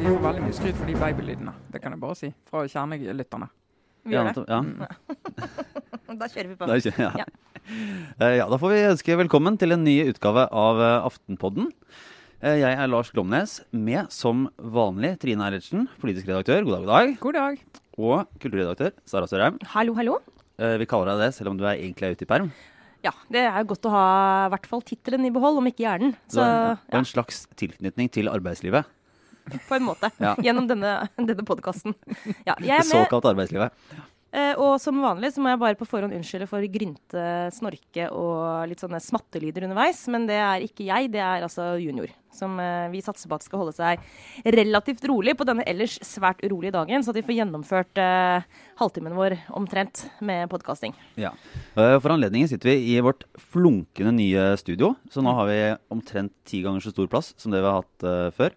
Vi 0.00 0.06
får 0.08 0.20
veldig 0.24 0.42
mye 0.46 0.54
skryt 0.56 0.78
for 0.78 0.88
de 0.88 0.94
babylydene. 0.98 1.52
Det 1.74 1.80
kan 1.82 1.92
jeg 1.92 2.00
bare 2.00 2.16
si. 2.18 2.30
Fra 2.48 2.62
kjernelytterne. 2.70 3.48
Vi 4.08 4.14
Ja, 4.16 4.22
gjør 4.24 4.38
det. 4.38 4.44
ja. 4.48 4.60
Da 6.20 6.26
kjører 6.28 6.48
vi 6.48 6.56
på. 6.58 6.66
Da, 6.70 6.78
kjører, 6.80 7.02
ja. 7.04 7.12
Ja. 7.24 7.28
Eh, 7.70 8.32
ja, 8.40 8.46
da 8.50 8.56
får 8.58 8.72
vi 8.72 8.78
ønske 8.88 9.14
velkommen 9.20 9.54
til 9.60 9.70
en 9.76 9.84
ny 9.86 9.92
utgave 10.10 10.46
av 10.50 10.80
eh, 10.82 11.04
Aftenpodden. 11.06 11.68
Eh, 12.42 12.56
Jeg 12.58 12.72
er 12.80 12.88
Lars 12.90 13.12
Glomnes, 13.14 13.60
med 13.70 14.08
som 14.10 14.48
vanlig 14.58 15.12
Trine 15.22 15.44
Eilertsen, 15.46 15.84
politisk 16.02 16.26
redaktør, 16.32 16.64
god 16.66 16.72
dag, 16.72 16.82
god 16.88 16.90
dag. 16.90 17.12
God 17.20 17.36
dag. 17.38 17.62
Og 18.00 18.40
kulturredaktør 18.42 18.96
Sara 19.06 19.28
Sørheim. 19.30 19.60
Hallo, 19.76 19.94
hallo. 20.00 20.16
Eh, 20.58 20.78
Vi 20.82 20.88
kaller 20.90 21.12
deg 21.12 21.22
det, 21.28 21.30
selv 21.36 21.52
om 21.52 21.60
du 21.60 21.64
er 21.68 21.76
egentlig 21.78 22.08
er 22.10 22.16
ute 22.18 22.26
i 22.26 22.30
perm. 22.32 22.50
Ja, 23.04 23.12
det 23.32 23.42
er 23.48 23.64
godt 23.68 23.86
å 23.88 23.92
ha 23.94 24.04
i 24.46 24.50
hvert 24.52 24.66
fall 24.68 24.82
tittelen 24.84 25.24
i 25.24 25.32
behold, 25.32 25.60
om 25.62 25.68
ikke 25.70 25.86
hjernen. 25.86 26.14
Så 26.28 26.42
og 26.44 26.48
ja, 26.50 26.98
en 26.98 27.06
slags 27.08 27.46
tilknytning 27.56 28.10
til 28.12 28.28
arbeidslivet. 28.28 28.84
på 29.68 29.74
en 29.78 29.86
måte. 29.86 30.10
Ja. 30.20 30.34
Gjennom 30.44 30.68
denne, 30.68 31.08
denne 31.16 31.44
podkasten. 31.48 31.96
Ja, 32.46 32.54
Det 32.60 32.82
såkalte 32.90 33.32
arbeidslivet. 33.32 33.72
Eh, 34.32 34.54
og 34.56 34.76
som 34.82 34.98
vanlig 35.02 35.32
så 35.34 35.42
må 35.42 35.50
jeg 35.52 35.60
bare 35.62 35.78
på 35.78 35.88
forhånd 35.88 36.14
unnskylde 36.16 36.48
for 36.50 36.64
grynte, 36.70 37.24
snorke 37.56 38.06
og 38.14 38.68
litt 38.70 38.82
sånne 38.82 39.00
smattelyder 39.02 39.66
underveis. 39.68 40.04
Men 40.12 40.26
det 40.30 40.38
er 40.40 40.64
ikke 40.66 40.86
jeg, 40.88 41.10
det 41.14 41.22
er 41.24 41.46
altså 41.46 41.72
junior. 41.82 42.10
Som 42.30 42.60
eh, 42.62 42.86
vi 42.92 43.02
satser 43.02 43.26
på 43.26 43.34
at 43.40 43.42
skal 43.46 43.58
holde 43.64 43.74
seg 43.74 44.04
relativt 44.54 45.02
rolig 45.10 45.34
på 45.38 45.46
denne 45.48 45.64
ellers 45.66 45.96
svært 46.06 46.44
urolige 46.46 46.76
dagen, 46.76 47.02
så 47.02 47.10
at 47.10 47.18
vi 47.18 47.24
får 47.26 47.38
gjennomført 47.40 47.98
eh, 48.00 48.46
halvtimen 48.78 49.16
vår 49.18 49.36
omtrent 49.58 50.04
med 50.22 50.46
podkasting. 50.52 50.94
Ja. 51.18 51.32
Eh, 51.74 51.96
For 51.98 52.14
anledningen 52.14 52.50
sitter 52.50 52.70
vi 52.70 52.94
i 52.94 53.00
vårt 53.02 53.26
flunkende 53.50 54.14
nye 54.14 54.50
studio, 54.62 54.94
så 55.10 55.24
nå 55.26 55.34
har 55.40 55.50
vi 55.50 55.60
omtrent 55.90 56.34
ti 56.46 56.62
ganger 56.62 56.86
så 56.86 56.94
stor 56.94 57.10
plass 57.10 57.34
som 57.40 57.50
det 57.50 57.64
vi 57.64 57.70
har 57.70 57.82
hatt 57.82 58.06
eh, 58.06 58.28
før. 58.38 58.54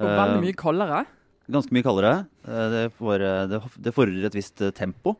Og 0.00 0.06
Eh, 0.08 0.16
veldig 0.16 0.40
mye 0.40 0.56
kaldere. 0.56 1.02
Ganske 1.50 1.72
mye 1.74 1.82
kaldere. 1.82 2.26
Eh, 2.46 2.68
Det, 2.70 2.84
får, 2.98 3.20
eh, 3.20 3.46
det, 3.50 3.60
det 3.82 3.92
fordrer 3.96 4.24
et 4.28 4.34
visst 4.36 4.60
eh, 4.62 4.70
tempo, 4.70 5.16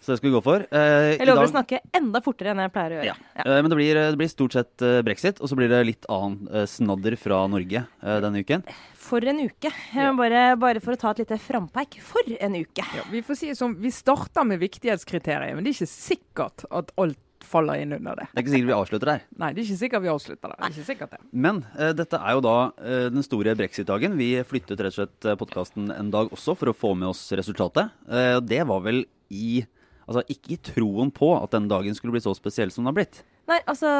så 0.00 0.12
det 0.12 0.18
skal 0.18 0.30
vi 0.30 0.34
gå 0.36 0.42
for. 0.44 0.64
Eh, 0.70 1.16
Jeg 1.16 1.20
i 1.20 1.26
lover 1.26 1.42
dag- 1.44 1.48
å 1.48 1.52
snakke 1.52 1.78
enda 1.94 2.20
fortere 2.24 2.50
enn 2.52 2.62
jeg 2.64 2.72
pleier 2.72 2.90
å 2.92 2.96
gjøre. 3.00 3.04
Ja. 3.12 3.14
Ja. 3.36 3.44
Eh, 3.44 3.60
Men 3.62 3.70
det 3.70 3.76
blir, 3.76 3.94
det 3.94 4.18
blir 4.20 4.28
stort 4.32 4.52
sett 4.56 4.76
brexit, 5.04 5.40
og 5.40 5.48
så 5.48 5.56
blir 5.56 5.68
det 5.68 5.82
litt 5.86 6.06
annen 6.08 6.48
eh, 6.52 6.66
snadder 6.66 7.16
fra 7.20 7.46
Norge 7.48 7.84
eh, 8.02 8.20
denne 8.24 8.40
uken. 8.44 8.64
For 9.04 9.20
en 9.28 9.40
uke. 9.44 9.68
Ja. 9.94 10.12
bare, 10.16 10.56
bare 10.56 10.80
for 10.80 10.92
å 10.94 10.96
ta 11.00 11.10
et 11.12 11.18
lite 11.24 11.36
frampeik. 11.38 11.98
For 12.00 12.24
en 12.40 12.54
uke. 12.56 12.84
Ja, 12.96 13.02
vi 13.12 13.20
får 13.20 13.36
si 13.36 13.46
det 13.52 13.58
sånn, 13.58 13.76
vi 13.76 13.90
starter 13.92 14.44
med 14.48 14.60
viktighetskriteriet, 14.64 15.54
men 15.54 15.64
det 15.64 15.74
er 15.74 15.84
ikke 15.84 15.92
sikkert 15.92 16.64
at 16.72 16.92
alt 16.96 17.18
faller 17.48 17.82
inn 17.82 17.94
under 17.96 18.20
det. 18.20 18.26
Det 18.32 18.40
er 18.40 18.44
ikke 18.44 18.54
sikkert 18.54 18.70
vi 18.70 18.76
avslutter 18.78 19.10
der. 19.12 19.26
Nei, 19.42 19.50
det 19.52 19.62
er 19.62 19.68
ikke 19.68 19.82
sikkert 19.82 20.04
vi 20.04 20.12
avslutter 20.14 20.52
der. 20.52 20.56
det, 20.58 20.64
er 20.66 20.74
ikke 20.74 20.88
sikkert 20.90 21.14
det. 21.14 21.20
Men 21.46 21.62
eh, 21.78 21.92
dette 22.00 22.20
er 22.20 22.38
jo 22.38 22.44
da 22.44 22.56
eh, 22.80 23.06
den 23.14 23.26
store 23.26 23.56
brexit-dagen. 23.58 24.18
Vi 24.20 24.30
flyttet 24.48 24.80
rett 24.80 24.94
og 24.94 24.98
slett 25.00 25.30
eh, 25.30 25.38
podkasten 25.40 25.92
en 25.94 26.12
dag 26.14 26.32
også 26.34 26.56
for 26.58 26.72
å 26.72 26.76
få 26.76 26.94
med 26.98 27.12
oss 27.12 27.26
resultatet. 27.36 27.94
Eh, 28.08 28.40
det 28.44 28.64
var 28.68 28.84
vel 28.86 29.04
i 29.34 29.64
Altså 30.04 30.20
ikke 30.28 30.50
i 30.52 30.60
troen 30.60 31.08
på 31.14 31.30
at 31.38 31.54
den 31.54 31.64
dagen 31.70 31.94
skulle 31.96 32.12
bli 32.12 32.20
så 32.20 32.34
spesiell 32.36 32.68
som 32.72 32.82
den 32.84 32.90
har 32.90 32.98
blitt. 32.98 33.22
Nei, 33.48 33.58
altså 33.68 33.90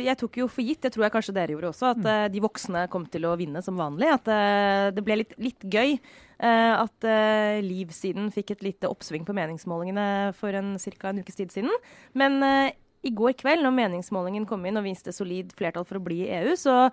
Jeg 0.00 0.16
tok 0.20 0.40
jo 0.40 0.48
for 0.52 0.64
gitt, 0.64 0.82
det 0.84 0.94
tror 0.94 1.06
jeg 1.06 1.14
kanskje 1.14 1.36
dere 1.36 1.54
gjorde 1.54 1.70
også, 1.72 1.92
at 1.94 2.08
eh, 2.08 2.26
de 2.32 2.42
voksne 2.44 2.86
kom 2.92 3.06
til 3.12 3.28
å 3.28 3.36
vinne 3.40 3.62
som 3.64 3.78
vanlig. 3.80 4.08
At 4.12 4.28
eh, 4.32 4.88
det 4.96 5.04
ble 5.04 5.20
litt, 5.22 5.36
litt 5.40 5.64
gøy. 5.68 5.96
Eh, 6.42 6.72
at 6.74 7.06
uh, 7.06 7.60
Liv-siden 7.64 8.30
fikk 8.34 8.54
et 8.54 8.64
lite 8.64 8.90
oppsving 8.90 9.26
på 9.28 9.36
meningsmålingene 9.36 10.32
for 10.38 10.56
ca. 10.56 11.12
en 11.12 11.22
ukes 11.22 11.38
tid 11.38 11.52
siden. 11.54 11.70
Men 12.18 12.40
eh, 12.46 12.72
i 13.06 13.12
går 13.16 13.36
kveld, 13.40 13.64
når 13.64 13.76
meningsmålingen 13.76 14.48
kom 14.48 14.64
inn 14.66 14.80
og 14.80 14.88
viste 14.88 15.14
solid 15.14 15.54
flertall 15.56 15.86
for 15.88 16.00
å 16.00 16.04
bli 16.04 16.24
i 16.26 16.32
EU, 16.40 16.56
så 16.58 16.88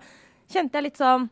kjente 0.48 0.78
jeg 0.78 0.88
litt 0.88 1.00
sånn 1.00 1.28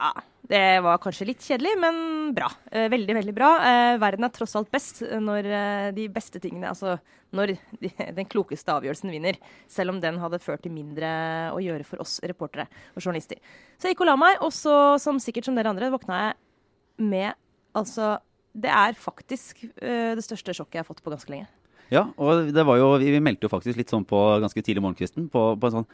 ja, 0.00 0.14
det 0.50 0.80
var 0.82 0.98
kanskje 1.02 1.28
litt 1.28 1.44
kjedelig, 1.44 1.74
men 1.78 1.96
bra. 2.34 2.48
Eh, 2.72 2.88
veldig, 2.90 3.14
veldig 3.20 3.34
bra. 3.36 3.50
Eh, 3.68 3.96
verden 4.00 4.26
er 4.26 4.32
tross 4.34 4.56
alt 4.58 4.70
best 4.72 5.02
når 5.04 5.46
eh, 5.46 5.88
de 5.94 6.06
beste 6.12 6.40
tingene 6.42 6.70
Altså 6.72 6.96
når 7.36 7.52
de, 7.82 7.90
den 8.18 8.26
klokeste 8.26 8.72
avgjørelsen 8.74 9.12
vinner. 9.12 9.38
Selv 9.70 9.94
om 9.94 10.00
den 10.02 10.18
hadde 10.22 10.40
ført 10.42 10.64
til 10.64 10.74
mindre 10.74 11.10
å 11.54 11.60
gjøre 11.62 11.86
for 11.86 12.02
oss 12.02 12.18
reportere 12.26 12.66
og 12.96 13.04
journalister. 13.04 13.38
Så 13.78 13.86
jeg 13.86 13.94
gikk 13.94 14.06
og 14.06 14.10
la 14.10 14.16
meg, 14.18 14.40
og 14.40 14.54
så, 14.56 14.74
som 15.02 15.20
sikkert 15.22 15.46
som 15.46 15.58
dere 15.58 15.70
andre, 15.70 15.92
våkna 15.92 16.24
jeg 16.24 17.06
med 17.10 17.38
Altså, 17.78 18.18
det 18.56 18.70
er 18.74 18.96
faktisk 18.98 19.64
uh, 19.82 20.12
det 20.18 20.24
største 20.26 20.54
sjokket 20.56 20.80
jeg 20.80 20.84
har 20.84 20.88
fått 20.88 21.02
på 21.04 21.12
ganske 21.12 21.30
lenge. 21.30 21.48
Ja, 21.90 22.04
og 22.22 22.52
det 22.54 22.62
var 22.66 22.78
jo, 22.78 22.92
vi 23.02 23.18
meldte 23.18 23.48
jo 23.48 23.50
faktisk 23.50 23.74
litt 23.80 23.90
sånn 23.90 24.04
på 24.06 24.18
ganske 24.38 24.62
tidlig 24.62 24.78
morgenkvisten 24.84 25.24
på, 25.32 25.40
på 25.58 25.66
en 25.66 25.72
sånn 25.80 25.86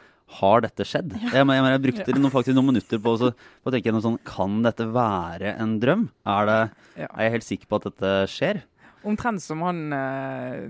Har 0.42 0.60
dette 0.60 0.84
skjedd? 0.84 1.14
Jeg, 1.16 1.32
jeg, 1.32 1.47
jeg 1.72 1.82
brukte 1.87 2.12
noen, 2.19 2.32
faktisk 2.34 2.56
noen 2.59 2.69
minutter 2.69 3.00
på, 3.00 3.14
å 3.14 3.20
så- 3.22 3.31
på 3.32 3.70
å 3.70 3.72
tenke 3.72 3.94
noe 3.97 4.04
sånn 4.04 4.19
Kan 4.28 4.59
dette 4.66 4.84
være 4.92 5.54
en 5.56 5.78
drøm? 5.81 6.03
Er, 6.28 6.50
det, 6.50 6.59
Ja. 7.00 7.09
er 7.14 7.22
jeg 7.31 7.34
helt 7.38 7.47
sikker 7.48 7.70
på 7.72 7.78
at 7.81 7.88
dette 7.88 8.12
skjer? 8.28 8.60
Omtrent 9.08 9.41
som 9.41 9.64
han 9.64 9.81
eh, 9.97 10.66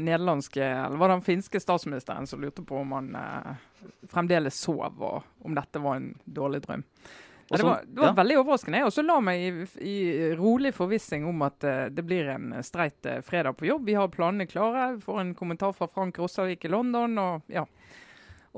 nederlandske, 0.00 0.62
eller 0.62 0.96
var 0.96 1.10
det 1.10 1.16
han 1.18 1.26
finske 1.28 1.60
statsministeren 1.60 2.28
som 2.30 2.40
lurte 2.40 2.62
på 2.64 2.80
om 2.80 2.92
han 2.96 3.08
eh, 3.18 3.54
fremdeles 4.12 4.56
sov, 4.64 4.96
og 4.96 5.44
om 5.44 5.56
dette 5.58 5.82
var 5.82 5.98
en 5.98 6.12
dårlig 6.24 6.62
drøm. 6.64 6.84
Ja, 7.50 7.58
det 7.58 7.66
var, 7.66 7.80
det 7.86 7.98
var 7.98 8.12
ja. 8.12 8.16
veldig 8.20 8.36
overraskende. 8.44 8.84
Og 8.86 8.92
så 8.94 9.02
la 9.02 9.16
meg 9.26 9.42
i, 9.42 9.50
i 9.82 9.96
rolig 10.38 10.70
forvissing 10.76 11.24
om 11.26 11.42
at 11.42 11.66
uh, 11.66 11.88
det 11.90 12.04
blir 12.06 12.30
en 12.30 12.52
streit 12.66 13.10
uh, 13.10 13.18
fredag 13.26 13.58
på 13.58 13.66
jobb. 13.66 13.88
Vi 13.90 13.96
har 13.98 14.12
planene 14.14 14.46
klare. 14.46 14.92
Vi 14.94 15.02
får 15.02 15.18
en 15.24 15.34
kommentar 15.38 15.74
fra 15.74 15.90
Frank 15.90 16.20
Rossavik 16.22 16.64
i 16.68 16.70
London. 16.70 17.18
og 17.18 17.50
ja. 17.50 17.66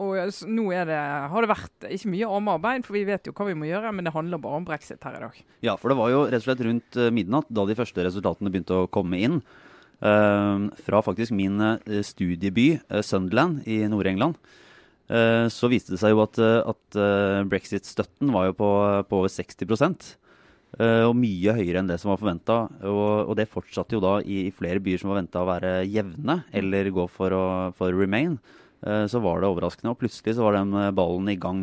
Og 0.00 0.16
så, 0.32 0.47
nå 0.48 0.70
det, 0.88 0.97
har 0.97 1.44
det 1.44 1.50
vært 1.50 1.91
ikke 1.92 2.12
mye 2.14 2.28
armarbeid, 2.36 2.86
for 2.86 2.97
vi 2.97 3.04
vet 3.08 3.28
jo 3.28 3.34
hva 3.36 3.44
vi 3.50 3.56
må 3.58 3.69
gjøre, 3.69 3.91
men 3.92 4.06
det 4.06 4.14
handler 4.14 4.41
bare 4.41 4.60
om 4.62 4.69
brexit 4.69 5.04
her 5.04 5.19
i 5.19 5.20
dag. 5.26 5.42
Ja, 5.64 5.75
for 5.76 5.92
det 5.92 5.98
var 5.98 6.08
jo 6.12 6.22
rett 6.25 6.41
og 6.41 6.47
slett 6.47 6.64
rundt 6.64 6.97
eh, 6.97 7.12
midnatt 7.12 7.50
da 7.52 7.66
de 7.69 7.76
første 7.76 8.06
resultatene 8.06 8.52
begynte 8.52 8.78
å 8.78 8.88
komme 8.92 9.20
inn. 9.20 9.42
Uh, 10.02 10.66
fra 10.82 10.98
faktisk 10.98 11.31
min 11.31 11.60
eh, 11.62 12.00
studieby 12.02 12.81
eh, 12.88 13.02
Sunderland 13.06 13.69
i 13.70 13.84
Nord-England. 13.86 14.34
Eh, 15.08 15.46
så 15.52 15.70
viste 15.72 15.94
det 15.94 16.00
seg 16.02 16.14
jo 16.14 16.22
at, 16.24 16.40
eh, 16.42 16.60
at 16.72 16.98
eh, 16.98 17.42
brexit-støtten 17.50 18.32
var 18.34 18.50
jo 18.50 18.56
på, 18.58 18.70
på 19.08 19.22
over 19.22 19.32
60 19.32 19.66
eh, 20.78 21.04
og 21.06 21.14
mye 21.18 21.56
høyere 21.58 21.82
enn 21.82 21.90
det 21.90 21.98
som 22.02 22.12
var 22.12 22.22
forventa. 22.22 22.58
Og, 22.86 23.30
og 23.32 23.36
det 23.38 23.50
fortsatte 23.50 23.98
jo 23.98 24.02
da 24.04 24.18
i, 24.22 24.46
i 24.48 24.54
flere 24.54 24.82
byer 24.82 25.02
som 25.02 25.12
var 25.12 25.22
venta 25.22 25.42
å 25.42 25.50
være 25.50 25.76
jevne, 25.90 26.42
eller 26.52 26.92
gå 26.94 27.06
for, 27.10 27.34
å, 27.34 27.46
for 27.78 27.94
remain. 27.96 28.38
Så 28.82 29.20
var 29.22 29.38
det 29.38 29.46
overraskende, 29.46 29.92
og 29.92 30.00
plutselig 30.00 30.32
så 30.34 30.42
var 30.42 30.56
den 30.56 30.74
ballen 30.98 31.28
i 31.30 31.36
gang. 31.38 31.60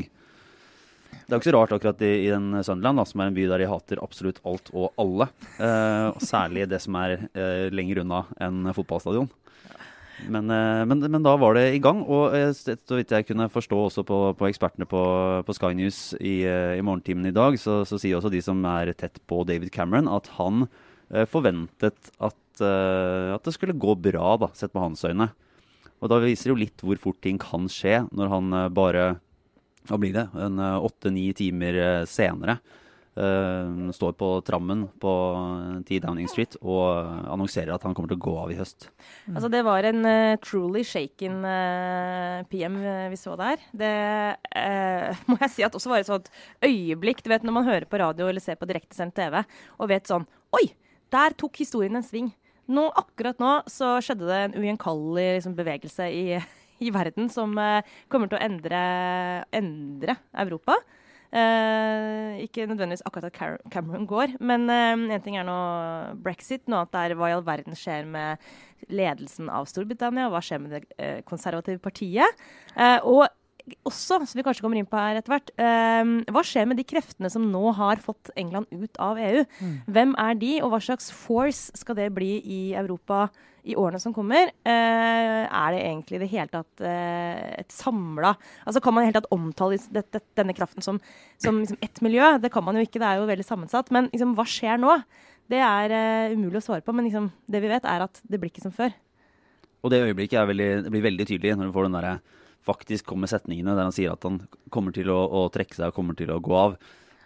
Det 1.29 1.35
er 1.35 1.37
jo 1.37 1.41
ikke 1.43 1.51
så 1.51 1.53
rart 1.53 1.73
akkurat 1.75 1.99
i, 2.01 2.11
i 2.25 2.29
den 2.31 2.63
Sunderland, 2.65 2.97
da, 2.97 3.03
som 3.05 3.21
er 3.21 3.29
en 3.29 3.35
by 3.35 3.43
der 3.51 3.61
de 3.61 3.67
hater 3.69 3.99
absolutt 4.01 4.39
alt 4.49 4.71
og 4.73 4.95
alle. 4.97 5.27
Eh, 5.61 6.21
særlig 6.25 6.63
det 6.71 6.79
som 6.81 6.97
er 6.97 7.27
eh, 7.29 7.67
lenger 7.69 8.01
unna 8.01 8.23
enn 8.41 8.71
fotballstadion. 8.73 9.29
Men, 10.27 10.49
eh, 10.51 10.83
men, 10.85 10.99
men 10.99 11.23
da 11.23 11.35
var 11.39 11.55
det 11.55 11.69
i 11.75 11.81
gang, 11.83 12.01
og 12.03 12.35
eh, 12.35 12.51
så 12.51 12.75
vidt 12.97 13.13
jeg 13.13 13.27
kunne 13.29 13.49
forstå 13.51 13.79
også 13.85 14.03
på, 14.07 14.19
på 14.39 14.49
ekspertene 14.49 14.87
på, 14.89 15.01
på 15.45 15.55
Sky 15.55 15.71
News 15.77 16.01
i, 16.19 16.41
eh, 16.49 16.75
i 16.79 16.83
morgentimen 16.85 17.29
i 17.29 17.35
dag, 17.35 17.55
så, 17.61 17.81
så 17.87 17.99
sier 18.01 18.19
også 18.19 18.31
de 18.33 18.41
som 18.43 18.59
er 18.67 18.91
tett 18.97 19.21
på 19.29 19.43
David 19.47 19.71
Cameron, 19.75 20.11
at 20.11 20.31
han 20.39 20.67
forventet 21.25 22.11
at, 22.21 22.59
at 22.61 23.47
det 23.47 23.51
skulle 23.55 23.73
gå 23.81 23.95
bra, 23.97 24.35
da, 24.37 24.51
sett 24.53 24.75
med 24.75 24.83
hans 24.83 25.01
øyne. 25.09 25.25
Og 25.97 26.11
da 26.11 26.19
viser 26.21 26.51
det 26.51 26.51
jo 26.51 26.59
litt 26.59 26.83
hvor 26.85 26.99
fort 27.01 27.17
ting 27.25 27.39
kan 27.41 27.65
skje 27.71 28.03
når 28.13 28.29
han 28.29 28.57
bare 28.77 29.07
hva 29.89 29.97
blir 29.97 30.13
det, 30.13 30.27
en 30.37 30.61
åtte-ni 30.61 31.31
timer 31.33 31.79
senere 32.05 32.59
eh, 33.15 33.91
står 33.95 34.13
på 34.19 34.29
trammen 34.45 34.87
på 35.01 35.13
eh, 35.37 35.79
10 35.85 36.03
Downing 36.05 36.29
Street 36.31 36.57
og 36.61 36.83
eh, 36.99 37.29
annonserer 37.33 37.73
at 37.75 37.85
han 37.87 37.95
kommer 37.97 38.11
til 38.11 38.19
å 38.19 38.25
gå 38.27 38.35
av 38.43 38.53
i 38.53 38.57
høst. 38.59 38.89
Altså, 39.31 39.49
det 39.51 39.63
var 39.67 39.87
en 39.87 40.03
uh, 40.05 40.37
truly 40.43 40.83
shaken 40.87 41.39
uh, 41.45 42.43
PM 42.51 42.79
eh, 42.83 43.07
vi 43.13 43.19
så 43.19 43.35
der. 43.39 43.61
Det 43.71 43.93
eh, 44.55 45.23
må 45.29 45.39
jeg 45.43 45.53
si 45.55 45.65
at 45.65 45.75
også 45.75 45.91
var 45.91 46.03
et 46.03 46.09
sånt 46.09 46.29
øyeblikk 46.65 47.23
du 47.23 47.31
vet 47.31 47.45
når 47.47 47.57
man 47.59 47.67
hører 47.67 47.87
på 47.89 48.01
radio 48.01 48.29
eller 48.29 48.43
ser 48.43 48.59
på 48.59 48.69
direktesendt 48.69 49.17
TV 49.17 49.41
og 49.41 49.89
vet 49.91 50.09
sånn 50.09 50.27
Oi! 50.57 50.69
Der 51.09 51.33
tok 51.33 51.57
historien 51.57 51.97
en 51.97 52.05
sving. 52.05 52.27
Nå, 52.69 52.83
akkurat 52.93 53.39
nå 53.41 53.53
så 53.69 53.95
skjedde 54.05 54.27
det 54.29 54.39
en 54.43 54.55
ugjenkallelig 54.59 55.39
liksom, 55.39 55.55
bevegelse 55.57 56.05
i, 56.13 56.37
i 56.85 56.91
verden 56.93 57.29
som 57.33 57.55
eh, 57.57 57.85
kommer 58.11 58.29
til 58.29 58.37
å 58.37 58.43
endre, 58.45 58.81
endre 59.57 60.19
Europa. 60.45 60.77
Eh, 61.29 62.39
ikke 62.45 62.65
nødvendigvis 62.65 63.03
akkurat 63.05 63.29
at 63.29 63.59
Cameron 63.69 64.07
går, 64.09 64.33
men 64.41 64.65
én 64.69 65.21
ting 65.21 65.37
er 65.37 65.45
nå 65.45 65.57
brexit, 66.25 66.63
noe 66.65 66.81
annet 66.81 66.97
er 66.97 67.13
hva 67.19 67.29
i 67.29 67.35
all 67.37 67.45
verden 67.45 67.77
skjer 67.77 68.07
med 68.09 68.41
ledelsen 68.89 69.49
av 69.51 69.67
Storbritannia, 69.69 70.27
og 70.27 70.35
hva 70.35 70.41
skjer 70.43 70.63
med 70.63 70.73
det 70.75 70.81
eh, 70.97 71.19
konservative 71.27 71.81
partiet. 71.83 72.41
Eh, 72.75 72.97
og 73.03 73.27
også, 73.87 74.21
som 74.23 74.37
vi 74.39 74.45
kanskje 74.45 74.63
kommer 74.65 74.79
inn 74.79 74.87
på 74.89 74.99
her 74.99 75.19
etter 75.19 75.33
hvert, 75.33 75.51
eh, 75.59 76.13
hva 76.33 76.43
skjer 76.45 76.67
med 76.69 76.79
de 76.79 76.87
kreftene 76.87 77.31
som 77.31 77.45
nå 77.51 77.73
har 77.77 78.01
fått 78.03 78.31
England 78.39 78.69
ut 78.71 78.99
av 79.01 79.19
EU? 79.21 79.45
Mm. 79.59 79.75
Hvem 79.87 80.15
er 80.25 80.41
de, 80.41 80.55
og 80.63 80.73
hva 80.73 80.81
slags 80.83 81.11
force 81.15 81.77
skal 81.77 81.97
det 81.99 82.09
bli 82.15 82.37
i 82.43 82.59
Europa 82.79 83.27
i 83.67 83.75
årene 83.77 83.99
som 84.01 84.13
kommer? 84.15 84.51
Eh, 84.63 85.43
er 85.45 85.73
det 85.75 85.81
egentlig 85.83 86.19
i 86.19 86.21
det 86.23 86.29
hele 86.31 86.51
tatt 86.51 86.83
eh, 86.85 87.59
et 87.59 87.73
samla 87.73 88.33
Altså 88.63 88.81
Kan 88.81 88.95
man 88.95 89.03
i 89.03 89.07
det 89.07 89.11
hele 89.11 89.19
tatt 89.19 89.33
omtale 89.35 89.79
denne 90.37 90.55
kraften 90.57 90.85
som, 90.85 91.01
som 91.41 91.59
liksom 91.61 91.79
ett 91.83 92.01
miljø? 92.05 92.37
Det 92.39 92.51
kan 92.53 92.65
man 92.65 92.79
jo 92.79 92.85
ikke, 92.85 93.01
det 93.01 93.09
er 93.09 93.19
jo 93.19 93.29
veldig 93.29 93.45
sammensatt. 93.45 93.91
Men 93.95 94.09
liksom, 94.13 94.33
hva 94.37 94.47
skjer 94.47 94.79
nå? 94.81 94.95
Det 95.49 95.61
er 95.65 95.93
uh, 95.93 96.35
umulig 96.35 96.59
å 96.61 96.65
svare 96.67 96.85
på, 96.85 96.93
men 96.93 97.07
liksom, 97.07 97.31
det 97.49 97.61
vi 97.63 97.71
vet, 97.71 97.85
er 97.89 98.03
at 98.05 98.19
det 98.21 98.37
blir 98.37 98.51
ikke 98.51 98.61
som 98.61 98.73
før. 98.75 98.93
Og 99.81 99.89
det 99.89 100.03
øyeblikket 100.03 100.45
veldig, 100.45 100.67
det 100.85 100.91
blir 100.93 101.05
veldig 101.07 101.25
tydelig 101.25 101.55
når 101.57 101.69
du 101.69 101.73
får 101.73 101.87
den 101.87 101.97
der, 101.97 102.19
faktisk 102.67 103.07
kommer 103.09 103.29
setningene 103.31 103.75
der 103.75 103.87
han 103.87 103.95
sier 103.95 104.13
at 104.13 104.25
han 104.27 104.41
kommer 104.73 104.95
til 104.95 105.11
å, 105.13 105.19
å 105.25 105.47
trekke 105.53 105.77
seg 105.77 105.91
og 105.91 105.97
kommer 105.97 106.17
til 106.17 106.31
å 106.33 106.41
gå 106.43 106.55
av. 106.57 106.77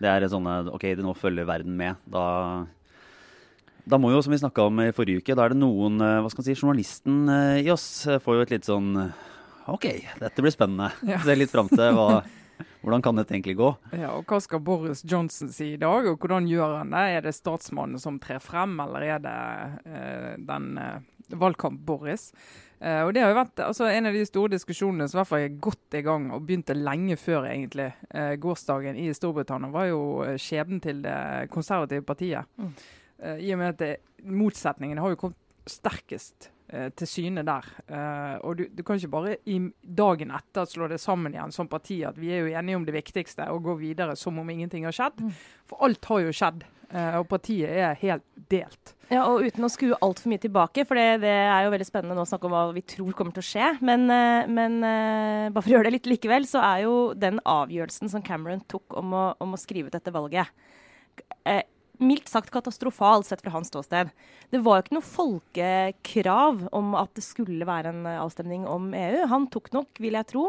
Det 0.01 0.09
er 0.09 0.27
sånne 0.31 0.73
OK, 0.73 0.87
det 0.97 1.05
nå 1.05 1.15
følger 1.17 1.47
verden 1.47 1.75
med. 1.79 1.99
Da, 2.09 2.25
da 3.87 3.99
må 4.01 4.11
jo, 4.13 4.21
som 4.25 4.35
vi 4.35 4.41
snakka 4.41 4.67
om 4.69 4.83
i 4.83 4.91
forrige 4.95 5.23
uke, 5.23 5.37
da 5.37 5.47
er 5.47 5.53
det 5.53 5.61
noen 5.61 6.01
eh, 6.03 6.19
Hva 6.23 6.31
skal 6.31 6.43
man 6.43 6.49
si, 6.49 6.59
journalisten 6.59 7.19
eh, 7.31 7.63
i 7.63 7.71
oss 7.73 7.87
får 8.23 8.39
jo 8.39 8.45
et 8.45 8.55
litt 8.57 8.69
sånn 8.69 8.93
OK, 9.71 9.85
dette 10.19 10.43
blir 10.43 10.53
spennende. 10.53 10.91
Ja. 11.13 11.21
Se 11.23 11.35
litt 11.37 11.53
fram 11.53 11.69
til 11.71 11.93
hva 11.95 12.23
hvordan 12.83 13.01
kan 13.01 13.15
dette 13.15 13.31
egentlig 13.31 13.55
gå? 13.55 13.69
Ja, 13.95 14.11
og 14.17 14.27
Hva 14.27 14.41
skal 14.43 14.59
Boris 14.63 15.05
Johnson 15.07 15.47
si 15.53 15.73
i 15.73 15.79
dag, 15.79 16.07
og 16.09 16.19
hvordan 16.19 16.49
gjør 16.51 16.81
han 16.81 16.91
det? 16.91 17.03
Er 17.15 17.23
det 17.23 17.35
statsmannen 17.37 18.01
som 18.01 18.19
trer 18.23 18.43
frem, 18.43 18.75
eller 18.83 19.05
er 19.07 19.23
det 19.23 19.37
eh, 19.87 20.33
den 20.43 20.73
eh, 20.81 20.99
valgkamp-Boris. 21.31 22.31
Uh, 22.83 23.05
og 23.07 23.13
det 23.15 23.21
har 23.23 23.31
jo 23.31 23.37
vært 23.37 23.61
altså, 23.63 23.85
En 23.87 24.09
av 24.09 24.15
de 24.15 24.25
store 24.27 24.51
diskusjonene 24.51 25.05
som 25.07 25.15
i 25.15 25.21
hvert 25.21 25.29
fall 25.29 25.45
er 25.45 25.59
godt 25.63 25.95
i 25.95 26.01
gang, 26.03 26.27
og 26.35 26.43
begynte 26.43 26.75
lenge 26.75 27.15
før 27.19 27.47
egentlig 27.47 27.93
uh, 28.11 28.33
gårsdagen 28.43 28.99
i 28.99 29.07
Storbritannia, 29.15 29.71
var 29.71 29.87
jo 29.87 30.01
uh, 30.19 30.33
skjebnen 30.41 30.81
til 30.83 30.99
det 31.05 31.15
konservative 31.53 32.03
partiet. 32.07 32.49
Mm. 32.57 32.73
I 33.39 33.53
og 33.53 33.59
med 33.61 33.69
at 33.69 33.79
det, 33.79 33.91
motsetningene 34.27 34.99
har 34.99 35.13
jo 35.13 35.19
kommet 35.21 35.69
sterkest 35.69 36.49
til 36.97 37.07
syne 37.07 37.43
der. 37.45 37.67
og 38.41 38.57
du, 38.57 38.63
du, 38.73 38.81
kan 38.83 38.97
ikke 38.97 39.11
bare 39.13 39.35
i 39.47 39.59
dagen 39.83 40.31
etter 40.33 40.65
slå 40.67 40.87
det 40.89 40.97
sammen 40.99 41.35
igjen 41.35 41.53
som 41.53 41.69
parti 41.69 41.99
at 42.07 42.17
vi 42.17 42.31
er 42.33 42.41
jo 42.41 42.55
enige 42.57 42.79
om 42.79 42.87
det 42.87 42.95
viktigste 42.95 43.45
og 43.53 43.61
gå 43.67 43.75
videre 43.79 44.15
som 44.19 44.39
om 44.41 44.49
ingenting 44.49 44.87
har 44.89 44.95
skjedd. 44.95 45.21
Mm. 45.21 45.35
For 45.69 45.85
alt 45.85 46.09
har 46.09 46.23
jo 46.25 46.33
skjedd. 46.33 46.65
Uh, 46.93 47.15
og 47.17 47.25
partiet 47.25 47.71
er 47.73 47.95
helt 48.03 48.25
delt. 48.53 48.91
Ja, 49.09 49.23
og 49.25 49.41
Uten 49.41 49.65
å 49.65 49.69
skue 49.71 49.97
altfor 50.05 50.29
mye 50.29 50.41
tilbake, 50.41 50.83
for 50.85 50.97
det, 50.97 51.23
det, 51.23 51.31
er 51.49 51.65
jo 51.65 51.71
veldig 51.73 51.87
spennende 51.87 52.17
nå 52.17 52.21
å 52.21 52.29
snakke 52.29 52.45
om 52.45 52.53
hva 52.53 52.67
vi 52.75 52.83
tror 52.85 53.15
kommer 53.17 53.33
til 53.33 53.41
å 53.41 53.47
skje. 53.47 53.69
Men, 53.81 54.05
uh, 54.13 54.45
men 54.45 54.77
uh, 54.85 55.49
bare 55.49 55.63
for 55.63 55.71
å 55.71 55.75
gjøre 55.77 55.89
det 55.89 55.95
litt 55.95 56.09
likevel, 56.11 56.45
så 56.49 56.61
er 56.61 56.83
jo 56.85 56.95
den 57.17 57.41
avgjørelsen 57.49 58.13
som 58.13 58.25
Cameron 58.25 58.61
tok 58.69 58.93
om 59.01 59.15
å, 59.17 59.23
om 59.41 59.57
å 59.57 59.61
skrive 59.61 59.89
ut 59.89 59.97
dette 59.97 60.13
valget, 60.13 60.53
mildt 62.01 62.29
sagt 62.29 62.49
katastrofal 62.53 63.25
sett 63.25 63.41
fra 63.43 63.53
hans 63.53 63.69
ståsted. 63.69 64.09
Det 64.53 64.61
var 64.65 64.79
jo 64.79 64.85
ikke 64.85 64.95
noe 64.97 65.05
folkekrav 65.05 66.63
om 66.73 66.93
at 66.99 67.13
det 67.17 67.25
skulle 67.25 67.67
være 67.69 67.93
en 67.93 68.07
avstemning 68.15 68.65
om 68.69 68.89
EU. 68.97 69.25
Han 69.29 69.49
tok 69.53 69.69
nok, 69.75 70.01
vil 70.01 70.17
jeg 70.17 70.29
tro, 70.29 70.47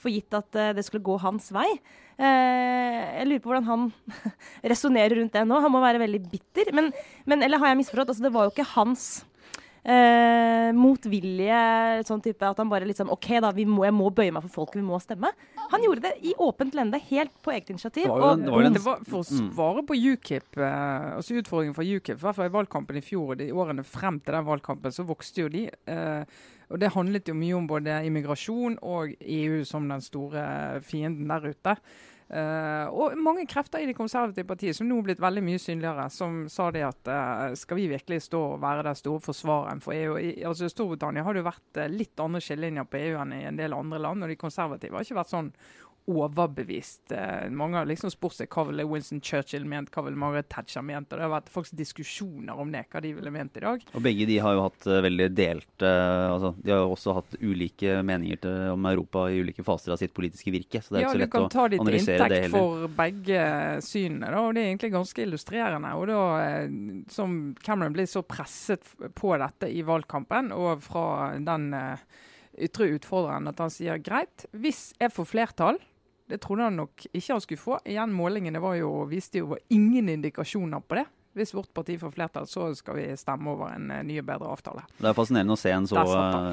for 0.00 0.12
gitt 0.12 0.34
at 0.36 0.76
det 0.76 0.84
skulle 0.86 1.04
gå 1.04 1.18
hans 1.22 1.50
vei. 1.54 1.68
Eh, 2.14 2.98
jeg 3.18 3.26
lurer 3.26 3.42
på 3.42 3.50
hvordan 3.50 3.68
han 3.68 3.86
resonnerer 4.72 5.18
rundt 5.18 5.34
det 5.34 5.44
nå. 5.48 5.60
Han 5.64 5.72
må 5.74 5.82
være 5.82 6.02
veldig 6.04 6.22
bitter. 6.30 6.70
Men, 6.76 6.92
men 7.26 7.42
eller 7.42 7.62
har 7.62 7.72
jeg 7.72 7.82
misforstått? 7.82 8.14
Altså, 8.14 8.26
det 8.26 8.34
var 8.34 8.46
jo 8.46 8.54
ikke 8.54 8.68
hans 8.74 9.08
eh, 9.82 10.70
motvilje, 10.76 11.58
sånn 12.08 12.22
type 12.24 12.46
at 12.46 12.60
han 12.60 12.70
bare 12.70 12.88
liksom 12.88 13.10
OK, 13.14 13.28
da, 13.42 13.50
må, 13.68 13.84
jeg 13.86 13.96
må 13.96 14.10
bøye 14.14 14.34
meg 14.34 14.46
for 14.46 14.62
folket, 14.62 14.80
vi 14.80 14.86
må 14.86 15.00
stemme. 15.02 15.32
Han 15.72 15.84
gjorde 15.84 16.06
det 16.06 16.14
i 16.30 16.34
åpent 16.44 16.76
lende, 16.76 17.00
helt 17.10 17.34
på 17.44 17.54
eget 17.54 17.74
initiativ. 17.74 18.08
Det 18.08 18.14
var, 18.14 18.38
jo, 18.38 18.44
det 18.44 18.54
var, 18.54 18.70
det 18.78 18.84
var 18.86 19.04
for 19.08 19.20
å 19.20 19.26
mm. 19.26 19.52
svare 19.52 19.86
på 19.88 19.98
UKIP, 19.98 20.50
eh, 20.60 21.12
altså 21.18 21.38
utfordringen 21.40 21.76
for 21.76 21.94
UKIP, 21.98 22.18
i 22.18 22.26
hvert 22.26 22.40
fall 22.40 22.50
i 22.50 22.56
valgkampen 22.60 23.00
i 23.00 23.04
fjor 23.04 23.34
og 23.34 23.40
de 23.42 23.52
årene 23.52 23.86
frem 23.86 24.20
til 24.22 24.38
den 24.38 24.48
valgkampen, 24.48 24.94
så 24.94 25.06
vokste 25.08 25.46
jo 25.46 25.52
de. 25.52 25.68
Eh, 25.90 26.42
og 26.74 26.80
Det 26.82 26.90
handlet 26.90 27.28
jo 27.30 27.36
mye 27.38 27.54
om 27.54 27.68
både 27.70 28.00
immigrasjon 28.08 28.80
og 28.82 29.14
EU 29.20 29.62
som 29.68 29.86
den 29.86 30.02
store 30.02 30.42
fienden 30.82 31.30
der 31.30 31.52
ute. 31.54 31.76
Uh, 32.24 32.88
og 32.88 33.18
mange 33.20 33.44
krefter 33.46 33.82
i 33.84 33.86
det 33.86 33.94
konservative 33.94 34.48
partiet 34.48 34.74
som 34.74 34.88
nå 34.88 34.96
er 34.98 35.06
blitt 35.10 35.20
veldig 35.22 35.42
mye 35.44 35.60
synligere, 35.60 36.06
som 36.10 36.46
sa 36.50 36.70
det 36.74 36.82
at 36.82 37.10
uh, 37.12 37.52
skal 37.54 37.78
vi 37.78 37.84
virkelig 37.92 38.24
stå 38.24 38.40
og 38.54 38.62
være 38.64 38.86
den 38.88 38.96
store 38.98 39.22
forsvareren 39.22 39.82
for 39.84 39.94
EU? 39.94 40.16
I 40.18 40.32
altså 40.48 40.70
Storbritannia 40.72 41.22
har 41.22 41.36
det 41.36 41.44
jo 41.44 41.50
vært 41.50 41.82
uh, 41.82 41.86
litt 41.92 42.24
andre 42.24 42.40
skillelinjer 42.42 42.88
på 42.90 43.02
EU 43.02 43.20
enn 43.22 43.36
i 43.36 43.44
en 43.52 43.60
del 43.60 43.76
andre 43.76 44.00
land, 44.02 44.24
og 44.24 44.32
de 44.32 44.40
konservative 44.40 44.96
har 44.96 45.06
ikke 45.06 45.20
vært 45.20 45.34
sånn 45.34 45.52
overbevist. 46.06 47.12
Eh, 47.12 47.50
mange 47.50 47.78
har 47.78 47.88
liksom 47.88 48.10
spurt 48.12 48.36
seg 48.36 48.50
hva 48.52 48.66
ville 48.68 48.84
Winston 48.88 49.22
Churchill 49.24 49.64
ment, 49.68 49.88
hva 49.94 50.04
ville 50.04 50.18
Margaret 50.20 50.50
Thatcher 50.52 50.84
ment. 50.84 51.08
og 51.12 51.18
Det 51.18 51.24
har 51.24 51.32
vært 51.32 51.52
faktisk 51.52 51.78
diskusjoner 51.78 52.60
om 52.60 52.72
det, 52.74 52.82
hva 52.92 53.00
de 53.00 53.12
ville 53.16 53.32
ment 53.32 53.56
i 53.56 53.62
dag. 53.64 53.86
Og 53.94 54.04
Begge 54.04 54.26
de 54.28 54.36
har 54.44 54.56
jo 54.56 54.66
hatt 54.66 54.88
uh, 54.90 54.98
veldig 55.04 55.28
delt 55.32 55.84
uh, 55.84 56.34
altså, 56.34 56.50
De 56.60 56.74
har 56.74 56.82
jo 56.82 56.90
også 56.92 57.14
hatt 57.16 57.38
ulike 57.40 57.96
meninger 58.04 58.42
til, 58.44 58.58
om 58.74 58.90
Europa 58.90 59.24
i 59.32 59.40
ulike 59.40 59.64
faser 59.64 59.94
av 59.94 60.02
sitt 60.02 60.12
politiske 60.16 60.52
virke. 60.52 60.82
så 60.84 60.92
det 60.92 61.00
er 61.00 61.06
ja, 61.06 61.14
ikke 61.14 61.16
så 61.16 61.22
lett 61.24 61.38
å 61.38 61.64
analysere 61.86 61.88
det 61.88 61.88
heller. 61.88 61.88
Ja, 61.88 61.94
Du 61.94 61.96
kan 62.04 62.20
ta 62.20 62.28
ditt 62.28 62.28
inntekt 62.28 62.58
for 62.58 62.98
begge 63.00 63.48
synene, 63.88 64.34
da, 64.34 64.44
og 64.44 64.52
det 64.52 64.64
er 64.64 64.70
egentlig 64.74 64.92
ganske 64.98 65.24
illustrerende. 65.24 65.94
og 65.96 66.12
da, 66.12 66.20
Som 67.16 67.40
Cameron 67.64 67.96
blir 67.96 68.10
så 68.10 68.24
presset 68.26 68.84
på 69.16 69.32
dette 69.40 69.72
i 69.72 69.80
valgkampen, 69.86 70.52
og 70.52 70.84
fra 70.84 71.32
den 71.40 71.72
ytre 72.54 72.92
utfordreren 72.94 73.48
at 73.50 73.58
han 73.58 73.72
sier 73.72 73.98
greit, 74.04 74.44
hvis 74.52 74.92
jeg 75.00 75.10
får 75.14 75.32
flertall 75.32 75.80
det 76.30 76.40
trodde 76.40 76.70
han 76.70 76.78
nok 76.80 77.04
ikke 77.10 77.34
han 77.34 77.42
skulle 77.44 77.60
få. 77.60 77.76
Igjen, 77.84 78.14
Målingene 78.16 78.62
var 78.62 78.78
jo, 78.78 79.04
viste 79.10 79.42
jo 79.42 79.58
ingen 79.72 80.08
indikasjoner 80.08 80.80
på 80.84 81.00
det. 81.00 81.04
Hvis 81.34 81.50
vårt 81.50 81.72
parti 81.74 81.96
får 81.98 82.12
flertall, 82.14 82.44
så 82.46 82.68
skal 82.78 82.94
vi 82.94 83.04
stemme 83.18 83.50
over 83.50 83.72
en 83.74 83.88
uh, 83.90 84.02
ny 84.06 84.20
og 84.22 84.26
bedre 84.28 84.52
avtale. 84.54 84.84
Det 85.00 85.08
er 85.10 85.16
fascinerende 85.18 85.56
å 85.56 85.58
se 85.58 85.72
en 85.74 85.88
så, 85.90 86.04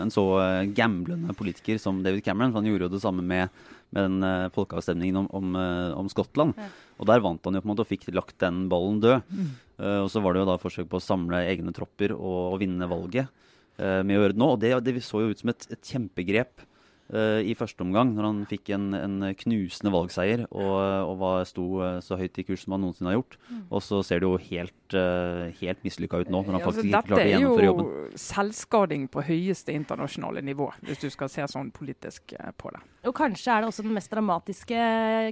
en 0.01 0.13
så 0.13 0.23
uh, 0.41 0.63
gamblende 0.73 1.35
politiker 1.37 1.77
som 1.81 1.99
David 2.01 2.25
Cameron. 2.25 2.49
for 2.49 2.63
Han 2.63 2.71
gjorde 2.71 2.87
jo 2.87 2.93
det 2.95 3.03
samme 3.03 3.21
med, 3.21 3.61
med 3.93 4.07
den 4.07 4.25
uh, 4.25 4.47
folkeavstemningen 4.55 5.21
om, 5.21 5.27
om, 5.37 5.59
om 6.01 6.09
Skottland. 6.09 6.57
Ja. 6.57 6.71
Og 6.97 7.07
Der 7.11 7.21
vant 7.21 7.45
han 7.45 7.55
jo 7.55 7.61
på 7.61 7.69
en 7.69 7.73
måte 7.75 7.85
og 7.85 7.91
fikk 7.91 8.09
lagt 8.17 8.39
den 8.41 8.65
ballen 8.73 8.97
død. 9.03 9.29
Mm. 9.29 9.53
og 10.01 10.09
Så 10.13 10.21
var 10.21 10.33
det 10.33 10.41
jo 10.41 10.49
da 10.49 10.57
forsøk 10.61 10.89
på 10.89 10.97
å 10.97 11.05
samle 11.05 11.45
egne 11.49 11.73
tropper 11.77 12.13
og, 12.17 12.41
og 12.55 12.59
vinne 12.61 12.89
valget 12.89 13.29
med 13.77 14.13
å 14.13 14.19
gjøre 14.19 14.35
det 14.35 14.41
nå. 14.41 14.49
Og 14.53 14.59
det, 14.61 14.73
det 14.85 15.05
så 15.05 15.23
jo 15.23 15.31
ut 15.31 15.41
som 15.41 15.49
et, 15.53 15.65
et 15.73 15.93
kjempegrep 15.93 16.61
uh, 16.61 16.70
i 17.11 17.55
første 17.59 17.83
omgang, 17.83 18.13
når 18.15 18.25
han 18.27 18.37
fikk 18.47 18.69
en, 18.75 18.91
en 18.95 19.15
knusende 19.35 19.91
valgseier 19.91 20.45
og, 20.47 20.75
og 21.09 21.15
var, 21.19 21.41
sto 21.49 21.65
uh, 21.81 21.97
så 22.03 22.15
høyt 22.19 22.39
i 22.39 22.45
kurs 22.47 22.63
som 22.63 22.75
han 22.75 22.85
noensinne 22.85 23.11
har 23.11 23.17
gjort. 23.17 23.35
Mm. 23.49 23.63
Og 23.67 23.83
så 23.83 23.99
ser 24.07 24.21
det 24.21 24.29
jo 24.29 24.37
helt, 24.45 24.95
uh, 24.95 25.49
helt 25.59 25.83
mislykka 25.83 26.21
ut 26.21 26.31
nå, 26.31 26.43
når 26.47 26.57
han 26.57 26.63
faktisk 26.63 26.85
altså, 26.85 26.93
ikke 26.93 27.09
klarte 27.09 27.25
å 27.25 27.33
gjennomføre 27.33 27.67
jobben. 27.67 27.89
Dette 27.89 28.05
er 28.05 28.15
jo 28.15 28.23
selvskading 28.27 29.09
på 29.11 29.25
høyeste 29.27 29.75
internasjonale 29.75 30.45
nivå, 30.45 30.69
hvis 30.87 31.03
du 31.03 31.09
skal 31.11 31.33
se 31.33 31.49
sånn 31.51 31.73
politisk 31.75 32.35
på 32.61 32.71
det. 32.75 32.81
Og 33.09 33.17
kanskje 33.17 33.51
er 33.51 33.63
det 33.63 33.71
også 33.71 33.85
den 33.85 33.97
mest 33.97 34.13
dramatiske 34.13 34.87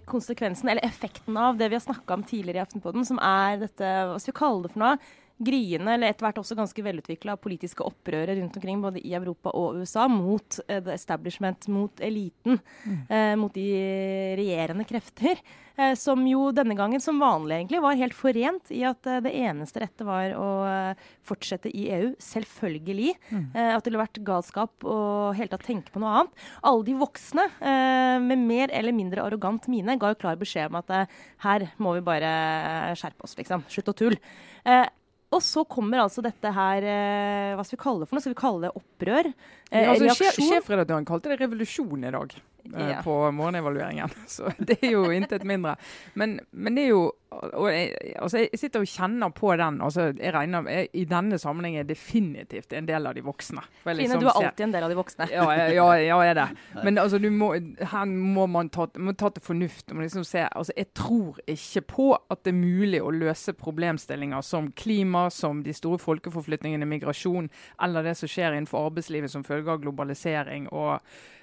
konsekvensen, 0.10 0.74
eller 0.74 0.86
effekten 0.88 1.40
av 1.40 1.60
det 1.60 1.72
vi 1.72 1.80
har 1.80 1.86
snakka 1.86 2.20
om 2.20 2.28
tidligere 2.28 2.60
i 2.60 2.66
Aftenpodden, 2.66 3.08
som 3.08 3.22
er 3.24 3.60
dette, 3.64 3.96
hva 4.10 4.20
skal 4.20 4.34
vi 4.34 4.40
kalle 4.42 4.66
det 4.66 4.74
for 4.76 4.84
noe? 4.84 4.96
Gryende, 5.40 5.94
eller 5.94 6.12
etter 6.12 6.28
hvert 6.28 6.42
også 6.42 6.58
ganske 6.58 6.84
velutvikla 6.84 7.38
politiske 7.40 7.86
opprøret 7.86 8.36
rundt 8.36 8.58
omkring 8.60 8.82
både 8.84 9.00
i 9.00 9.14
Europa 9.16 9.54
og 9.56 9.80
USA 9.80 10.10
mot 10.12 10.60
uh, 10.66 10.82
the 10.84 10.94
establishment, 10.96 11.70
mot 11.72 12.04
eliten, 12.04 12.60
mm. 12.84 13.00
uh, 13.08 13.34
mot 13.40 13.56
de 13.56 13.70
regjerende 14.40 14.88
krefter. 14.90 15.40
Uh, 15.80 15.94
som 15.96 16.26
jo 16.28 16.50
denne 16.52 16.76
gangen, 16.76 17.00
som 17.00 17.22
vanlig 17.24 17.56
egentlig, 17.56 17.80
var 17.86 18.00
helt 18.02 18.18
forent 18.18 18.74
i 18.76 18.84
at 18.88 19.00
det 19.24 19.32
eneste 19.32 19.80
rette 19.80 20.04
var 20.04 20.36
å 20.36 20.50
fortsette 21.24 21.72
i 21.72 21.88
EU. 21.96 22.12
Selvfølgelig. 22.20 23.16
Mm. 23.30 23.46
at 23.54 23.84
det 23.84 23.90
ville 23.90 24.02
vært 24.02 24.20
galskap 24.26 24.84
å 24.88 24.98
helt 25.38 25.52
tatt 25.54 25.64
tenke 25.66 25.94
på 25.94 26.02
noe 26.02 26.12
annet. 26.20 26.46
Alle 26.68 26.84
de 26.88 26.96
voksne 27.00 27.46
med 28.26 28.44
mer 28.44 28.74
eller 28.76 28.96
mindre 28.96 29.24
arrogant 29.24 29.70
mine 29.72 29.96
ga 30.00 30.12
jo 30.12 30.20
klar 30.20 30.40
beskjed 30.40 30.72
om 30.72 30.80
at 30.82 31.10
her 31.46 31.68
må 31.82 31.96
vi 31.98 32.06
bare 32.06 32.32
skjerpe 33.00 33.28
oss, 33.28 33.38
liksom. 33.40 33.64
Slutt 33.72 33.94
å 33.94 33.98
tulle. 34.04 34.20
Og 35.30 35.44
så 35.46 35.62
kommer 35.70 36.02
altså 36.02 36.24
dette 36.26 36.52
her 36.56 36.86
eh, 36.90 37.56
Hva 37.58 37.66
skal 37.66 37.78
vi 37.78 37.84
kalle 37.84 38.02
det 38.02 38.10
for 38.10 38.18
noe? 38.18 38.24
Skal 38.24 38.34
vi 38.34 38.40
kalle 38.40 38.64
det 38.66 38.72
opprør? 38.80 39.30
Eh, 39.70 39.84
ja, 39.84 39.92
altså, 39.94 40.32
Sjefredaktøren 40.40 41.06
kalte 41.06 41.34
det 41.34 41.42
revolusjon 41.44 42.08
i 42.08 42.14
dag 42.16 42.34
ja. 42.64 43.02
på 43.04 43.32
morgenevalueringen. 43.32 44.10
Så 44.28 44.52
det 44.58 44.80
er 44.82 44.92
jo 44.92 45.08
intet 45.12 45.44
mindre. 45.48 45.76
Men, 46.14 46.40
men, 46.52 46.76
det 46.76 46.88
er 46.88 46.94
jo 46.94 47.08
og 47.30 47.68
jeg, 47.70 47.92
altså 48.18 48.40
jeg 48.42 48.58
sitter 48.58 48.82
og 48.82 48.90
kjenner 48.90 49.30
på 49.38 49.52
den. 49.60 49.82
altså 49.86 50.08
jeg 50.18 50.34
regner 50.34 50.66
jeg, 50.72 50.88
I 50.98 51.04
denne 51.06 51.38
sammenhengen 51.38 51.84
er 51.84 51.88
definitivt 51.88 52.74
en 52.74 52.88
del 52.88 53.06
av 53.06 53.14
de 53.14 53.22
voksne. 53.22 53.62
Trine, 53.84 53.96
liksom 54.00 54.24
du 54.24 54.28
er 54.32 54.40
alltid 54.40 54.66
en 54.66 54.74
del 54.74 54.88
av 54.88 54.90
de 54.90 54.98
voksne. 54.98 55.28
Ja, 55.32 55.46
ja, 55.54 55.68
ja 55.76 55.88
jeg 56.00 56.32
er 56.32 56.40
det. 56.40 56.48
Men 56.86 56.98
altså, 56.98 57.20
må, 57.30 57.52
her 57.94 58.10
må 58.10 58.48
man 58.50 58.72
ta, 58.74 58.88
må 58.98 59.14
ta 59.14 59.30
til 59.36 59.46
fornuft. 59.46 59.94
Liksom 59.94 60.26
se, 60.26 60.48
altså, 60.50 60.74
jeg 60.78 60.90
tror 60.98 61.38
ikke 61.46 61.86
på 61.94 62.12
at 62.18 62.44
det 62.46 62.56
er 62.56 62.60
mulig 62.60 63.04
å 63.06 63.14
løse 63.14 63.54
problemstillinger 63.54 64.42
som 64.46 64.72
klima, 64.74 65.28
som 65.30 65.62
de 65.64 65.76
store 65.76 66.02
folkeforflytningene, 66.02 66.90
migrasjon, 66.90 67.52
eller 67.84 68.10
det 68.10 68.18
som 68.18 68.32
skjer 68.32 68.58
innenfor 68.58 68.90
arbeidslivet 68.90 69.32
som 69.32 69.46
følge 69.46 69.78
av 69.78 69.84
globalisering. 69.86 70.72
og 70.74 70.98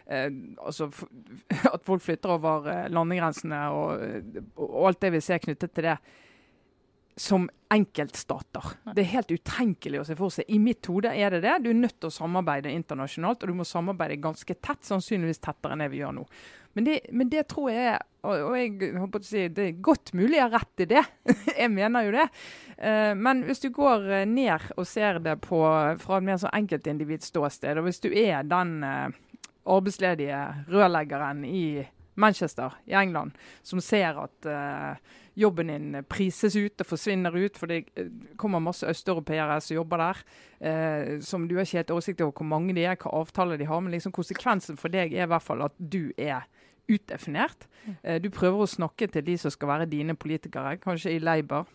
eh, 0.09 0.29
altså, 0.59 0.91
at 1.75 1.83
folk 1.87 2.05
flytter 2.05 2.37
over 2.37 2.71
eh, 2.73 2.87
landegrensene 2.93 3.65
og, 3.75 4.07
og, 4.55 4.79
alt 4.91 5.03
det 5.05 5.13
vi 5.17 5.25
ser 5.25 5.43
knyttet 5.43 5.75
til 5.77 5.91
det, 5.91 5.99
som 7.17 7.47
enkeltstater. 7.73 8.75
Det 8.93 9.01
er 9.01 9.15
helt 9.15 9.33
utenkelig 9.33 10.03
å 10.03 10.05
se 10.05 10.17
for 10.19 10.35
seg. 10.35 10.45
I 10.53 10.59
mitt 10.61 10.85
hode 10.91 11.15
er 11.17 11.33
det 11.33 11.41
det. 11.47 11.55
Du 11.65 11.71
er 11.71 11.79
nødt 11.79 11.97
til 11.97 12.11
å 12.11 12.15
samarbeide 12.15 12.75
internasjonalt, 12.77 13.41
og 13.41 13.51
du 13.51 13.57
må 13.57 13.65
samarbeide 13.67 14.21
ganske 14.21 14.59
tett, 14.61 14.85
sannsynligvis 14.85 15.41
tettere 15.41 15.75
enn 15.75 15.85
det 15.85 15.89
vi 15.95 16.03
gjør 16.03 16.19
nå. 16.19 16.27
Men 16.77 16.85
det, 16.85 16.99
men 17.17 17.33
det 17.33 17.47
tror 17.49 17.71
jeg 17.73 17.95
er 17.95 18.05
og, 18.27 18.57
jeg 18.59 18.91
håper 18.99 19.23
å 19.23 19.27
si, 19.27 19.45
Det 19.55 19.65
er 19.69 19.83
godt 19.85 20.13
mulig 20.19 20.39
jeg 20.39 20.45
har 20.45 20.55
rett 20.57 20.83
i 20.83 20.89
det. 20.91 21.03
jeg 21.63 21.73
mener 21.73 22.09
jo 22.09 22.15
det. 22.17 22.27
Uh, 22.77 23.13
men 23.17 23.45
hvis 23.47 23.63
du 23.63 23.71
går 23.75 24.09
eh, 24.13 24.27
ned 24.29 24.67
og 24.77 24.89
ser 24.89 25.21
det 25.25 25.39
på, 25.45 25.61
fra 26.03 26.19
et 26.19 26.27
mer 26.27 26.41
sånn 26.43 26.53
enkeltindividståsted, 26.59 27.79
og 27.81 27.87
hvis 27.87 28.03
du 28.05 28.11
er 28.11 28.45
den 28.45 28.75
arbeidsledige 29.67 30.41
rørleggeren 30.71 31.45
i 31.45 31.85
Manchester 32.17 32.73
i 32.87 32.95
England 32.97 33.37
som 33.63 33.81
ser 33.85 34.17
at 34.23 34.49
uh, 34.49 34.97
jobben 35.37 35.69
din 35.69 36.03
prises 36.09 36.57
ut 36.57 36.81
og 36.81 36.89
forsvinner 36.89 37.35
ut, 37.37 37.59
for 37.61 37.69
det 37.69 37.83
eh, 38.01 38.09
kommer 38.41 38.63
masse 38.65 38.89
østeuropeere 38.89 39.59
som 39.61 39.77
jobber 39.77 40.01
der. 40.01 40.23
Uh, 40.57 41.21
som 41.21 41.45
du 41.45 41.59
har 41.59 41.67
ikke 41.67 41.83
helt 41.83 41.93
oversikt 41.93 42.23
over 42.25 42.33
hvor 42.39 42.49
mange 42.49 42.73
de 42.77 42.87
er, 42.89 42.97
hva 42.97 43.13
avtaler 43.21 43.61
de 43.61 43.69
har. 43.69 43.83
Men 43.85 43.93
liksom 43.93 44.17
konsekvensen 44.17 44.81
for 44.81 44.93
deg 44.93 45.13
er 45.13 45.29
i 45.29 45.31
hvert 45.31 45.45
fall 45.45 45.67
at 45.67 45.77
du 45.77 46.09
er 46.17 46.49
utdefinert. 46.89 47.69
Uh, 48.01 48.17
du 48.23 48.31
prøver 48.33 48.65
å 48.65 48.71
snakke 48.79 49.11
til 49.13 49.27
de 49.27 49.37
som 49.43 49.53
skal 49.53 49.75
være 49.75 49.91
dine 49.93 50.17
politikere, 50.17 50.79
kanskje 50.81 51.19
i 51.19 51.21
Labour 51.21 51.69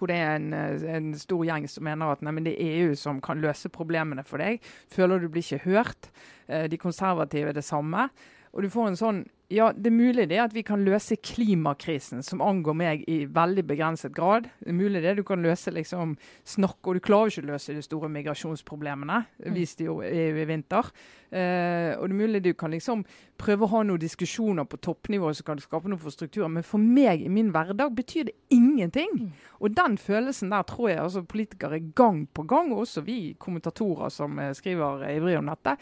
hvor 0.00 0.10
det 0.10 0.16
er 0.16 0.38
en, 0.38 0.52
eh, 0.56 0.84
en, 0.96 1.12
stor 1.20 1.44
gjeng 1.44 1.68
som 1.68 1.84
mener 1.84 2.14
at 2.14 2.22
nei, 2.24 2.32
det 2.46 2.56
er 2.56 2.78
EU 2.86 2.94
som 2.98 3.20
kan 3.24 3.40
løse 3.42 3.68
problemene 3.72 4.24
for 4.26 4.42
deg. 4.42 4.64
Føler 4.92 5.20
du 5.20 5.28
blir 5.28 5.44
ikke 5.44 5.66
hørt. 5.68 6.10
Eh, 6.48 6.66
de 6.72 6.80
konservative 6.80 7.52
er 7.52 7.58
det 7.60 7.66
samme. 7.66 8.08
Og 8.50 8.64
du 8.64 8.70
får 8.72 8.90
en 8.90 8.98
sånn 8.98 9.20
ja, 9.50 9.72
det 9.74 9.90
er 9.90 9.94
mulig 9.94 10.26
det 10.30 10.38
at 10.38 10.52
vi 10.54 10.62
kan 10.62 10.84
løse 10.86 11.16
klimakrisen, 11.18 12.22
som 12.22 12.42
angår 12.44 12.76
meg 12.78 13.00
i 13.10 13.24
veldig 13.26 13.64
begrenset 13.66 14.12
grad. 14.14 14.46
Det 14.60 14.70
er 14.70 14.76
mulig 14.78 15.02
det 15.02 15.16
du 15.18 15.24
kan 15.26 15.42
løse 15.42 15.72
liksom 15.74 16.12
snakk, 16.46 16.78
og 16.84 16.94
du 16.94 17.02
klarer 17.02 17.32
ikke 17.32 17.42
å 17.48 17.50
løse 17.50 17.74
de 17.74 17.82
store 17.82 18.10
migrasjonsproblemene. 18.14 19.24
Det 19.40 19.50
mm. 19.50 19.56
viste 19.58 19.88
jo 19.88 19.96
EU 20.06 20.38
i 20.38 20.46
vinter. 20.46 20.92
Eh, 21.30 21.96
og 21.96 22.06
det 22.06 22.14
er 22.14 22.20
mulig 22.20 22.42
du 22.44 22.52
kan 22.58 22.70
liksom 22.74 23.02
prøve 23.40 23.66
å 23.66 23.72
ha 23.74 23.82
noen 23.86 24.02
diskusjoner 24.02 24.66
på 24.70 24.78
toppnivå 24.86 25.32
som 25.34 25.46
kan 25.50 25.62
skape 25.62 25.90
noen 25.90 26.02
for 26.02 26.14
strukturer, 26.14 26.50
men 26.50 26.66
for 26.66 26.82
meg 26.82 27.22
i 27.22 27.32
min 27.32 27.50
hverdag 27.54 27.94
betyr 27.98 28.30
det 28.30 28.36
ingenting. 28.54 29.10
Mm. 29.16 29.50
Og 29.58 29.74
den 29.74 29.98
følelsen 29.98 30.54
der 30.54 30.66
tror 30.70 30.92
jeg 30.92 31.02
altså 31.02 31.26
politikere 31.26 31.82
gang 31.98 32.24
på 32.30 32.46
gang, 32.46 32.70
og 32.70 32.84
også 32.84 33.02
vi 33.06 33.34
kommentatorer 33.38 34.14
som 34.14 34.38
eh, 34.38 34.54
skriver 34.54 35.08
ivrig 35.10 35.38
om 35.42 35.50
dette, 35.50 35.74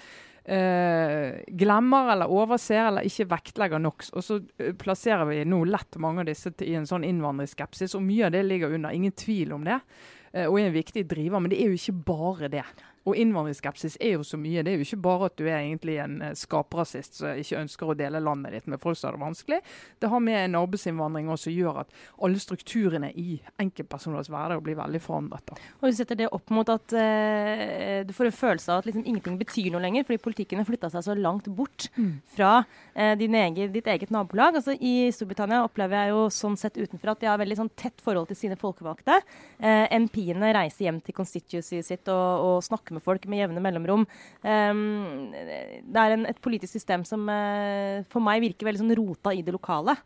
eh, 0.49 1.41
glemmer 1.61 2.13
eller 2.15 2.33
overser 2.33 2.89
eller 2.89 3.09
ikke 3.09 3.29
vektlegger 3.31 3.83
nok. 3.83 4.07
Og 4.17 4.25
så 4.25 4.39
eh, 4.59 4.75
plasserer 4.79 5.29
vi 5.29 5.43
nå 5.49 5.63
lett 5.69 5.99
mange 6.01 6.25
av 6.25 6.31
disse 6.31 6.53
i 6.65 6.75
en 6.79 6.89
sånn 6.89 7.07
innvandringsskepsis, 7.09 7.97
og 7.99 8.07
mye 8.07 8.29
av 8.29 8.37
det 8.37 8.45
ligger 8.47 8.75
under. 8.79 8.95
Ingen 8.95 9.17
tvil 9.19 9.55
om 9.57 9.67
det. 9.69 9.81
Eh, 10.33 10.47
og 10.47 10.59
er 10.61 10.71
en 10.71 10.79
viktig 10.79 11.05
driver, 11.11 11.43
men 11.43 11.53
det 11.53 11.61
er 11.63 11.73
jo 11.73 11.79
ikke 11.79 11.99
bare 12.09 12.53
det. 12.53 12.67
Og 13.09 13.17
innvandringsskepsis 13.17 13.97
er 14.01 14.19
jo 14.19 14.27
så 14.27 14.39
mye. 14.41 14.63
Det 14.65 14.73
er 14.73 14.81
jo 14.83 14.87
ikke 14.87 15.01
bare 15.09 15.31
at 15.31 15.37
du 15.41 15.47
er 15.47 15.59
egentlig 15.63 15.97
en 16.03 16.19
eh, 16.25 16.35
skaprasist 16.37 17.21
som 17.21 17.41
ikke 17.41 17.63
ønsker 17.63 17.93
å 17.93 17.97
dele 17.99 18.21
landet 18.23 18.57
ditt 18.57 18.69
med 18.69 18.83
folk 18.83 18.99
som 18.99 19.09
har 19.09 19.17
det 19.17 19.25
vanskelig. 19.25 19.61
Det 19.99 20.11
har 20.13 20.23
med 20.25 20.39
en 20.43 20.59
arbeidsinnvandring 20.61 21.31
også 21.33 21.53
gjør 21.55 21.83
at 21.85 21.95
alle 22.25 22.43
strukturene 22.43 23.11
i 23.17 23.39
enkeltpersoners 23.63 24.29
hverdag 24.33 24.63
blir 24.65 24.79
veldig 24.79 25.01
forandret. 25.03 25.45
Da. 25.49 25.59
Og 25.81 25.89
Du 25.89 25.97
setter 25.97 26.19
det 26.19 26.29
opp 26.35 26.53
mot 26.55 26.69
at 26.73 26.95
uh, 26.95 28.05
du 28.07 28.13
får 28.17 28.29
en 28.29 28.39
følelse 28.39 28.73
av 28.73 28.83
at 28.83 28.89
liksom 28.89 29.07
ingenting 29.07 29.39
betyr 29.41 29.71
noe 29.73 29.83
lenger, 29.83 30.07
fordi 30.09 30.23
politikken 30.23 30.61
har 30.61 30.69
flytta 30.69 30.91
seg 30.93 31.07
så 31.07 31.17
langt 31.19 31.49
bort 31.55 31.89
mm. 31.97 32.13
fra 32.37 32.53
uh, 32.63 33.15
egen, 33.19 33.73
ditt 33.73 33.89
eget 33.89 34.13
nabolag. 34.15 34.59
Altså, 34.61 34.75
I 34.75 35.11
Storbritannia 35.15 35.65
opplever 35.67 36.03
jeg 36.03 36.15
jo 36.15 36.27
sånn 36.35 36.59
sett 36.61 36.79
utenfra 36.79 37.15
at 37.15 37.23
de 37.23 37.31
har 37.31 37.41
veldig 37.41 37.61
sånn, 37.63 37.73
tett 37.79 38.05
forhold 38.05 38.31
til 38.31 38.41
sine 38.43 38.59
folkevalgte. 38.61 39.21
Uh, 39.63 39.87
MP-ene 39.99 40.53
reiser 40.57 40.89
hjem 40.89 41.01
til 41.05 41.17
constituency 41.17 41.83
sitt 41.87 42.11
og, 42.13 42.45
og 42.49 42.67
snakker 42.67 42.97
med 42.97 42.98
med 42.99 43.07
folk 43.07 43.27
med 43.31 43.43
jevne 43.45 43.65
mellomrom. 43.65 44.07
Um, 44.45 45.33
det 45.33 46.05
er 46.05 46.17
en, 46.19 46.29
et 46.29 46.45
politisk 46.45 46.75
system 46.77 47.07
som 47.09 47.25
uh, 47.31 48.05
for 48.13 48.25
meg 48.25 48.45
virker 48.45 48.69
veldig 48.69 48.85
sånn 48.85 48.97
rota 48.99 49.35
i 49.35 49.45
det 49.47 49.55
lokale. 49.57 49.97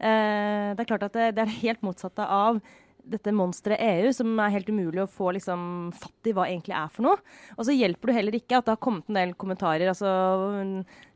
Uh, 0.00 0.72
det 0.74 0.82
er 0.82 0.88
klart 0.88 1.10
at 1.10 1.16
det, 1.16 1.32
det 1.36 1.44
er 1.44 1.58
helt 1.60 1.84
motsatte 1.86 2.24
av 2.24 2.62
dette 3.10 3.32
monsteret 3.34 3.80
EU, 3.80 4.10
som 4.14 4.32
er 4.42 4.54
helt 4.54 4.68
umulig 4.70 5.02
å 5.02 5.10
få 5.10 5.32
liksom, 5.36 5.90
fatt 5.96 6.30
i 6.30 6.34
hva 6.36 6.46
egentlig 6.48 6.76
er 6.76 6.90
for 6.92 7.06
noe. 7.06 7.20
Og 7.56 7.66
så 7.66 7.74
hjelper 7.74 8.10
det 8.10 8.16
heller 8.18 8.38
ikke 8.38 8.58
at 8.58 8.68
det 8.68 8.74
har 8.76 8.82
kommet 8.82 9.08
en 9.10 9.18
del 9.18 9.34
kommentarer. 9.40 9.90
altså 9.90 10.10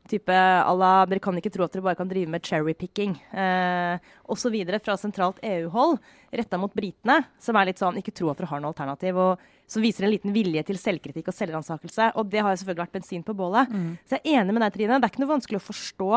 type 0.09 0.31
à 0.31 0.73
la 0.77 0.91
Dere 1.09 1.21
kan 1.23 1.37
ikke 1.37 1.51
tro 1.53 1.65
at 1.65 1.73
dere 1.73 1.85
bare 1.85 1.97
kan 1.99 2.09
drive 2.09 2.29
med 2.29 2.45
cherrypicking 2.45 3.15
eh, 3.33 3.97
osv. 4.29 4.55
fra 4.83 4.97
sentralt 5.01 5.41
EU-hold 5.43 5.99
retta 6.35 6.59
mot 6.59 6.73
britene, 6.73 7.21
som 7.39 7.55
er 7.55 7.69
litt 7.69 7.81
sånn 7.81 7.99
ikke 8.01 8.13
tro 8.15 8.29
at 8.31 8.41
dere 8.41 8.51
har 8.51 8.63
noe 8.63 8.73
alternativ. 8.73 9.17
og 9.17 9.51
som 9.67 9.81
viser 9.81 10.05
en 10.05 10.13
liten 10.13 10.33
vilje 10.35 10.61
til 10.67 10.77
selvkritikk 10.77 11.31
og 11.31 11.35
selvransakelse. 11.35 12.11
Og 12.19 12.29
det 12.29 12.43
har 12.43 12.53
jo 12.53 12.61
selvfølgelig 12.61 12.85
vært 12.85 12.97
bensin 12.99 13.23
på 13.25 13.33
bålet. 13.37 13.71
Mm. 13.71 13.95
Så 14.05 14.19
jeg 14.19 14.21
er 14.21 14.41
enig 14.43 14.53
med 14.53 14.61
deg, 14.61 14.75
Trine. 14.75 14.99
Det 14.99 15.07
er 15.07 15.13
ikke 15.13 15.23
noe 15.23 15.33
vanskelig 15.33 15.61
å 15.61 15.65
forstå 15.65 16.09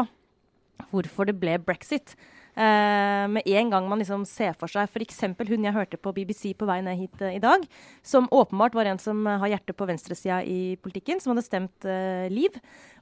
hvorfor 0.92 1.28
det 1.30 1.36
ble 1.40 1.56
brexit. 1.62 2.12
Uh, 2.58 3.28
med 3.30 3.46
en 3.46 3.68
gang 3.70 3.84
man 3.86 4.00
liksom 4.02 4.24
ser 4.26 4.56
for 4.58 4.66
seg 4.66 4.88
f.eks. 4.90 5.20
hun 5.46 5.66
jeg 5.68 5.74
hørte 5.76 6.00
på 6.00 6.10
BBC 6.16 6.56
på 6.58 6.66
vei 6.66 6.80
ned 6.82 6.98
hit 6.98 7.20
uh, 7.22 7.30
i 7.30 7.42
dag, 7.42 7.62
som 8.02 8.26
åpenbart 8.34 8.74
var 8.74 8.90
en 8.90 8.98
som 8.98 9.20
har 9.28 9.52
hjertet 9.52 9.78
på 9.78 9.86
venstresida 9.86 10.40
i 10.42 10.74
politikken, 10.82 11.22
som 11.22 11.34
hadde 11.34 11.46
stemt 11.46 11.86
Liv. 12.34 12.56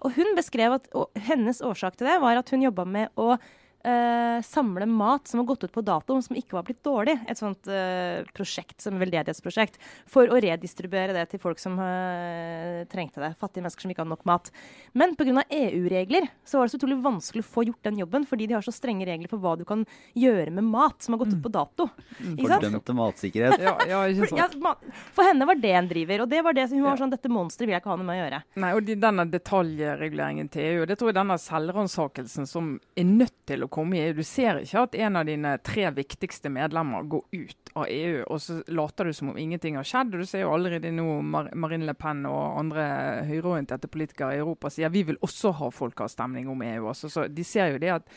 Og 0.04 0.12
hun 0.18 0.34
beskrev 0.36 0.76
at 0.76 0.90
hennes 1.28 1.62
årsak 1.64 1.96
til 1.96 2.10
det 2.10 2.18
var 2.20 2.36
at 2.36 2.52
hun 2.52 2.66
jobba 2.66 2.84
med 2.84 3.16
å 3.16 3.38
uh, 3.86 4.42
samle 4.44 4.86
mat 4.90 5.28
som 5.28 5.40
har 5.40 5.46
gått 5.48 5.64
ut 5.64 5.72
på 5.72 5.84
dato, 5.86 6.18
som 6.22 6.36
ikke 6.36 6.58
var 6.58 6.66
blitt 6.66 6.82
dårlig. 6.84 7.16
Et 7.30 7.38
sånt 7.38 7.70
uh, 7.70 8.26
prosjekt 8.36 8.82
som 8.82 8.98
veldedighetsprosjekt. 9.00 9.78
For 10.10 10.28
å 10.30 10.40
redistribuere 10.42 11.14
det 11.16 11.26
til 11.32 11.42
folk 11.42 11.60
som 11.62 11.78
uh, 11.80 12.82
trengte 12.92 13.22
det. 13.22 13.32
Fattige 13.40 13.64
mennesker 13.64 13.86
som 13.86 13.94
ikke 13.94 14.04
hadde 14.04 14.14
nok 14.14 14.26
mat. 14.28 14.52
Men 14.96 15.16
pga. 15.18 15.44
EU-regler 15.56 16.26
så 16.46 16.58
var 16.58 16.66
det 16.66 16.72
så 16.72 16.78
utrolig 16.80 16.96
vanskelig 17.04 17.42
å 17.44 17.48
få 17.48 17.64
gjort 17.66 17.86
den 17.86 17.98
jobben, 18.00 18.24
fordi 18.28 18.48
de 18.48 18.56
har 18.56 18.64
så 18.64 18.72
strenge 18.74 19.06
regler 19.08 19.30
for 19.30 19.42
hva 19.42 19.54
du 19.58 19.64
kan 19.68 19.84
gjøre 20.16 20.52
med 20.54 20.66
mat 20.66 21.04
som 21.04 21.14
har 21.14 21.20
gått 21.22 21.34
ut 21.36 21.42
på 21.44 21.52
dato. 21.52 21.88
Mm. 22.18 22.36
Fordømte 22.40 22.96
matsikkerhet. 22.96 23.62
ja, 23.62 23.74
ja, 23.88 24.02
ikke 24.10 24.30
sant. 24.32 24.56
Ja, 24.56 24.74
for 25.14 25.28
henne 25.28 25.48
var 25.48 25.60
det 25.60 25.74
en 25.76 25.90
driver. 25.90 26.24
Og 26.24 26.30
det 26.32 26.42
var 26.46 26.56
det 26.56 26.66
som 26.70 26.80
hun 26.80 26.88
var 26.88 27.00
sånn 27.00 27.12
Dette 27.12 27.30
monsteret 27.32 27.68
vil 27.68 27.76
jeg 27.76 27.84
ikke 27.84 27.92
ha 27.92 27.98
noe 28.00 28.08
med 28.08 28.16
å 28.16 28.22
gjøre. 28.24 28.40
Nei, 28.62 28.72
og 28.76 28.86
de, 28.86 28.96
denne 29.00 29.26
detaljreguleringen 29.30 30.50
til 30.52 30.66
EU, 30.70 30.86
det 30.88 30.98
tror 30.98 31.12
jeg 31.12 31.18
denne 31.18 31.38
selvransakelsen 31.40 32.48
som 32.50 32.74
er 32.98 33.08
nødt 33.08 33.36
til 33.48 33.64
å 33.64 33.70
komme 33.76 33.98
i 33.98 34.04
EU. 34.06 34.14
Du 34.16 34.24
ser 34.26 34.62
ikke 34.62 34.84
at 34.86 34.96
en 35.06 35.18
av 35.20 35.28
dine 35.28 35.52
tre 35.64 35.90
viktigste 35.94 36.50
medlemmer 36.52 37.04
går 37.12 37.24
ut 37.36 37.72
av 37.76 37.90
EU, 37.92 38.22
og 38.24 38.40
så 38.40 38.58
later 38.72 39.10
du 39.10 39.16
som 39.16 39.34
om 39.34 39.38
ingenting 39.40 39.76
har 39.76 39.86
skjedd. 39.86 40.14
og 40.14 40.24
Du 40.24 40.30
ser 40.30 40.46
jo 40.46 40.54
allerede 40.54 40.94
nå 40.94 41.20
Mar 41.22 41.50
Marine 41.54 41.88
Le 41.88 41.96
Pen 41.98 42.24
og 42.28 42.60
andre 42.62 42.86
høyreorienterte 43.28 43.90
politikere 43.92 44.38
i 44.38 44.40
Europa 44.40 44.72
sier 44.72 44.92
vi 44.94 45.04
vil 45.10 45.20
også 45.20 45.52
ha 45.60 45.70
folkeavstemning 45.74 46.48
om 46.52 46.64
EU. 46.64 46.88
Også. 46.92 47.12
Så 47.12 47.28
De 47.28 47.44
ser 47.44 47.74
jo 47.74 47.82
det 47.82 47.92
at 47.98 48.10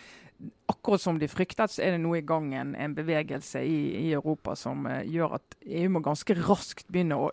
akkurat 0.71 1.01
som 1.01 1.19
de 1.19 1.27
fryktet, 1.27 1.71
så 1.71 1.83
er 1.83 1.95
det 1.95 2.03
nå 2.03 2.13
i 2.15 2.25
gang 2.25 2.53
en, 2.55 2.75
en 2.79 2.95
bevegelse 2.95 3.59
i, 3.65 3.79
i, 3.99 4.11
Europa 4.15 4.55
som 4.55 4.85
uh, 4.87 5.01
gjør 5.03 5.35
at 5.39 5.57
EU 5.65 5.89
må 5.91 6.03
ganske 6.05 6.37
raskt 6.39 6.87
begynne 6.87 7.17
å 7.19 7.31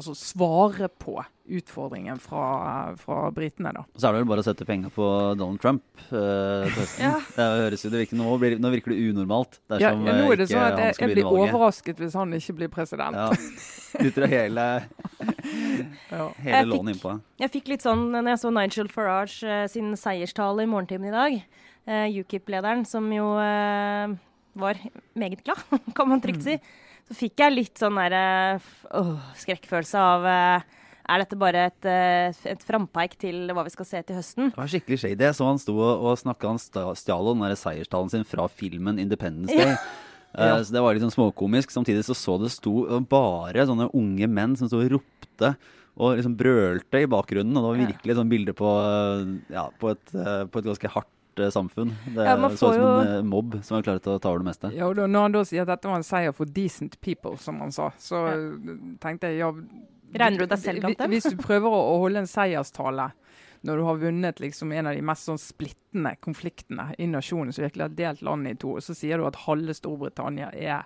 altså 0.00 0.14
svare 0.16 0.88
på 0.88 1.18
utfordringen 1.50 2.18
fra, 2.22 2.96
fra 2.96 3.30
britene. 3.34 3.72
da. 3.74 3.82
Så 3.96 4.08
er 4.08 4.14
det 4.14 4.22
vel 4.22 4.28
bare 4.30 4.42
å 4.42 4.46
sette 4.46 4.66
penger 4.68 4.92
på 4.94 5.06
Donald 5.38 5.60
Trump. 5.62 5.84
Eh, 6.08 6.80
ja. 7.04 7.14
Det 7.34 7.46
høres 7.64 7.84
jo 7.84 7.90
det 7.92 8.04
virker, 8.04 8.18
nå, 8.20 8.34
blir, 8.40 8.56
nå 8.62 8.72
virker 8.74 8.94
det 8.94 9.00
unormalt. 9.10 9.58
Ja, 9.74 9.90
ja, 9.90 9.92
nå 9.98 10.30
er 10.30 10.40
det 10.40 10.48
sånn 10.50 10.62
at 10.64 10.82
jeg, 10.84 10.98
jeg 11.02 11.18
blir 11.18 11.30
overrasket 11.30 12.02
hvis 12.02 12.16
han 12.18 12.34
ikke 12.38 12.56
blir 12.62 12.72
president. 12.72 13.18
Ja. 13.18 13.30
Du 14.00 14.10
tror 14.14 14.30
hele, 14.30 14.66
hele 16.46 16.66
lånet 16.70 16.96
innpå. 16.96 17.16
Jeg 17.42 17.54
fikk 17.56 17.72
litt 17.74 17.86
sånn 17.86 18.08
når 18.14 18.34
jeg 18.34 18.42
så 18.44 18.54
Nigel 18.54 18.92
Farage 18.92 19.40
uh, 19.46 19.64
sin 19.70 19.96
seierstale 19.98 20.66
i 20.66 20.70
morgentimen 20.70 21.10
i 21.10 21.16
dag, 21.16 21.40
uh, 21.90 22.06
UKIP-lederen, 22.22 22.86
som 22.88 23.10
jo 23.14 23.32
var 24.60 24.78
meget 25.18 25.42
glad, 25.46 25.66
kan 25.96 26.08
man 26.10 26.22
trygt 26.22 26.46
si. 26.46 26.60
Mm 26.60 26.86
så 27.10 27.16
fikk 27.18 27.42
jeg 27.42 27.56
litt 27.56 27.80
sånn 27.80 27.98
der, 27.98 28.60
øh, 28.94 29.16
skrekkfølelse 29.42 29.98
av 29.98 30.28
øh, 30.30 30.68
er 31.10 31.24
dette 31.24 31.38
bare 31.38 31.64
et, 31.70 31.88
uh, 31.88 32.42
et 32.52 32.62
frampeik 32.62 33.16
til 33.18 33.50
hva 33.50 33.64
vi 33.66 33.72
skal 33.74 33.88
se 33.88 34.02
til 34.06 34.20
høsten? 34.20 34.52
Det 34.52 34.60
var 34.60 34.70
skikkelig 34.70 35.00
shady. 35.02 35.32
Så 35.34 35.48
han 35.48 35.58
sto 35.58 35.74
og 35.80 36.12
snakka, 36.20 36.52
han 36.52 36.94
stjal 36.94 37.32
den 37.32 37.56
seierstalen 37.58 38.12
sin 38.12 38.22
fra 38.28 38.46
filmen 38.46 39.00
'Independence 39.02 39.50
Day'. 39.50 39.74
Ja. 39.74 39.80
Eh, 40.30 40.46
Ja. 40.46 40.62
Så 40.62 40.70
det 40.70 40.80
var 40.80 40.94
litt 40.94 41.02
sånn 41.02 41.10
småkomisk. 41.10 41.72
Samtidig 41.74 42.04
så 42.06 42.14
så 42.14 42.38
det 42.38 42.52
sto 42.54 42.86
bare 43.02 43.66
sånne 43.66 43.90
unge 43.92 44.28
menn 44.30 44.56
som 44.56 44.68
sto 44.68 44.78
og 44.78 44.92
ropte 44.92 45.56
og 45.98 46.16
liksom 46.16 46.36
brølte 46.38 47.02
i 47.02 47.10
bakgrunnen. 47.10 47.56
Og 47.56 47.62
det 47.64 47.70
var 47.70 47.90
virkelig 47.90 48.10
et 48.10 48.20
sånn 48.20 48.30
bilde 48.30 48.54
på, 48.54 48.68
eh, 48.86 49.54
ja, 49.56 49.68
på, 49.80 49.90
et, 49.90 50.14
eh, 50.14 50.44
på 50.46 50.58
et 50.58 50.64
ganske 50.70 50.88
hardt 50.88 51.08
eh, 51.08 51.19
samfunn. 51.36 51.94
Det 52.14 52.24
Ja, 52.24 52.36
så 52.36 52.52
ut 52.52 52.58
som 52.58 52.72
en 52.72 52.80
jo- 52.80 53.18
en 53.18 53.26
mobb 53.26 53.64
som 53.64 53.74
har 53.76 53.82
klart 53.82 54.02
å 54.02 54.20
ta 54.20 54.28
over 54.30 54.38
det 54.38 54.46
meste. 54.46 54.72
Ja, 54.74 54.86
og 54.88 54.96
da, 54.96 55.06
Når 55.06 55.20
han 55.22 55.32
da 55.32 55.42
sier 55.44 55.62
at 55.62 55.68
dette 55.68 55.88
var 55.88 55.96
en 55.96 56.02
seier 56.02 56.32
for 56.34 56.44
decent 56.46 57.00
people, 57.00 57.36
som 57.36 57.60
han 57.60 57.70
sa, 57.72 57.90
så 57.98 58.26
Ja. 58.28 58.32
eh, 58.34 58.96
tenkte 59.00 59.20
jeg 59.28 59.38
ja 59.38 59.52
Regner 60.12 60.38
du 60.38 60.46
deg 60.46 60.58
selv 60.58 60.80
blant 60.80 60.98
dem? 60.98 61.10
Hvis 61.10 61.30
du 61.30 61.36
prøver 61.36 61.70
å 61.70 62.00
holde 62.00 62.16
en 62.18 62.26
seierstale 62.26 63.12
når 63.64 63.76
du 63.76 63.84
har 63.84 63.96
vunnet 63.96 64.40
liksom 64.40 64.72
en 64.72 64.86
av 64.86 64.94
de 64.94 65.02
mest 65.02 65.26
sånn 65.28 65.38
splittende 65.38 66.16
konfliktene 66.20 66.94
i 66.98 67.06
nasjonen, 67.06 67.52
som 67.52 67.62
virkelig 67.64 67.82
har 67.82 67.88
delt 67.90 68.22
landet 68.22 68.52
i 68.52 68.54
to, 68.56 68.70
og 68.72 68.78
så 68.80 68.94
sier 68.96 69.18
du 69.18 69.26
at 69.26 69.36
halve 69.36 69.68
Storbritannia 69.72 70.50
er 70.54 70.84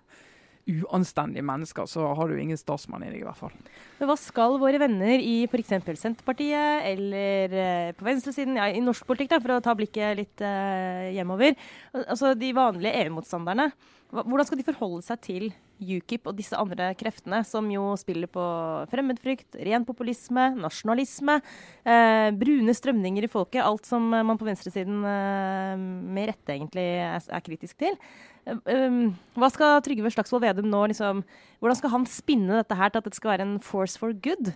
uanstendige 0.70 1.44
mennesker, 1.44 1.88
så 1.90 2.06
har 2.16 2.30
du 2.30 2.38
ingen 2.40 2.58
statsmann 2.58 3.04
i 3.04 3.10
deg, 3.10 3.22
i 3.22 3.26
hvert 3.26 3.40
fall. 3.40 3.54
Men 3.98 4.10
hva 4.10 4.16
skal 4.20 4.58
våre 4.62 4.80
venner 4.80 5.20
i 5.20 5.44
f.eks. 5.48 5.74
Senterpartiet 6.00 6.86
eller 6.90 7.58
eh, 7.64 7.90
på 7.96 8.06
venstresiden, 8.06 8.56
ja, 8.60 8.70
i 8.72 8.84
norsk 8.84 9.06
politikk, 9.08 9.34
da, 9.34 9.42
for 9.44 9.56
å 9.56 9.64
ta 9.64 9.76
blikket 9.78 10.16
litt 10.20 10.44
eh, 10.44 11.10
hjemover, 11.16 11.58
altså 12.04 12.32
de 12.38 12.54
vanlige 12.56 13.04
EU-motstanderne, 13.04 13.70
hvordan 14.14 14.46
skal 14.46 14.60
de 14.60 14.66
forholde 14.66 15.02
seg 15.04 15.22
til 15.24 15.46
UKIP 15.82 16.28
og 16.30 16.36
disse 16.38 16.56
andre 16.56 16.92
kreftene, 16.98 17.40
som 17.46 17.66
jo 17.72 17.90
spiller 17.98 18.30
på 18.30 18.44
fremmedfrykt, 18.92 19.58
ren 19.66 19.86
populisme, 19.86 20.52
nasjonalisme, 20.60 21.40
eh, 21.82 22.28
brune 22.38 22.74
strømninger 22.76 23.26
i 23.26 23.32
folket, 23.32 23.64
alt 23.64 23.88
som 23.88 24.06
man 24.14 24.38
på 24.38 24.46
venstresiden 24.46 25.02
eh, 25.02 25.74
med 26.14 26.30
rette 26.30 26.54
egentlig 26.54 26.86
er, 27.02 27.18
er 27.26 27.44
kritisk 27.44 27.82
til. 27.82 27.98
Eh, 28.44 28.58
um, 28.88 29.14
hva 29.40 29.48
skal 29.52 29.80
Trygve 29.84 30.12
Slagsvold 30.12 30.44
Vedum 30.44 30.68
nå 30.68 30.82
liksom 30.92 31.22
Hvordan 31.62 31.78
skal 31.78 31.94
han 31.94 32.04
spinne 32.10 32.60
dette 32.60 32.76
her 32.76 32.92
til 32.92 33.00
at 33.00 33.08
det 33.08 33.16
skal 33.16 33.34
være 33.34 33.46
en 33.46 33.56
force 33.64 34.00
for 34.00 34.12
good? 34.12 34.52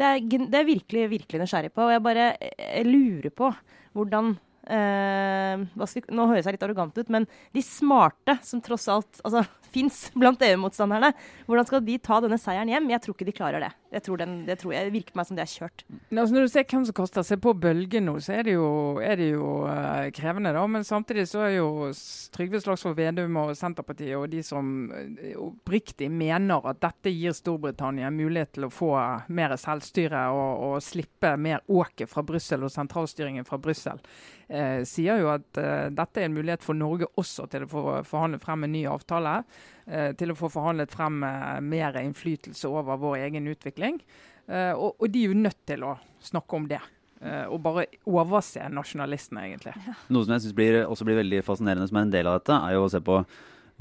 Det 0.00 0.06
er, 0.06 0.20
det 0.20 0.56
er 0.56 0.68
virkelig, 0.68 1.08
virkelig 1.12 1.42
nysgjerrig 1.42 1.72
på. 1.72 1.84
Og 1.86 1.94
jeg 1.94 2.04
bare 2.04 2.30
jeg 2.40 2.86
lurer 2.88 3.34
på 3.34 3.52
hvordan 3.96 4.36
Uh, 4.70 5.64
vi, 5.80 6.02
Nå 6.14 6.26
høres 6.28 6.46
jeg 6.46 6.54
litt 6.54 6.62
arrogant 6.62 6.94
ut, 6.94 7.08
men 7.10 7.24
de 7.56 7.62
smarte 7.64 8.36
som 8.46 8.60
tross 8.62 8.84
alt 8.92 9.22
altså, 9.24 9.40
fins 9.74 10.02
blant 10.14 10.44
EU-motstanderne, 10.46 11.10
hvordan 11.48 11.66
skal 11.66 11.82
de 11.82 11.96
ta 11.98 12.20
denne 12.22 12.38
seieren 12.38 12.70
hjem? 12.70 12.90
Jeg 12.92 13.02
tror 13.02 13.16
ikke 13.16 13.26
de 13.26 13.34
klarer 13.34 13.64
det. 13.64 13.70
Jeg 13.90 14.04
tror 14.06 14.20
den, 14.20 14.34
det 14.46 14.60
tror 14.60 14.74
jeg, 14.74 14.92
virker 14.94 15.16
meg 15.18 15.26
som 15.26 15.38
det 15.38 15.42
er 15.44 15.50
kjørt. 15.50 15.84
Altså 16.12 16.34
når 16.34 16.46
du 16.46 16.52
ser 16.52 16.66
hvem 16.70 16.84
som 16.86 16.96
kaster 17.00 17.26
seg 17.26 17.40
på 17.42 17.54
bølgen 17.58 18.06
nå, 18.06 18.16
så 18.22 18.36
er 18.38 18.46
det 18.46 18.54
jo, 18.54 18.68
er 19.02 19.18
det 19.18 19.30
jo 19.32 19.48
uh, 19.66 20.06
krevende. 20.14 20.52
da, 20.54 20.62
Men 20.70 20.86
samtidig 20.86 21.26
så 21.30 21.42
er 21.48 21.56
jo 21.56 21.90
Trygve 22.34 22.60
Slagsvold 22.62 22.94
Vedum 22.98 23.38
og 23.42 23.54
Senterpartiet 23.58 24.14
og 24.18 24.28
de 24.30 24.44
som 24.46 24.90
oppriktig 25.42 26.10
uh, 26.10 26.14
mener 26.22 26.70
at 26.70 26.82
dette 26.82 27.10
gir 27.10 27.34
Storbritannia 27.34 28.12
mulighet 28.14 28.54
til 28.56 28.68
å 28.68 28.72
få 28.74 28.92
mer 29.34 29.56
selvstyre 29.58 30.26
og, 30.34 30.66
og 30.68 30.76
slippe 30.84 31.34
mer 31.40 31.64
åket 31.66 32.10
fra 32.10 32.22
Brussel 32.26 32.66
og 32.66 32.72
sentralstyringen 32.72 33.46
fra 33.48 33.58
Brussel, 33.58 33.98
uh, 34.54 34.80
sier 34.86 35.20
jo 35.22 35.30
at 35.34 35.60
eh, 35.60 35.88
dette 35.94 36.20
er 36.20 36.28
en 36.28 36.36
mulighet 36.36 36.64
for 36.64 36.78
Norge 36.78 37.08
også 37.20 37.46
til 37.50 37.66
å 37.66 37.70
få 37.70 37.84
forhandle 38.06 38.40
frem 38.42 38.66
en 38.66 38.74
ny 38.74 38.84
avtale. 38.90 39.40
Eh, 39.90 40.12
til 40.18 40.32
å 40.32 40.38
få 40.38 40.50
forhandlet 40.52 40.92
frem 40.94 41.20
eh, 41.26 41.58
mer 41.64 41.98
innflytelse 42.00 42.70
over 42.70 43.00
vår 43.00 43.26
egen 43.26 43.50
utvikling. 43.50 44.00
Eh, 44.46 44.72
og, 44.72 45.04
de 45.06 45.24
er 45.24 45.34
jo 45.34 45.42
nødt 45.42 45.60
til 45.68 45.84
å 45.86 45.98
snakke 46.22 46.58
om 46.58 46.70
det. 46.70 46.80
og 47.20 47.58
bare 47.60 47.82
overse 48.08 48.64
nasjonalistene, 48.72 49.42
egentlig. 49.44 49.74
Noe 50.08 50.24
som 50.24 50.32
jeg 50.32 50.54
blir, 50.56 50.78
også 50.86 51.04
blir 51.04 51.18
veldig 51.18 51.42
fascinerende 51.44 51.84
som 51.90 51.98
er 52.00 52.06
en 52.06 52.12
del 52.14 52.30
av 52.30 52.38
dette, 52.38 52.56
er 52.56 52.72
jo 52.72 52.86
å 52.86 52.92
se 52.94 53.00
på 53.04 53.18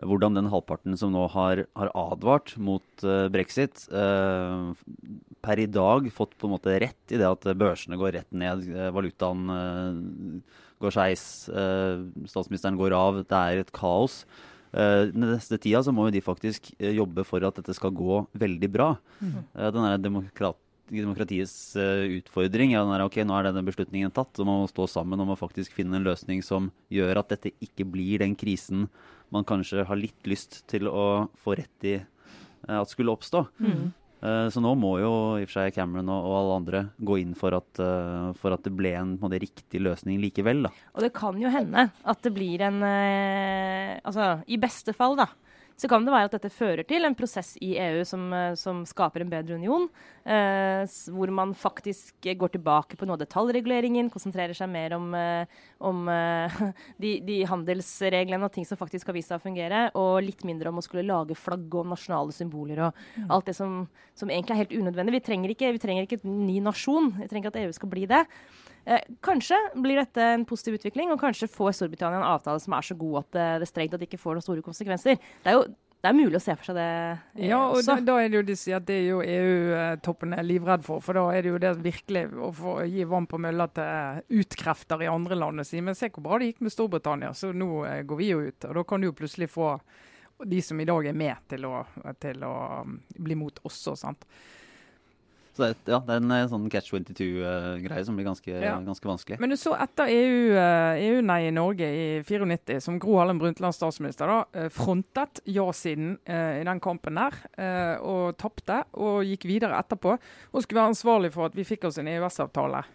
hvordan 0.03 0.35
den 0.35 0.49
halvparten 0.51 0.97
som 0.99 1.13
nå 1.13 1.25
har, 1.33 1.63
har 1.75 1.91
advart 1.97 2.53
mot 2.59 3.05
uh, 3.05 3.27
brexit, 3.31 3.85
uh, 3.91 4.71
per 5.43 5.59
i 5.59 5.69
dag 5.71 6.09
fått 6.11 6.35
på 6.39 6.47
en 6.47 6.55
måte 6.55 6.75
rett 6.83 7.13
i 7.13 7.19
det 7.19 7.27
at 7.27 7.47
børsene 7.59 7.99
går 7.99 8.17
rett 8.17 8.35
ned, 8.35 8.67
valutaen 8.95 9.47
uh, 9.47 10.59
går 10.79 10.95
skeis, 10.95 11.23
statsministeren 12.31 12.77
går 12.79 12.93
av, 12.95 13.17
det 13.27 13.39
er 13.39 13.59
et 13.59 13.71
kaos. 13.75 14.21
Eh, 14.71 15.09
den 15.09 15.27
neste 15.31 15.57
tida 15.61 15.81
så 15.85 15.93
må 15.95 16.07
jo 16.07 16.15
de 16.15 16.23
faktisk 16.23 16.71
eh, 16.77 16.93
jobbe 16.97 17.25
for 17.27 17.43
at 17.47 17.59
dette 17.59 17.75
skal 17.77 17.93
gå 17.95 18.23
veldig 18.37 18.69
bra. 18.71 18.89
Eh, 19.21 19.69
den 19.69 19.85
er 19.85 20.01
demokrat 20.01 20.59
demokratiets 20.89 21.77
utfordring 21.77 22.71
er 22.73 22.81
den 22.81 22.89
der, 22.95 23.03
ok, 23.05 23.19
nå 23.21 23.35
er 23.37 23.45
denne 23.45 23.61
beslutningen 23.61 24.09
tatt, 24.09 24.39
og 24.41 24.47
man 24.47 24.63
må 24.63 24.69
stå 24.71 24.87
sammen 24.89 25.21
om 25.21 25.29
å 25.29 25.37
faktisk 25.37 25.75
finne 25.77 25.99
en 25.99 26.07
løsning 26.07 26.41
som 26.41 26.71
gjør 26.89 27.19
at 27.21 27.29
dette 27.35 27.51
ikke 27.61 27.85
blir 27.85 28.23
den 28.23 28.33
krisen 28.33 28.87
man 29.29 29.45
kanskje 29.45 29.85
har 29.85 29.99
litt 29.99 30.25
lyst 30.25 30.63
til 30.65 30.89
å 30.89 31.29
få 31.37 31.59
rett 31.59 31.85
i 31.85 31.99
at 32.65 32.89
skulle 32.91 33.13
oppstå. 33.13 33.45
Eh, 33.61 33.75
så 34.51 34.59
nå 34.59 34.73
må 34.75 34.97
jo 34.99 35.11
i 35.39 35.45
og 35.45 35.47
for 35.47 35.61
seg 35.61 35.75
Cameron 35.77 36.09
og, 36.11 36.25
og 36.27 36.37
alle 36.41 36.55
andre 36.59 36.81
gå 37.07 37.19
inn 37.21 37.35
for 37.39 37.55
at, 37.55 37.79
eh, 37.79 38.31
for 38.39 38.55
at 38.55 38.65
det 38.65 38.73
ble 38.75 38.91
en 38.99 39.13
en 39.19 39.35
riktig 39.39 39.79
løsning 39.79 40.19
likevel. 40.19 40.65
Da. 40.67 40.73
Og 40.95 41.05
det 41.05 41.13
kan 41.15 41.39
jo 41.39 41.51
hende 41.53 41.87
at 42.03 42.25
det 42.25 42.33
blir 42.35 42.65
en 42.67 42.81
eh, 42.83 43.99
Altså, 44.03 44.39
i 44.47 44.57
beste 44.59 44.93
fall, 44.95 45.15
da. 45.19 45.27
Så 45.79 45.87
kan 45.87 46.03
det 46.03 46.11
være 46.11 46.27
at 46.27 46.33
dette 46.35 46.51
fører 46.51 46.83
til 46.87 47.07
en 47.07 47.15
prosess 47.15 47.53
i 47.63 47.71
EU 47.79 48.03
som, 48.07 48.25
eh, 48.35 48.55
som 48.59 48.81
skaper 48.87 49.23
en 49.23 49.31
bedre 49.31 49.55
union. 49.55 49.87
eh, 50.29 50.83
hvor 51.09 51.31
man 51.31 51.55
faktisk 51.55 52.21
går 52.21 52.51
tilbake 52.53 52.97
på 52.99 53.07
noe 53.07 53.15
av 53.15 53.23
detaljreguleringen, 53.23 54.11
konsentrerer 54.13 54.53
seg 54.53 54.69
mer 54.69 54.93
om, 54.93 55.07
eh, 55.15 55.45
om 55.79 56.03
eh, 56.11 56.59
de, 57.01 57.15
de 57.25 57.39
handelsreglene 57.49 58.45
og 58.45 58.53
ting 58.53 58.67
som 58.67 58.77
faktisk 58.77 59.09
har 59.09 59.17
vist 59.17 59.31
seg 59.31 59.39
å 59.39 59.45
fungere, 59.47 59.87
og 59.97 60.21
litt 60.27 60.43
mindre 60.45 60.69
om 60.69 60.77
å 60.77 60.85
skulle 60.85 61.07
lage 61.07 61.37
flagg 61.39 61.73
og 61.73 61.89
nasjonale 61.89 62.35
symboler 62.35 62.83
og 62.89 63.03
alt 63.29 63.49
det 63.49 63.55
som, 63.57 63.87
som 64.13 64.29
egentlig 64.29 64.57
er 64.57 64.63
helt 64.65 64.77
unødvendig. 64.77 65.17
Vi 65.17 65.25
trenger, 65.31 65.55
ikke, 65.55 65.73
vi 65.73 65.81
trenger 65.81 66.05
ikke 66.05 66.21
en 66.21 66.43
ny 66.45 66.59
nasjon. 66.61 67.13
Vi 67.17 67.29
trenger 67.31 67.47
ikke 67.47 67.55
at 67.55 67.63
EU 67.63 67.77
skal 67.79 67.93
bli 67.95 68.05
det. 68.09 68.25
Eh, 68.85 69.03
kanskje 69.25 69.57
blir 69.75 69.99
dette 69.99 70.23
en 70.35 70.45
positiv 70.47 70.79
utvikling, 70.79 71.11
og 71.13 71.21
kanskje 71.21 71.49
får 71.51 71.75
Storbritannia 71.77 72.21
en 72.21 72.31
avtale 72.31 72.61
som 72.63 72.75
er 72.77 72.87
så 72.87 72.97
god 72.99 73.21
at 73.23 73.37
det, 73.37 73.51
det 73.63 73.69
strengt 73.69 73.95
at 73.95 74.01
det 74.01 74.09
ikke 74.09 74.21
får 74.21 74.37
noen 74.37 74.47
store 74.47 74.65
konsekvenser. 74.65 75.19
Det 75.43 75.51
er 75.51 75.59
jo 75.59 75.67
det 75.99 76.07
er 76.07 76.15
mulig 76.15 76.37
å 76.39 76.39
se 76.39 76.53
for 76.55 76.69
seg 76.69 76.77
det 76.77 76.87
eh, 76.87 77.47
Ja, 77.49 77.57
og 77.73 77.81
da, 77.83 77.97
da 78.07 78.13
er 78.21 78.29
det 78.31 78.37
jo 78.37 78.43
de 78.47 78.55
sier 78.55 78.77
at 78.77 78.85
det 78.87 79.01
er 79.01 79.07
jo 79.09 79.17
EU-toppen 79.19 80.35
er 80.37 80.45
livredd 80.47 80.85
for. 80.85 81.03
For 81.03 81.17
da 81.19 81.25
er 81.35 81.43
det 81.43 81.51
jo 81.51 81.59
det 81.59 81.73
virkelig 81.83 82.21
å 82.39 82.51
få 82.55 82.75
gi 82.87 83.07
vann 83.09 83.27
på 83.27 83.39
mølla 83.43 83.67
til 83.75 84.39
utkrefter 84.39 85.03
i 85.03 85.09
andre 85.11 85.35
land 85.35 85.59
og 85.59 85.67
si 85.67 85.81
men 85.83 85.97
se 85.99 86.07
hvor 86.13 86.23
bra 86.23 86.39
det 86.39 86.53
gikk 86.53 86.63
med 86.63 86.75
Storbritannia, 86.75 87.33
så 87.35 87.51
nå 87.51 87.83
eh, 87.89 88.05
går 88.07 88.21
vi 88.21 88.29
jo 88.31 88.45
ut. 88.47 88.69
Og 88.69 88.79
da 88.79 88.85
kan 88.87 89.03
du 89.03 89.09
jo 89.09 89.17
plutselig 89.19 89.51
få 89.51 89.73
de 90.47 90.61
som 90.63 90.79
i 90.79 90.87
dag 90.87 91.11
er 91.11 91.19
med 91.19 91.51
til 91.51 91.67
å, 91.67 91.83
til 92.23 92.47
å 92.47 92.53
um, 92.85 92.95
bli 93.19 93.35
mot 93.35 93.59
også, 93.67 93.97
sant. 93.99 94.23
Så 95.59 95.65
det, 95.65 95.91
ja, 95.91 95.97
det 96.07 96.13
er 96.15 96.21
en 96.21 96.31
eh, 96.31 96.45
sånn 96.47 96.69
catch 96.71 96.93
22-greie 96.93 98.03
som 98.07 98.15
blir 98.15 98.23
ganske, 98.29 98.47
Ja. 98.63 98.77
ganske 98.79 99.09
vanskelig. 99.09 99.39
Men 99.43 99.51
du 99.51 99.57
så 99.59 99.73
etter 99.75 100.07
EU-nei 100.07 101.01
EU-nei 101.09 101.39
i 101.49 101.51
Norge 101.51 101.83
i 101.83 102.05
94, 102.23 102.79
som 102.79 102.99
Gro 103.01 103.17
Harlem 103.19 103.41
Brundtland 103.41 103.75
statsminister 103.75 104.31
da, 104.31 104.37
eh, 104.55 104.69
frontet 104.71 105.41
ja-siden 105.43 106.13
eh, 106.23 106.61
i 106.61 106.63
den 106.63 106.79
kampen 106.79 107.19
der, 107.19 107.35
eh, 107.59 107.99
og 107.99 108.37
tapte, 108.39 108.85
og 108.93 109.25
gikk 109.27 109.43
videre 109.51 109.75
etterpå, 109.83 110.15
og 110.15 110.63
skulle 110.63 110.79
være 110.79 110.93
ansvarlig 110.93 111.33
for 111.35 111.49
at 111.49 111.59
vi 111.59 111.67
fikk 111.67 111.89
oss 111.89 111.99
en 111.99 112.07
EØS-avtale. 112.07 112.85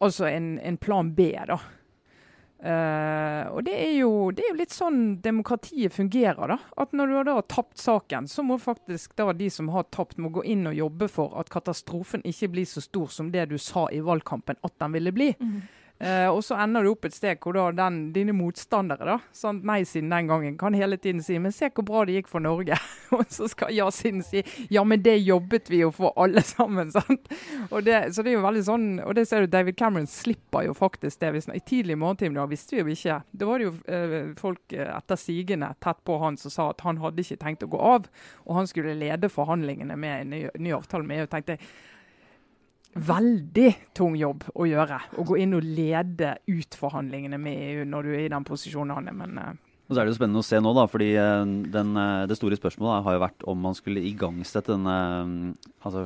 Altså 0.00 0.24
en, 0.30 0.54
en 0.64 0.80
plan 0.80 1.12
B, 1.12 1.34
da. 1.52 1.58
Eh, 2.60 3.44
og 3.48 3.64
det 3.64 3.72
er, 3.72 3.94
jo, 4.02 4.10
det 4.36 4.44
er 4.44 4.50
jo 4.52 4.58
litt 4.58 4.74
sånn 4.74 5.00
demokratiet 5.24 5.94
fungerer, 5.96 6.52
da. 6.52 6.58
At 6.82 6.92
når 6.96 7.14
du 7.24 7.32
har 7.32 7.46
tapt 7.48 7.80
saken, 7.80 8.28
så 8.28 8.44
må 8.44 8.58
faktisk 8.60 9.16
da 9.16 9.30
de 9.32 9.48
som 9.52 9.70
har 9.72 9.88
tapt, 9.88 10.18
må 10.20 10.28
gå 10.34 10.44
inn 10.44 10.68
og 10.68 10.76
jobbe 10.76 11.08
for 11.08 11.38
at 11.40 11.52
katastrofen 11.52 12.24
ikke 12.28 12.50
blir 12.52 12.68
så 12.68 12.84
stor 12.84 13.08
som 13.08 13.30
det 13.32 13.48
du 13.50 13.56
sa 13.58 13.86
i 13.92 14.02
valgkampen 14.04 14.60
at 14.60 14.76
den 14.82 14.92
ville 14.98 15.12
bli. 15.16 15.30
Eh, 16.00 16.28
og 16.32 16.40
så 16.44 16.56
ender 16.56 16.86
du 16.86 16.94
opp 16.94 17.04
et 17.04 17.12
sted 17.12 17.36
hvor 17.44 17.52
da 17.52 17.66
den, 17.76 17.98
dine 18.14 18.32
motstandere, 18.32 19.04
da, 19.04 19.16
sant, 19.36 19.66
nei-siden 19.68 20.08
den 20.08 20.30
gangen, 20.30 20.54
kan 20.60 20.72
hele 20.72 20.96
tiden 20.96 21.20
si 21.20 21.36
men 21.36 21.52
se 21.52 21.68
hvor 21.68 21.84
bra 21.84 22.04
det 22.08 22.14
gikk 22.16 22.30
for 22.30 22.40
Norge. 22.40 22.78
og 23.16 23.26
så 23.28 23.48
skal 23.52 23.74
ja-siden 23.76 24.22
si 24.24 24.40
ja, 24.72 24.84
men 24.86 25.02
det 25.04 25.18
jobbet 25.18 25.68
vi 25.68 25.82
jo 25.82 25.90
for 25.92 26.16
alle 26.20 26.40
sammen. 26.46 26.88
sant? 26.96 27.28
Og 27.68 27.84
det, 27.84 28.14
så 28.14 28.24
det 28.24 28.32
er 28.32 28.38
jo 28.38 28.46
veldig 28.46 28.64
sånn, 28.64 28.88
og 29.04 29.12
det 29.18 29.26
ser 29.28 29.44
du, 29.44 29.50
David 29.52 29.76
Cameron 29.76 30.08
slipper 30.08 30.70
jo 30.70 30.76
faktisk 30.78 31.20
det. 31.20 31.44
I 31.52 31.60
tidlig 31.60 31.98
morgentime 32.00 32.40
da 32.40 32.48
visste 32.48 32.78
vi 32.78 32.82
jo 32.82 32.96
ikke. 32.96 33.20
Da 33.36 33.50
var 33.50 33.60
det 33.60 33.68
jo 33.68 33.74
eh, 33.92 34.16
folk 34.40 34.72
eh, 34.76 34.88
etter 34.96 35.20
sigende 35.20 35.68
tett 35.84 36.00
på 36.08 36.16
han 36.24 36.40
som 36.40 36.54
sa 36.54 36.70
at 36.72 36.80
han 36.86 37.00
hadde 37.04 37.20
ikke 37.20 37.42
tenkt 37.44 37.68
å 37.68 37.70
gå 37.76 37.84
av. 37.92 38.08
Og 38.46 38.56
han 38.56 38.70
skulle 38.70 38.96
lede 38.96 39.28
forhandlingene 39.28 40.00
med 40.00 40.16
en 40.16 40.32
ny, 40.32 40.42
ny 40.64 40.74
avtale 40.80 41.04
med 41.04 41.26
EU. 41.26 41.30
tenkte 41.30 41.58
jeg, 41.58 41.68
veldig 42.94 43.70
tung 43.94 44.16
jobb 44.18 44.46
å 44.54 44.66
gjøre. 44.66 44.98
Å 45.18 45.24
gå 45.26 45.36
inn 45.42 45.54
og 45.54 45.66
lede 45.66 46.36
ut 46.50 46.76
forhandlingene 46.78 47.38
med 47.40 47.58
EU 47.70 47.84
når 47.88 48.06
du 48.08 48.14
er 48.16 48.24
i 48.24 48.32
den 48.32 48.46
posisjonen 48.46 48.96
han 48.96 49.10
er. 49.10 49.16
Men 49.20 49.38
eh, 49.38 49.52
Og 49.90 49.94
så 49.94 50.00
er 50.00 50.08
det 50.08 50.14
jo 50.14 50.18
spennende 50.18 50.42
å 50.42 50.46
se 50.46 50.58
nå, 50.62 50.72
da, 50.76 50.86
fordi 50.90 51.10
eh, 51.18 51.44
den, 51.74 51.92
eh, 51.98 52.24
det 52.30 52.38
store 52.38 52.58
spørsmålet 52.58 53.06
har 53.06 53.16
jo 53.16 53.22
vært 53.26 53.46
om 53.52 53.62
man 53.68 53.78
skulle 53.78 54.02
igangsette 54.10 54.74
denne 54.74 54.96
altså, 55.86 56.04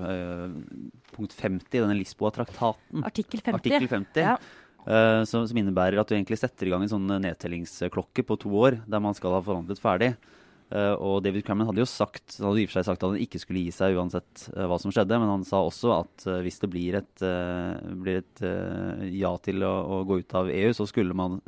punkt 1.17 1.33
50 1.39 1.73
denne 1.73 1.97
Lisboa-traktaten. 2.03 3.05
Artikkel 3.07 3.41
50. 3.41 3.59
Artikkel 3.61 3.89
50. 3.89 4.21
Ja. 4.29 4.37
eh, 4.85 5.25
som, 5.31 5.49
som 5.49 5.61
innebærer 5.61 6.01
at 6.03 6.09
du 6.13 6.17
egentlig 6.19 6.41
setter 6.43 6.69
i 6.69 6.75
gang 6.75 6.85
en 6.85 6.93
sånn 6.93 7.17
nedtellingsklokke 7.25 8.27
på 8.29 8.41
to 8.45 8.53
år, 8.61 8.83
der 8.85 9.01
man 9.05 9.17
skal 9.17 9.39
ha 9.39 9.45
forhandlet 9.45 9.81
ferdig. 9.81 10.15
Uh, 10.73 10.97
og 10.97 11.19
David 11.23 11.45
Cameron 11.45 11.69
hadde 11.69 11.83
jo 11.83 11.87
sagt 11.87 12.39
hadde 12.41 12.63
i 12.63 12.65
og 12.65 12.71
for 12.71 12.79
seg 12.79 12.87
sagt 12.89 13.03
at 13.03 13.11
han 13.13 13.21
ikke 13.21 13.39
skulle 13.43 13.67
gi 13.67 13.75
seg 13.75 13.99
uansett 13.99 14.47
uh, 14.57 14.65
hva 14.71 14.79
som 14.81 14.91
skjedde, 14.95 15.19
men 15.21 15.29
han 15.31 15.45
sa 15.47 15.61
også 15.63 15.93
at 15.99 16.25
uh, 16.27 16.39
hvis 16.43 16.57
det 16.63 16.71
blir 16.73 16.97
et, 16.99 17.25
blir 18.01 18.23
et 18.23 18.45
ja 19.13 19.35
til 19.45 19.63
å, 19.67 19.75
å, 19.85 20.01
gå 20.09 20.23
ut 20.23 20.37
av 20.41 20.49
EU, 20.51 20.73
så 20.75 20.87
skulle 20.89 21.17
man 21.17 21.39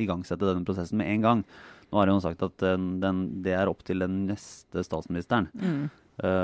igangsette 0.00 0.44
denne 0.44 0.66
prosessen 0.66 1.00
med 1.00 1.10
en 1.10 1.24
gang. 1.24 1.42
Nå 1.88 2.00
har 2.00 2.12
han 2.12 2.22
sagt 2.22 2.44
at 2.44 2.62
den, 3.00 3.24
det 3.44 3.56
er 3.56 3.70
opp 3.70 3.84
til 3.86 4.02
den 4.02 4.24
neste 4.28 4.82
statsministeren 4.86 5.48
mm. 5.54 5.82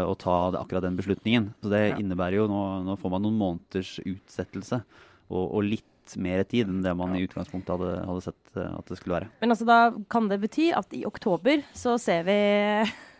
å 0.06 0.14
ta 0.20 0.36
akkurat 0.60 0.84
den 0.86 0.98
beslutningen. 0.98 1.50
Så 1.62 1.72
det 1.72 1.82
ja. 1.88 1.96
innebærer 1.98 2.40
jo 2.40 2.48
nå, 2.50 2.60
nå, 2.86 2.96
får 3.00 3.14
man 3.16 3.26
noen 3.26 3.38
måneders 3.40 3.96
utsettelse 4.04 4.82
og, 5.30 5.44
og 5.44 5.64
litt 5.66 5.89
mer 6.18 6.42
tid 6.48 6.70
enn 6.70 6.82
det 6.84 6.94
man 6.98 7.14
i 7.16 7.22
utgangspunktet 7.26 7.74
hadde, 7.74 7.92
hadde, 8.08 8.24
sett 8.24 8.56
eh, 8.58 8.72
at 8.78 8.90
det 8.90 8.98
skulle 8.98 9.18
være. 9.18 9.30
Men 9.42 9.54
altså, 9.54 9.68
da 9.68 9.78
kan 10.12 10.30
det 10.30 10.40
bety 10.42 10.70
at 10.76 10.96
i 10.96 11.04
oktober 11.08 11.62
så 11.76 11.96
ser 12.00 12.26
vi 12.28 12.40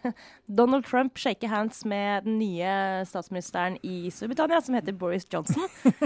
Donald 0.61 0.89
Trump 0.89 1.19
shake 1.21 1.51
hands 1.51 1.85
med 1.85 2.27
den 2.27 2.41
nye 2.41 3.05
statsministeren 3.09 3.79
i 3.83 4.11
Storbritannia, 4.15 4.61
som 4.65 4.79
heter 4.79 4.97
Boris 4.97 5.29
Johnson. 5.31 5.69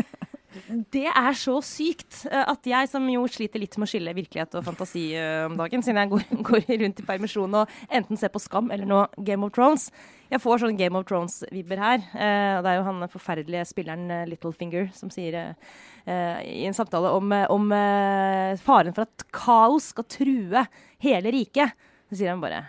Det 0.94 1.06
er 1.10 1.34
så 1.34 1.56
sykt 1.66 2.24
eh, 2.30 2.44
at 2.46 2.66
jeg, 2.68 2.88
som 2.90 3.06
jo 3.10 3.24
sliter 3.30 3.62
litt 3.62 3.74
med 3.78 3.88
å 3.88 3.90
skille 3.90 4.14
virkelighet 4.14 4.54
og 4.58 4.66
fantasi 4.68 5.08
eh, 5.18 5.46
om 5.48 5.56
dagen, 5.58 5.82
siden 5.82 6.02
jeg 6.02 6.12
går, 6.12 6.26
går 6.48 6.68
rundt 6.84 7.02
i 7.02 7.06
permisjon 7.08 7.60
og 7.60 7.78
enten 7.88 8.20
ser 8.20 8.32
på 8.34 8.42
Skam 8.42 8.70
eller 8.74 8.88
nå 8.88 9.04
Game 9.26 9.46
of 9.46 9.54
Thrones 9.56 9.90
Jeg 10.34 10.42
får 10.42 10.64
sånn 10.64 10.78
Game 10.78 10.98
of 10.98 11.06
Thrones-vibber 11.06 11.78
her. 11.78 12.04
Eh, 12.12 12.52
og 12.58 12.66
det 12.66 12.72
er 12.72 12.78
jo 12.80 12.86
han 12.88 13.08
forferdelige 13.12 13.66
spilleren 13.70 14.10
Littlefinger 14.30 14.88
som 14.96 15.12
sier 15.14 15.54
i 16.04 16.66
en 16.68 16.74
samtale 16.76 17.08
om, 17.16 17.30
om 17.48 17.70
faren 18.60 18.92
for 18.92 19.06
at 19.06 19.22
kaos 19.32 19.86
skal 19.94 20.04
true 20.10 20.66
hele 21.00 21.32
riket. 21.32 21.72
Så 22.10 22.18
sier 22.18 22.34
han 22.34 22.42
bare 22.42 22.66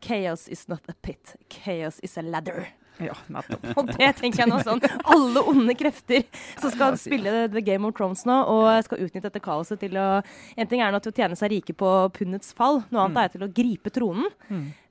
Chaos 0.00 0.46
is 0.48 0.68
not 0.70 0.86
a 0.88 0.94
pit. 1.02 1.34
Chaos 1.50 1.98
is 2.00 2.16
a 2.16 2.22
ladder. 2.22 2.70
Ja, 2.98 3.14
og 3.78 3.90
det 3.94 4.08
tenker 4.18 4.42
jeg 4.42 4.50
nå 4.50 4.58
sånn. 4.66 4.82
Alle 5.06 5.42
onde 5.46 5.74
krefter 5.78 6.24
som 6.58 6.72
skal 6.74 6.96
spille 6.98 7.46
The 7.52 7.62
Game 7.64 7.86
of 7.86 7.94
Thrones 7.98 8.24
nå, 8.26 8.38
og 8.50 8.66
skal 8.86 9.04
utnytte 9.04 9.28
dette 9.28 9.42
kaoset 9.44 9.80
til 9.82 9.98
å 9.98 10.08
En 10.58 10.70
ting 10.70 10.82
er 10.82 10.92
nå 10.92 11.00
til 11.02 11.12
å 11.12 11.16
tjene 11.16 11.38
seg 11.38 11.52
rike 11.52 11.76
på 11.78 11.92
pundets 12.14 12.50
fall, 12.56 12.82
noe 12.90 13.06
annet 13.06 13.14
mm. 13.14 13.22
er 13.22 13.32
til 13.34 13.46
å 13.46 13.50
gripe 13.54 13.94
tronen. 13.94 14.30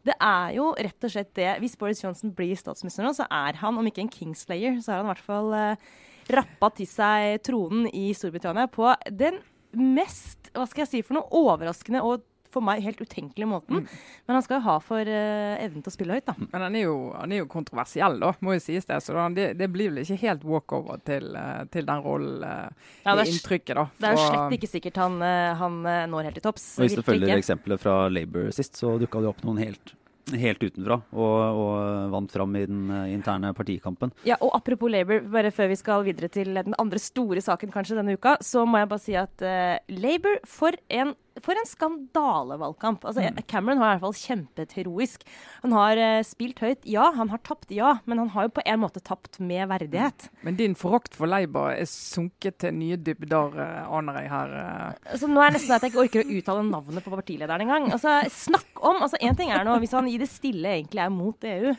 Det 0.07 0.15
er 0.23 0.55
jo 0.55 0.69
rett 0.77 1.03
og 1.03 1.11
slett 1.11 1.33
det 1.35 1.49
Hvis 1.63 1.75
Boris 1.79 2.01
Johnson 2.03 2.31
blir 2.35 2.55
statsminister 2.59 3.03
nå, 3.05 3.13
så 3.17 3.27
er 3.27 3.59
han, 3.59 3.79
om 3.79 3.89
ikke 3.89 4.05
en 4.05 4.13
Kingslayer, 4.13 4.79
så 4.83 4.93
har 4.93 5.03
han 5.03 5.09
i 5.09 5.13
hvert 5.13 5.27
fall 5.27 5.51
uh, 5.51 5.89
rappa 6.37 6.71
til 6.77 6.89
seg 6.89 7.41
tronen 7.47 7.87
i 7.91 8.09
Storbritannia 8.15 8.69
på 8.71 8.89
den 9.11 9.41
mest, 9.77 10.49
hva 10.55 10.65
skal 10.67 10.85
jeg 10.85 10.91
si 10.91 11.03
for 11.05 11.19
noe, 11.19 11.27
overraskende 11.35 12.01
og 12.05 12.23
for 12.53 12.65
meg 12.65 12.83
helt 12.86 13.01
utenkelige 13.01 13.49
måten. 13.49 13.83
Mm. 13.83 13.99
Men 14.27 14.38
han 14.38 14.45
skal 14.45 14.60
jo 14.60 14.65
ha 14.67 14.77
for 14.83 15.12
uh, 15.12 15.55
evnen 15.63 15.83
til 15.83 15.91
å 15.91 15.95
spille 15.95 16.17
høyt, 16.17 16.27
da. 16.29 16.36
Men 16.53 16.65
han 16.67 16.77
er 16.79 16.88
jo, 16.88 16.95
han 17.15 17.36
er 17.36 17.43
jo 17.43 17.49
kontroversiell, 17.51 18.17
da, 18.23 18.33
må 18.45 18.57
jo 18.57 18.63
sies 18.63 18.88
det. 18.89 18.99
Så 19.05 19.27
det, 19.36 19.49
det, 19.60 19.69
blir 19.73 19.91
vel 19.91 20.03
ikke 20.03 20.19
helt 20.23 20.47
walkover 20.47 21.03
til, 21.07 21.29
uh, 21.36 21.63
til 21.73 21.88
den 21.88 22.03
rollen, 22.05 22.41
uh, 22.43 22.89
ja, 23.03 23.15
det, 23.17 23.27
inntrykket, 23.33 23.75
da. 23.77 23.86
Det 23.99 24.12
er 24.12 24.19
slett 24.23 24.57
ikke 24.57 24.71
sikkert 24.71 24.99
han, 25.03 25.21
han 25.62 25.79
når 26.12 26.29
helt 26.29 26.39
til 26.39 26.47
topps. 26.49 26.67
Og 26.77 26.88
Hvis 26.88 26.97
du 26.99 27.05
følger 27.05 27.38
eksempelet 27.38 27.81
fra 27.81 27.99
Labour 28.12 28.51
sist, 28.55 28.77
så 28.79 28.97
dukka 29.01 29.23
det 29.23 29.31
opp 29.31 29.47
noen 29.47 29.62
helt 29.62 29.95
helt 30.36 30.60
utenfra 30.60 30.97
og, 31.15 31.36
og, 31.55 31.75
vant 32.12 32.33
fram 32.33 32.55
i 32.60 32.65
den 32.67 32.89
interne 33.13 33.53
partikampen. 33.55 34.12
Ja, 34.27 34.36
og 34.43 34.51
Apropos 34.57 34.91
Labour, 34.91 35.21
bare 35.31 35.53
før 35.55 35.69
vi 35.71 35.77
skal 35.79 36.03
videre 36.07 36.27
til 36.31 36.51
den 36.57 36.75
andre 36.81 36.99
store 36.99 37.43
saken 37.43 37.71
kanskje 37.71 37.95
denne 37.99 38.17
uka, 38.17 38.36
så 38.43 38.65
må 38.67 38.81
jeg 38.81 38.91
bare 38.91 39.03
si 39.05 39.15
at 39.15 39.45
uh, 39.45 39.77
Labour, 39.88 40.41
for 40.47 40.75
en 40.91 41.15
for 41.43 41.58
en 41.58 41.67
skandalevalgkamp. 41.67 43.06
Altså, 43.06 43.21
mm. 43.21 43.41
Cameron 43.47 43.82
har 43.82 43.91
i 43.91 43.95
hvert 43.97 44.06
fall 44.06 44.17
kjempet 44.19 44.76
heroisk. 44.78 45.26
Han 45.63 45.76
har 45.76 46.00
uh, 46.02 46.21
spilt 46.26 46.62
høyt, 46.63 46.86
ja. 46.89 47.10
Han 47.17 47.32
har 47.34 47.41
tapt, 47.45 47.69
ja. 47.73 47.97
Men 48.06 48.21
han 48.23 48.32
har 48.36 48.47
jo 48.47 48.56
på 48.58 48.65
en 48.65 48.82
måte 48.84 49.04
tapt 49.04 49.39
med 49.43 49.67
verdighet. 49.71 50.30
Mm. 50.30 50.39
Men 50.47 50.60
din 50.62 50.78
forakt 50.78 51.17
for 51.17 51.30
Leiber 51.30 51.76
er 51.76 51.89
sunket 51.89 52.60
til 52.63 52.76
nye 52.78 53.00
dybder, 53.00 53.60
uh, 53.60 53.93
aner 54.00 54.21
jeg 54.21 54.34
her. 54.34 54.56
Uh. 54.56 55.13
Altså, 55.13 55.30
nå 55.32 55.43
er 55.43 55.52
det 55.52 55.60
nesten 55.60 55.78
at 55.78 55.86
jeg 55.86 55.93
ikke 55.93 56.04
orker 56.06 56.26
å 56.26 56.39
uttale 56.39 56.65
navnet 56.71 57.06
på 57.06 57.13
partilederen 57.13 57.67
engang. 57.67 57.91
Altså, 57.95 58.19
snakk 58.34 58.84
om 58.86 59.02
altså 59.04 59.19
Én 59.23 59.38
ting 59.38 59.50
er 59.52 59.65
nå 59.65 59.78
hvis 59.82 59.95
han 59.97 60.08
i 60.10 60.19
det 60.21 60.30
stille 60.30 60.76
egentlig 60.78 61.02
er 61.04 61.13
mot 61.13 61.47
EU. 61.47 61.71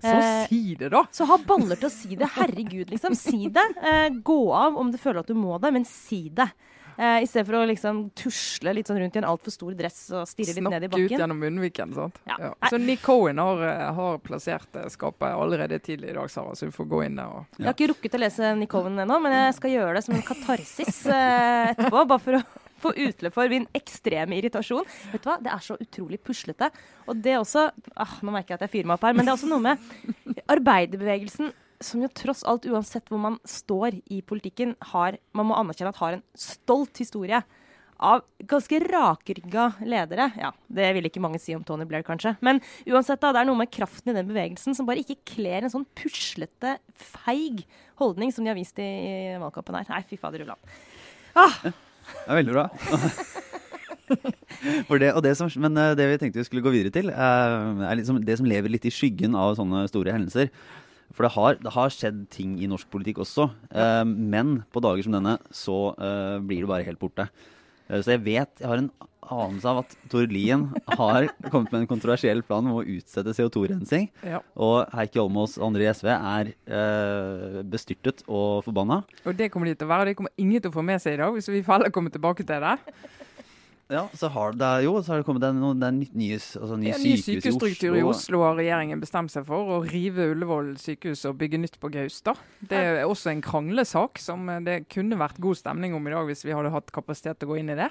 Så 0.00 0.12
si 0.48 0.74
det, 0.80 0.88
da! 0.94 1.02
Så 1.12 1.26
ha 1.28 1.36
baller 1.44 1.76
til 1.76 1.90
å 1.90 1.92
si 1.92 2.16
det. 2.16 2.30
Herregud, 2.32 2.88
liksom. 2.88 3.12
Si 3.18 3.50
det. 3.52 3.66
gå 4.24 4.40
av 4.56 4.78
om 4.80 4.88
du 4.88 4.96
føler 4.98 5.20
at 5.20 5.28
du 5.28 5.36
må 5.36 5.58
det, 5.60 5.74
men 5.76 5.84
si 5.84 6.22
det. 6.32 6.48
Uh, 6.98 7.18
I 7.22 7.28
stedet 7.28 7.46
for 7.48 7.58
å 7.60 7.64
liksom 7.68 8.02
tusle 8.18 8.74
litt 8.76 8.90
sånn 8.90 9.00
rundt 9.02 9.16
i 9.16 9.20
en 9.22 9.28
altfor 9.28 9.54
stor 9.54 9.76
dress 9.78 10.00
og 10.14 10.28
stirre 10.30 10.56
litt 10.56 10.66
ned 10.66 10.86
i 10.86 10.90
bakken. 10.90 11.06
Snakke 11.06 11.18
ut 11.18 11.24
gjennom 11.24 11.42
munnviken. 11.44 11.94
sant? 11.96 12.22
Ja. 12.28 12.38
Ja. 12.46 12.52
Så 12.72 12.80
Nick 12.82 13.02
Cohen 13.02 13.38
har, 13.42 13.62
eh, 13.68 13.92
har, 14.00 14.18
plassert 14.24 14.76
eh, 14.76 14.88
skapet 14.92 15.28
allerede 15.30 15.78
tidlig 15.78 16.10
i 16.10 16.16
dag, 16.16 16.30
Sara, 16.30 16.54
så 16.54 16.68
du 16.68 16.74
får 16.74 16.88
gå 16.90 17.04
inn 17.06 17.20
der 17.20 17.28
og 17.30 17.58
Jeg 17.58 17.68
har 17.68 17.76
ikke 17.76 17.92
rukket 17.94 18.16
å 18.16 18.22
lese 18.24 18.54
Nick 18.58 18.72
Cohen 18.72 18.98
ennå, 18.98 19.20
men 19.22 19.36
jeg 19.36 19.54
skal 19.58 19.76
gjøre 19.76 19.94
det 19.98 20.04
som 20.06 20.16
en 20.16 20.26
katarsis 20.26 21.04
eh, 21.06 21.70
etterpå. 21.74 22.04
bare 22.10 22.24
for 22.24 22.40
å 22.40 22.42
få 22.80 22.92
utløp 22.96 23.34
for 23.36 23.52
min 23.52 23.66
ekstreme 23.76 24.38
irritasjon. 24.38 24.86
Vet 25.12 25.24
du 25.24 25.28
hva, 25.28 25.38
Det 25.42 25.52
er 25.52 25.64
så 25.64 25.76
utrolig 25.80 26.20
puslete. 26.24 26.70
Og 27.06 27.18
det 27.20 27.36
også 27.38 27.66
ah, 27.94 28.14
Nå 28.24 28.32
merker 28.32 28.54
jeg 28.54 28.60
at 28.60 28.68
jeg 28.68 28.74
fyrer 28.78 28.90
meg 28.90 28.96
opp 28.96 29.08
her, 29.08 29.16
men 29.16 29.26
det 29.26 29.32
er 29.32 29.38
også 29.38 29.50
noe 29.50 29.64
med 29.64 30.40
arbeiderbevegelsen 30.54 31.52
som 31.80 32.02
jo 32.04 32.10
tross 32.12 32.44
alt, 32.48 32.68
uansett 32.68 33.08
hvor 33.10 33.20
man 33.22 33.38
står 33.48 33.98
i 34.12 34.20
politikken, 34.26 34.76
har, 34.92 35.16
man 35.36 35.48
må 35.48 35.56
anerkjenne 35.58 35.94
at 35.94 36.00
har 36.02 36.18
en 36.18 36.24
stolt 36.38 37.00
historie 37.00 37.40
av 38.00 38.22
ganske 38.48 38.78
rakrygga 38.86 39.66
ledere. 39.84 40.30
Ja, 40.40 40.54
det 40.72 40.88
vil 40.96 41.08
ikke 41.08 41.20
mange 41.22 41.40
si 41.42 41.52
om 41.56 41.64
Tony 41.66 41.84
Blair, 41.88 42.04
kanskje. 42.06 42.32
Men 42.44 42.62
uansett, 42.88 43.20
da, 43.20 43.32
det 43.36 43.42
er 43.42 43.50
noe 43.50 43.60
med 43.60 43.72
kraften 43.72 44.12
i 44.12 44.16
den 44.16 44.28
bevegelsen 44.30 44.76
som 44.76 44.88
bare 44.88 45.04
ikke 45.04 45.20
kler 45.34 45.66
en 45.66 45.72
sånn 45.72 45.86
puslete, 45.98 46.78
feig 46.96 47.66
holdning 48.00 48.32
som 48.32 48.44
de 48.44 48.52
har 48.52 48.58
vist 48.58 48.80
i, 48.80 48.88
i 48.88 49.38
valgkampen 49.40 49.80
her. 49.82 49.90
Nei, 49.92 50.02
fy 50.08 50.16
fader 50.20 50.46
ulland. 50.46 50.76
Ah! 51.36 51.60
Det 51.60 52.26
er 52.26 52.40
veldig 52.40 52.56
bra. 52.56 52.64
det, 54.10 55.12
det 55.22 55.34
som, 55.38 55.52
men 55.62 55.76
eh, 55.78 55.92
det 55.98 56.08
vi 56.10 56.18
tenkte 56.22 56.40
vi 56.40 56.48
skulle 56.48 56.64
gå 56.64 56.72
videre 56.74 56.94
til, 56.94 57.12
er, 57.12 57.56
er 57.86 58.00
liksom 58.00 58.18
det 58.24 58.40
som 58.40 58.48
lever 58.48 58.72
litt 58.72 58.88
i 58.88 58.94
skyggen 58.94 59.36
av 59.38 59.54
sånne 59.60 59.84
store 59.92 60.16
hendelser. 60.16 60.50
For 61.14 61.26
det 61.26 61.34
har, 61.34 61.58
det 61.58 61.74
har, 61.74 61.92
skjedd 61.92 62.24
ting 62.32 62.56
i 62.62 62.68
norsk 62.70 62.90
politikk 62.92 63.22
også. 63.24 63.50
Uh, 63.74 64.04
men 64.06 64.60
på 64.70 64.82
dager 64.84 65.06
som 65.06 65.16
denne 65.16 65.38
så 65.54 65.92
uh, 65.98 66.38
blir 66.38 66.62
det 66.62 66.70
bare 66.70 66.86
helt 66.86 67.00
borte. 67.00 67.26
Uh, 67.90 67.98
så 67.98 68.14
jeg 68.14 68.22
vet, 68.28 68.52
jeg 68.60 68.70
har 68.70 68.82
en 68.82 68.92
anelse 69.30 69.70
av 69.70 69.82
at 69.82 69.92
Tord 70.10 70.32
Lien 70.34 70.68
har 71.00 71.28
kommet 71.50 71.70
med 71.74 71.82
en 71.82 71.90
kontroversiell 71.90 72.42
plan 72.46 72.66
om 72.66 72.78
å 72.78 72.86
utsette 72.86 73.34
CO2-rensing. 73.36 74.08
Ja. 74.26 74.40
Og 74.58 74.90
Heikki 74.94 75.20
Holmås 75.22 75.58
og 75.58 75.68
andre 75.68 75.86
i 75.86 75.90
SV 75.92 76.10
er 76.14 76.52
bestyrtet 77.70 78.24
og 78.26 78.64
forbanna. 78.66 79.02
Og 79.26 79.38
det 79.38 79.50
kommer 79.54 79.70
de 79.70 79.76
til 79.78 79.90
å 79.90 79.92
være. 79.92 80.10
Det 80.10 80.18
kommer 80.18 80.34
ingen 80.40 80.62
til 80.62 80.72
å 80.72 80.78
få 80.78 80.86
med 80.86 81.02
seg 81.02 81.18
i 81.18 81.22
dag, 81.22 81.34
hvis 81.36 81.50
vi 81.50 81.62
får 81.66 81.84
kommer 81.84 81.94
komme 81.94 82.14
tilbake 82.14 82.46
til 82.46 82.66
det. 82.66 82.78
Ja, 83.90 84.04
så 84.14 84.28
har 84.30 84.54
det, 84.54 84.68
jo, 84.84 84.92
så 85.02 85.12
har 85.12 85.20
det 85.20 85.26
kommet 85.26 85.42
en, 85.48 85.58
ny 85.58 86.28
sykehus 86.38 86.44
altså, 86.60 86.76
Oslo. 86.76 86.92
En 86.94 87.02
ny 87.02 87.14
sykehusstruktur 87.18 87.96
i 87.98 88.02
Oslo. 88.06 88.42
har 88.46 88.54
regjeringen 88.60 89.02
bestemt 89.02 89.32
seg 89.34 89.46
for. 89.48 89.72
Å 89.74 89.80
rive 89.82 90.28
Ullevål 90.30 90.76
sykehus 90.78 91.24
og 91.26 91.40
bygge 91.40 91.58
nytt 91.58 91.78
på 91.82 91.90
Gaustad. 91.92 92.38
Det 92.70 92.78
er 92.78 93.02
også 93.02 93.32
en 93.32 93.42
kranglesak 93.42 94.20
som 94.22 94.46
eh, 94.52 94.60
det 94.66 94.76
kunne 94.94 95.18
vært 95.18 95.40
god 95.42 95.58
stemning 95.58 95.96
om 95.98 96.06
i 96.06 96.14
dag 96.14 96.30
hvis 96.30 96.46
vi 96.46 96.54
hadde 96.54 96.70
hatt 96.70 96.94
kapasitet 96.94 97.40
til 97.40 97.50
å 97.50 97.52
gå 97.54 97.58
inn 97.64 97.74
i 97.74 97.78
det. 97.80 97.90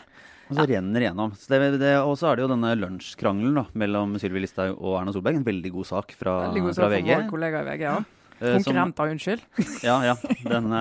Og 0.50 0.56
så 0.58 0.66
renner 0.72 1.04
igjennom. 1.04 1.36
og 1.36 2.16
så 2.18 2.30
er 2.32 2.40
det 2.40 2.46
jo 2.46 2.54
denne 2.54 2.72
lunsjkrangelen 2.80 3.68
mellom 3.78 4.16
Sylvi 4.24 4.46
Listhaug 4.46 4.80
og 4.80 5.02
Erna 5.02 5.14
Solberg. 5.14 5.42
En 5.42 5.50
veldig 5.52 5.74
god 5.76 5.92
sak 5.92 6.16
fra, 6.16 6.40
veldig 6.48 6.64
god 6.70 6.80
sak 6.80 6.86
fra 6.86 6.94
VG. 6.96 7.12
Vår 7.12 7.30
kollega 7.36 7.62
i 7.66 7.70
VG, 7.74 7.86
ja. 7.90 8.00
Eh, 8.40 8.56
Konkurrenter, 8.56 9.12
unnskyld. 9.12 9.46
Ja, 9.84 10.00
ja. 10.14 10.16
Den... 10.48 10.72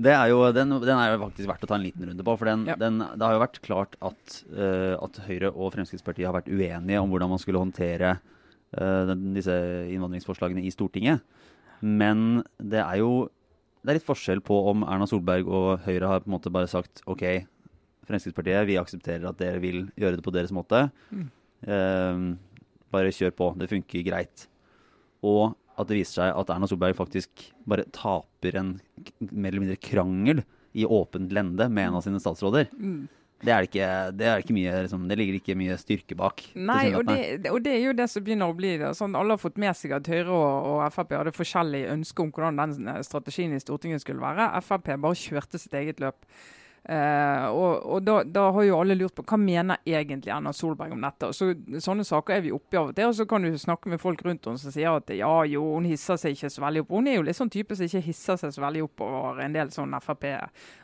Det 0.00 0.12
er 0.14 0.30
jo, 0.32 0.38
den, 0.56 0.72
den, 0.80 0.96
er 0.96 1.12
jo 1.12 1.20
faktisk 1.26 1.48
verdt 1.50 1.64
å 1.66 1.68
ta 1.68 1.76
en 1.76 1.84
liten 1.84 2.06
runde 2.08 2.24
på. 2.24 2.34
For 2.40 2.48
den, 2.48 2.64
ja. 2.70 2.76
den, 2.80 3.02
det 3.02 3.26
har 3.26 3.36
jo 3.36 3.42
vært 3.42 3.60
klart 3.64 3.98
at, 4.00 4.38
uh, 4.54 4.96
at, 4.96 5.20
Høyre 5.26 5.50
og 5.52 5.74
Fremskrittspartiet 5.74 6.28
har 6.28 6.36
vært 6.38 6.48
uenige 6.48 7.02
om 7.02 7.12
hvordan 7.12 7.32
man 7.34 7.42
skulle 7.42 7.60
håndtere 7.60 8.14
uh, 8.16 9.12
disse 9.36 9.56
innvandringsforslagene 9.92 10.64
i 10.64 10.72
Stortinget. 10.72 11.20
Men 11.84 12.42
det 12.56 12.80
er 12.84 13.02
jo 13.02 13.28
det 13.80 13.94
er 13.94 13.96
litt 13.96 14.08
forskjell 14.08 14.42
på 14.44 14.56
om 14.68 14.82
Erna 14.84 15.06
Solberg 15.08 15.48
og 15.48 15.86
Høyre 15.86 16.08
har 16.10 16.20
på 16.20 16.28
en 16.28 16.34
måte 16.34 16.52
bare 16.52 16.68
sagt 16.68 17.00
OK, 17.08 17.24
Fremskrittspartiet, 18.08 18.66
vi 18.68 18.76
aksepterer 18.80 19.24
at 19.30 19.38
dere 19.40 19.62
vil 19.62 19.86
gjøre 20.00 20.18
det 20.18 20.24
på 20.26 20.34
deres 20.34 20.52
måte. 20.52 20.88
Mm. 21.12 21.28
Uh, 21.64 22.68
bare 22.92 23.12
kjør 23.14 23.36
på. 23.36 23.52
Det 23.60 23.70
funker 23.70 24.04
greit. 24.04 24.46
Og 25.24 25.54
at 25.80 25.90
det 25.90 26.00
viser 26.00 26.20
seg 26.20 26.34
at 26.36 26.52
Erna 26.54 26.68
Solberg 26.70 26.98
faktisk 26.98 27.46
bare 27.68 27.86
taper 27.94 28.58
en 28.60 28.74
mer 29.30 29.52
eller 29.52 29.64
mindre 29.64 29.80
krangel 29.80 30.44
i 30.72 30.86
åpent 30.86 31.32
lende 31.34 31.66
med 31.68 31.88
en 31.88 31.98
av 31.98 32.04
sine 32.04 32.20
statsråder. 32.22 32.68
Mm. 32.76 33.08
Det, 33.40 33.52
er 33.54 33.66
ikke, 33.66 33.86
det, 34.12 34.26
er 34.28 34.42
ikke 34.42 34.54
mye, 34.54 34.74
liksom, 34.84 35.06
det 35.08 35.16
ligger 35.16 35.38
ikke 35.38 35.56
mye 35.56 35.78
styrke 35.80 36.16
bak. 36.18 36.44
Nei, 36.54 36.92
og 36.92 37.06
det, 37.08 37.48
og 37.48 37.62
det, 37.64 37.72
er 37.72 37.86
jo 37.88 37.96
det 37.96 38.06
som 38.12 38.24
begynner 38.26 38.52
å 38.52 38.56
bli 38.56 38.74
det. 38.82 38.92
Sånn, 38.98 39.16
alle 39.16 39.34
har 39.34 39.40
fått 39.40 39.58
med 39.60 39.76
seg 39.78 39.96
at 39.96 40.10
Høyre 40.12 40.28
og, 40.28 40.70
og 40.74 40.82
Frp 40.92 41.16
hadde 41.16 41.34
forskjellige 41.34 41.94
ønsker 41.96 42.26
om 42.26 42.32
hvordan 42.36 42.60
den 42.60 43.04
strategien 43.06 43.56
i 43.56 43.62
Stortinget 43.62 44.04
skulle 44.04 44.22
være. 44.22 44.52
Frp 44.66 44.92
bare 44.92 45.18
kjørte 45.18 45.62
sitt 45.62 45.76
eget 45.80 46.04
løp. 46.04 46.20
Uh, 46.80 47.46
og, 47.52 47.72
og 47.92 48.04
da, 48.06 48.14
da, 48.24 48.46
har 48.56 48.64
jo 48.64 48.78
alle 48.80 48.96
lurt 48.96 49.12
på 49.14 49.22
hva 49.28 49.36
mener 49.38 49.82
egentlig 49.84 50.32
Erna 50.32 50.52
Solberg 50.56 50.94
om 50.96 51.04
dette. 51.04 51.28
Og 51.28 51.36
så, 51.36 51.50
sånne 51.84 52.06
saker 52.08 52.38
er 52.38 52.44
vi 52.46 52.54
oppi 52.56 52.80
av 52.80 52.90
og 52.90 52.96
til. 52.96 53.10
Og 53.10 53.16
så 53.18 53.26
kan 53.28 53.44
du 53.44 53.58
snakke 53.60 53.92
med 53.92 54.00
folk 54.02 54.24
rundt 54.26 54.48
henne 54.48 54.62
som 54.62 54.74
sier 54.74 54.96
at 54.96 55.12
ja, 55.14 55.32
jo, 55.50 55.66
hun 55.76 55.88
hisser 55.90 56.18
seg 56.20 56.34
ikke 56.34 56.52
så 56.52 56.64
veldig 56.64 56.84
opp. 56.84 56.94
Hun 56.96 57.10
er 57.10 57.18
jo 57.18 57.26
litt 57.28 57.38
sånn 57.38 57.52
type 57.52 57.76
som 57.76 57.86
ikke 57.86 58.04
hisser 58.08 58.40
seg 58.40 58.54
så 58.56 58.64
veldig 58.64 58.84
opp 58.88 59.04
over 59.06 59.44
en 59.44 59.56
del 59.56 59.72
sånn 59.74 59.98
Frp. 60.00 60.28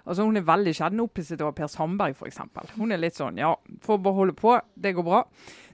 Altså 0.04 0.26
Hun 0.28 0.38
er 0.38 0.46
veldig 0.46 0.76
sjelden 0.76 1.04
opphisset 1.06 1.42
over 1.42 1.56
Per 1.56 1.72
Sandberg 1.72 2.18
f.eks. 2.18 2.42
Hun 2.76 2.92
er 2.92 3.00
litt 3.00 3.16
sånn 3.16 3.40
ja, 3.40 3.54
får 3.82 4.02
bare 4.04 4.20
holde 4.20 4.36
på, 4.36 4.58
det 4.76 4.94
går 4.96 5.06
bra 5.06 5.24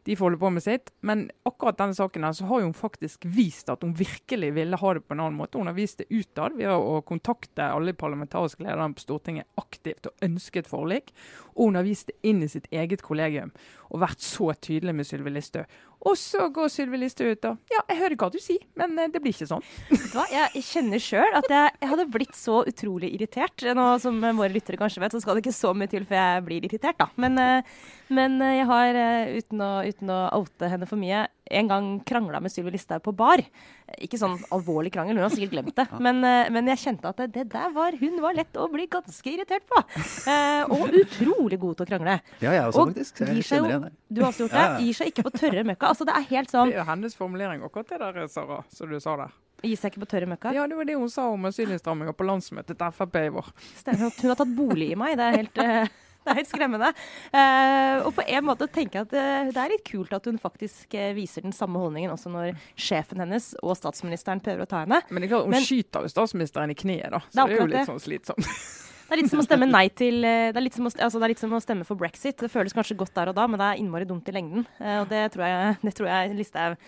de 0.05 0.17
får 0.17 0.25
holde 0.25 0.41
på 0.41 0.51
med 0.51 0.65
sitt. 0.65 0.91
Men 1.01 1.29
akkurat 1.49 1.79
denne 1.79 1.95
saken 1.95 2.27
her, 2.27 2.33
så 2.37 2.49
har 2.51 2.65
hun 2.65 2.75
faktisk 2.75 3.27
vist 3.29 3.71
at 3.71 3.85
hun 3.87 3.95
virkelig 3.99 4.51
ville 4.57 4.79
ha 4.79 4.95
det 4.95 5.05
på 5.07 5.15
en 5.15 5.23
annen 5.23 5.39
måte. 5.39 5.59
Hun 5.59 5.71
har 5.71 5.79
vist 5.79 6.03
det 6.03 6.11
utad 6.11 6.59
ved 6.59 6.73
å 6.73 6.99
kontakte 7.07 7.71
alle 7.71 7.95
parlamentariske 7.95 8.65
lederne 8.65 8.97
på 8.99 9.05
Stortinget 9.05 9.49
aktivt 9.61 10.11
og 10.11 10.27
ønsket 10.27 10.71
forlik. 10.71 11.15
Og 11.55 11.71
hun 11.71 11.79
har 11.79 11.87
vist 11.87 12.11
det 12.11 12.19
inn 12.27 12.43
i 12.43 12.51
sitt 12.51 12.67
eget 12.73 13.05
kollegium 13.07 13.53
og 13.93 14.01
vært 14.01 14.25
så 14.25 14.53
tydelig 14.57 14.95
med 14.97 15.07
Sylvi 15.07 15.31
Listhaug. 15.35 15.81
Og 16.09 16.17
så 16.19 16.49
går 16.51 16.71
Sylvi 16.73 16.99
Listhaug 16.99 17.37
ut 17.37 17.49
og 17.51 17.73
Ja, 17.73 17.83
jeg 17.93 18.01
hører 18.01 18.19
hva 18.19 18.29
du 18.33 18.39
sier, 18.43 18.63
men 18.81 18.97
eh, 18.99 19.11
det 19.13 19.21
blir 19.23 19.35
ikke 19.35 19.51
sånn. 19.51 19.65
Hva? 20.15 20.25
Jeg 20.33 20.65
kjenner 20.67 21.03
sjøl 21.03 21.39
at 21.39 21.47
jeg, 21.53 21.75
jeg, 21.77 21.91
hadde 21.93 22.09
blitt 22.11 22.35
så 22.39 22.63
utrolig 22.69 23.13
irritert. 23.15 23.67
Nå 23.77 23.87
som 24.03 24.19
våre 24.23 24.51
lyttere 24.55 24.81
kanskje 24.81 25.05
vet, 25.05 25.15
så 25.15 25.23
skal 25.23 25.37
det 25.37 25.45
ikke 25.45 25.61
så 25.61 25.75
mye 25.77 25.93
til 25.93 26.09
før 26.09 26.19
jeg 26.19 26.47
blir 26.49 26.67
irritert, 26.67 26.99
da. 26.99 27.11
Men, 27.21 27.39
eh, 27.39 27.77
men 28.13 28.39
jeg 28.45 28.67
har, 28.69 28.99
eh, 28.99 29.37
uten 29.41 29.63
å, 29.65 29.71
uten 29.89 30.11
å 30.13 30.19
oute 30.39 30.69
henne 30.71 30.89
for 30.89 31.01
mye, 31.01 31.27
en 31.53 31.69
gang 31.69 31.89
krangla 32.09 32.41
med 32.41 32.53
Sylvi 32.53 32.73
Listhaug 32.75 33.03
på 33.05 33.15
bar. 33.17 33.43
Ikke 34.01 34.21
sånn 34.21 34.39
alvorlig 34.55 34.93
krangel, 34.95 35.19
hun 35.19 35.27
har 35.27 35.35
sikkert 35.35 35.53
glemt 35.57 35.77
det. 35.77 35.87
Men, 36.01 36.23
eh, 36.25 36.51
men 36.55 36.71
jeg 36.73 36.81
kjente 36.85 37.11
at 37.11 37.21
det, 37.35 37.47
der 37.53 37.73
var 37.75 37.97
hun 38.01 38.21
var 38.23 38.37
lett 38.39 38.57
å 38.57 38.71
bli 38.73 38.87
ganske 38.87 39.33
irritert 39.33 39.67
på. 39.69 39.83
Eh, 40.33 40.65
og 40.71 40.95
utrolig 41.03 41.59
god 41.61 41.77
til 41.79 41.87
å 41.87 41.91
krangle. 41.91 42.19
Ja, 42.41 42.53
jeg 42.55 42.67
også, 42.71 42.81
og 42.81 42.93
faktisk. 42.93 43.23
Jeg 43.27 43.47
kjenner 43.49 43.73
igjen 43.73 43.87
det. 43.89 43.93
Du 44.09 44.23
har 44.23 44.31
også 44.31 44.47
gjort 44.47 44.59
det. 44.59 44.67
Gir 44.87 44.99
seg 45.01 45.13
ikke 45.13 45.27
på 45.29 45.35
tørre 45.37 45.65
møkka. 45.69 45.93
Altså, 45.93 46.09
det 46.09 46.17
er 46.17 46.29
helt 46.31 46.53
sånn 46.53 46.71
Det 46.71 46.79
er 46.79 46.85
jo 46.85 46.91
hennes 46.93 47.17
formulering 47.19 47.65
akkurat 47.67 47.89
det 47.89 48.01
der, 48.03 48.29
Sara, 48.33 48.63
som 48.73 48.93
du 48.93 49.01
sa 49.03 49.17
der. 49.21 49.35
Gi 49.63 49.77
seg 49.79 49.93
ikke 49.93 50.03
på 50.03 50.11
tørre 50.11 50.27
møkka? 50.31 50.55
Ja, 50.57 50.65
det 50.67 50.79
var 50.79 50.89
det 50.89 50.97
hun 50.99 51.11
sa 51.13 51.29
om 51.31 51.45
asylinnstramminga 51.47 52.15
på 52.19 52.27
landsmøtet 52.27 52.79
til 52.79 52.95
Frp 52.97 53.19
i 53.21 53.29
vår. 53.35 53.53
Stemmer. 53.79 54.11
Hun 54.19 54.33
har 54.33 54.41
tatt 54.41 54.57
bolig 54.57 54.89
i 54.91 54.99
meg. 54.99 55.15
Det 55.21 55.29
er 55.29 55.39
helt 55.39 55.61
uh, 55.63 56.01
det 56.25 56.33
er 56.33 56.39
helt 56.39 56.51
skremmende. 56.51 56.93
Uh, 57.35 58.07
og 58.07 58.13
på 58.17 58.27
en 58.27 58.47
måte 58.47 58.69
tenker 58.71 59.01
jeg 59.01 59.09
at 59.09 59.15
det, 59.15 59.27
det, 59.53 59.65
er 59.65 59.75
litt 59.75 59.85
kult 59.89 60.15
at 60.15 60.29
hun 60.31 60.39
faktisk 60.43 60.95
uh, 60.95 61.11
viser 61.17 61.47
den 61.47 61.55
samme 61.57 61.83
holdningen 61.83 62.15
også 62.15 62.33
når 62.33 62.55
sjefen 62.79 63.25
hennes 63.25 63.53
og 63.63 63.75
statsministeren 63.79 64.43
prøver 64.45 64.67
å 64.67 64.71
ta 64.71 64.85
henne. 64.85 65.03
Men 65.11 65.25
det 65.25 65.29
er 65.29 65.35
klart, 65.35 65.49
hun 65.49 65.57
Men, 65.57 65.67
skyter 65.67 66.07
jo 66.07 66.13
statsministeren 66.15 66.75
i 66.75 66.79
kneet, 66.79 67.11
da. 67.13 67.23
Så 67.27 67.35
det 67.35 67.43
er, 67.43 67.53
det 67.53 67.59
er 67.59 67.63
jo 67.63 67.73
litt 67.75 67.93
sånn 67.93 68.07
slitsomt. 68.07 68.49
Det 69.13 69.19
er 69.19 69.21
litt 69.27 69.33
som 69.35 69.43
å 69.43 69.45
stemme 69.45 69.67
nei 69.69 69.89
til 69.93 70.23
eh, 70.25 70.47
det 70.55 70.57
er, 70.57 70.65
litt 70.65 70.77
som 70.79 70.87
å, 70.89 70.91
altså 71.05 71.19
det 71.21 71.27
er 71.27 71.31
litt 71.35 71.41
som 71.43 71.51
å 71.53 71.59
stemme 71.61 71.85
for 71.85 72.01
brexit. 72.01 72.33
Det 72.41 72.49
føles 72.49 72.73
kanskje 72.73 72.95
godt 72.97 73.13
der 73.19 73.29
og 73.29 73.35
da, 73.37 73.45
men 73.45 73.61
det 73.61 73.67
er 73.67 73.83
innmari 73.83 74.07
dumt 74.09 74.31
i 74.31 74.33
lengden. 74.33 74.65
Og 74.81 75.11
det 75.11 75.27
tror 75.35 75.45
jeg, 75.51 75.75
det 75.83 75.93
tror 75.99 76.09
jeg 76.09 76.39
Listhaug 76.39 76.79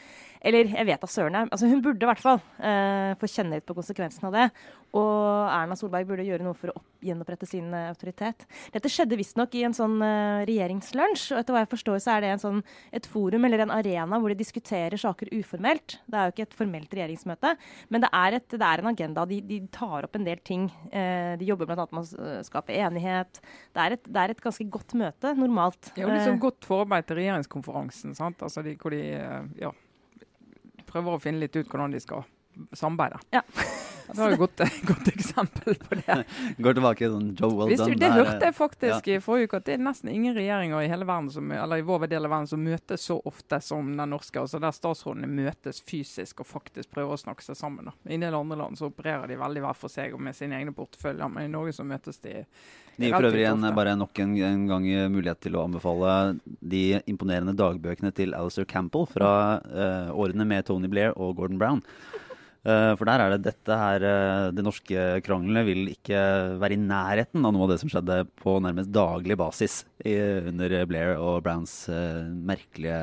eller 0.45 0.69
jeg 0.69 0.89
vet 0.91 1.01
da 1.01 1.09
søren. 1.09 1.37
Altså, 1.49 1.69
hun 1.71 1.81
burde 1.85 2.05
i 2.05 2.09
hvert 2.11 2.21
fall 2.21 2.41
uh, 2.61 3.13
få 3.21 3.29
kjenne 3.31 3.57
litt 3.57 3.67
på 3.69 3.77
konsekvensen 3.77 4.29
av 4.29 4.35
det. 4.37 4.49
Og 4.95 5.49
Erna 5.49 5.77
Solberg 5.79 6.07
burde 6.11 6.27
gjøre 6.27 6.45
noe 6.45 6.57
for 6.59 6.71
å 6.71 6.77
opp, 6.77 6.89
gjenopprette 7.05 7.49
sin 7.49 7.71
uh, 7.73 7.89
autoritet. 7.89 8.45
Dette 8.75 8.91
skjedde 8.93 9.17
visstnok 9.17 9.55
i 9.57 9.65
en 9.65 9.77
sånn 9.77 9.97
uh, 10.05 10.45
regjeringslunsj. 10.45 11.31
Og 11.33 11.41
etter 11.41 11.57
hva 11.57 11.63
jeg 11.65 11.71
forstår, 11.73 12.03
så 12.05 12.17
er 12.17 12.27
det 12.27 12.33
sånn, 12.43 12.61
et 12.95 13.09
forum 13.09 13.49
eller 13.49 13.65
en 13.65 13.73
arena 13.73 14.19
hvor 14.21 14.33
de 14.33 14.39
diskuterer 14.43 15.01
saker 15.01 15.33
uformelt. 15.33 15.97
Det 16.05 16.21
er 16.21 16.29
jo 16.29 16.35
ikke 16.37 16.47
et 16.51 16.59
formelt 16.59 16.93
regjeringsmøte, 16.99 17.55
men 17.95 18.05
det 18.05 18.11
er, 18.21 18.39
et, 18.41 18.49
det 18.53 18.69
er 18.69 18.85
en 18.85 18.91
agenda. 18.93 19.25
De, 19.31 19.41
de, 19.49 19.63
tar 19.75 20.05
opp 20.07 20.19
en 20.19 20.27
del 20.27 20.43
ting. 20.45 20.67
de 20.93 21.47
jobber 21.49 21.67
bl.a. 21.67 21.87
med 21.89 22.05
å 22.05 22.35
skape 22.45 22.77
enighet. 22.77 23.41
Det 23.73 23.81
er, 23.81 23.97
et, 23.97 24.05
det 24.05 24.21
er, 24.21 24.35
et, 24.35 24.43
ganske 24.45 24.67
godt 24.71 24.93
møte, 25.01 25.33
normalt. 25.39 25.89
Det 25.95 26.05
er 26.05 26.07
jo 26.07 26.13
liksom 26.13 26.39
godt 26.43 26.69
forarbeid 26.69 27.09
til 27.09 27.19
regjeringskonferansen. 27.23 28.15
sant? 28.19 28.45
Altså 28.45 28.63
de, 28.67 28.77
hvor 28.79 28.95
de, 28.95 29.03
ja 29.59 29.73
prøver 30.95 31.17
å 31.17 31.23
finne 31.23 31.43
litt 31.43 31.57
ut 31.59 31.67
hvordan 31.67 31.95
de 31.95 32.01
skal 32.03 32.23
samarbeide. 32.73 33.21
Ja. 33.35 33.43
Det 34.07 34.21
var 34.21 34.33
et 34.33 34.39
godt, 34.39 34.61
godt, 34.87 35.09
eksempel 35.09 35.75
på 35.81 35.97
det. 35.97 36.17
Går 36.65 36.77
tilbake 36.77 37.09
sånn 37.09 37.31
Joe 37.39 37.55
Well 37.57 37.73
Done. 37.73 37.97
Det 37.99 38.11
hørte 38.13 38.51
jeg 38.51 38.57
faktisk 38.57 39.09
ja. 39.09 39.17
i 39.17 39.23
forrige 39.25 39.49
uke, 39.49 39.61
at 39.63 39.69
det 39.69 39.77
er 39.79 39.85
nesten 39.87 40.11
ingen 40.13 40.37
regjeringer 40.37 40.85
i 40.85 40.91
hele 40.93 41.09
verden 41.09 41.31
som, 41.33 41.53
eller 41.57 41.81
i 41.81 41.87
vår 41.87 42.05
del 42.13 42.29
av 42.29 42.35
verden 42.35 42.51
som 42.51 42.63
møtes 42.65 43.07
så 43.09 43.17
ofte 43.25 43.61
som 43.65 43.95
den 43.97 44.13
norske. 44.13 44.41
altså 44.41 44.61
Der 44.63 44.77
statsrådene 44.77 45.31
møtes 45.31 45.81
fysisk 45.85 46.45
og 46.45 46.51
faktisk 46.51 46.93
prøver 46.95 47.17
å 47.17 47.21
snakke 47.25 47.47
seg 47.47 47.59
sammen. 47.59 47.89
Da. 47.89 47.97
I 48.05 48.19
en 48.19 48.27
del 48.27 48.37
andre 48.37 48.61
land 48.61 48.81
så 48.81 48.91
opererer 48.93 49.31
de 49.31 49.41
veldig 49.41 49.65
hver 49.65 49.79
for 49.79 49.93
seg 49.93 50.17
og 50.17 50.23
med 50.29 50.37
sine 50.37 50.61
egne 50.61 50.75
porteføljer, 50.77 51.31
men 51.33 51.49
i 51.49 51.55
Norge 51.55 51.77
så 51.79 51.87
møtes 51.89 52.21
de 52.25 52.43
det 52.95 53.09
gir 53.09 53.17
for 53.17 53.27
øvrig 53.27 53.43
en, 53.49 53.65
bare 53.75 53.97
nok 53.99 54.19
en, 54.23 54.37
en, 54.47 54.67
gang 54.71 54.85
mulighet 55.11 55.41
til 55.43 55.57
å 55.59 55.65
anbefale 55.65 56.37
de 56.63 57.01
imponerende 57.11 57.57
dagbøkene 57.59 58.13
til 58.15 58.37
Alistair 58.39 58.69
Campbell 58.71 59.09
fra 59.11 59.31
uh, 59.65 60.13
årene 60.15 60.47
med 60.47 60.69
Tony 60.69 60.87
Blair 60.93 61.11
og 61.19 61.35
Gordon 61.41 61.59
Brown. 61.59 61.83
Uh, 62.65 62.95
for 62.97 63.05
der 63.05 63.21
er 63.21 63.35
det 63.35 63.45
dette 63.45 63.77
her 63.77 64.05
De 64.57 64.63
norske 64.65 65.03
kranglene 65.27 65.67
vil 65.67 65.91
ikke 65.93 66.17
være 66.63 66.79
i 66.79 66.81
nærheten 66.81 67.45
av 67.45 67.53
noe 67.53 67.67
av 67.67 67.75
det 67.75 67.81
som 67.83 67.93
skjedde 67.93 68.23
på 68.41 68.57
nærmest 68.65 68.93
daglig 68.95 69.37
basis 69.37 69.83
under 70.05 70.79
Blair 70.89 71.19
og 71.19 71.43
Browns 71.45 71.83
merkelige 71.91 73.03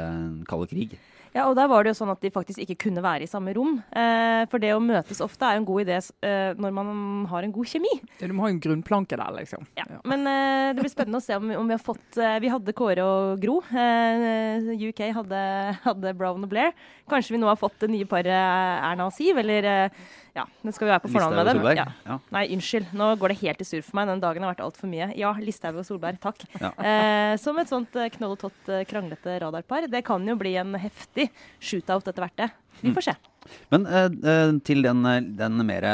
kalde 0.50 0.70
krig. 0.72 0.98
Ja, 1.32 1.46
og 1.48 1.56
der 1.56 1.70
var 1.72 1.84
det 1.84 1.94
jo 1.94 2.00
sånn 2.02 2.12
at 2.12 2.20
de 2.24 2.32
faktisk 2.34 2.60
ikke 2.60 2.78
kunne 2.88 3.04
være 3.04 3.24
i 3.24 3.30
samme 3.30 3.54
rom. 3.56 3.78
Eh, 3.96 4.44
for 4.52 4.60
det 4.60 4.74
å 4.76 4.82
møtes 4.84 5.22
ofte 5.24 5.48
er 5.48 5.56
jo 5.56 5.62
en 5.62 5.68
god 5.70 5.84
idé 5.86 6.00
eh, 6.28 6.52
når 6.60 6.74
man 6.76 6.90
har 7.32 7.48
en 7.48 7.54
god 7.56 7.70
kjemi. 7.72 7.92
Ja, 8.20 8.28
du 8.28 8.36
må 8.36 8.44
ha 8.46 8.52
en 8.52 8.60
grunnplanke 8.64 9.16
der, 9.20 9.32
liksom. 9.38 9.64
Ja, 9.80 9.86
ja. 9.88 10.02
Men 10.12 10.28
eh, 10.28 10.72
det 10.76 10.84
blir 10.84 10.92
spennende 10.92 11.22
å 11.22 11.24
se 11.24 11.38
om, 11.40 11.48
om 11.56 11.72
vi 11.72 11.78
har 11.78 11.84
fått 11.84 12.20
eh, 12.20 12.40
Vi 12.44 12.52
hadde 12.52 12.76
Kåre 12.76 13.06
og 13.08 13.44
Gro. 13.44 13.62
Eh, 13.72 14.72
UK 14.92 15.06
hadde, 15.22 15.44
hadde, 15.86 16.16
Brown 16.20 16.44
og 16.44 16.52
Blair. 16.52 16.76
Kanskje 17.12 17.38
vi 17.38 17.42
nå 17.42 17.48
har 17.48 17.60
fått 17.60 17.80
det 17.86 17.92
nye 17.94 18.10
paret 18.10 18.32
Erna 18.32 19.08
og 19.08 19.16
Siv, 19.16 19.40
eller 19.40 19.70
eh, 19.72 20.04
ja, 20.32 20.46
det 20.64 20.72
skal 20.76 20.88
vi 20.88 20.92
være 20.94 21.04
på 21.04 21.12
fornavn 21.12 21.36
med 21.36 21.50
dem. 21.50 21.66
Ja. 21.76 21.86
Ja. 22.08 22.16
Nei, 22.32 22.46
unnskyld. 22.56 22.94
Nå 22.96 23.10
går 23.20 23.34
det 23.34 23.40
helt 23.42 23.64
i 23.64 23.68
surr 23.68 23.84
for 23.84 23.98
meg. 24.00 24.08
Den 24.08 24.22
dagen 24.24 24.46
har 24.46 24.54
vært 24.54 24.64
altfor 24.64 24.88
mye. 24.92 25.10
Ja, 25.20 25.34
Listhaug 25.44 25.82
og 25.82 25.88
Solberg, 25.88 26.22
takk. 26.24 26.46
Ja. 26.58 26.74
Eh, 26.92 27.38
som 27.40 27.56
et 27.62 27.70
sånt 27.70 27.94
eh, 28.00 28.10
knoll 28.12 28.34
og 28.34 28.40
tott 28.42 28.70
eh, 28.72 28.82
kranglete 28.88 29.38
radarpar. 29.44 29.86
Det 29.92 30.02
kan 30.08 30.26
jo 30.28 30.34
bli 30.40 30.56
en 30.60 30.74
heftig 30.80 31.28
shootout 31.62 32.08
etter 32.10 32.26
hvert, 32.26 32.36
det. 32.40 32.48
Vi 32.82 32.92
får 32.96 33.06
se. 33.06 33.14
Mm. 33.16 33.54
Men 33.74 33.86
eh, 33.88 34.08
eh 34.34 34.54
til 34.68 34.84
den, 34.84 35.06
den 35.38 35.64
mer 35.68 35.88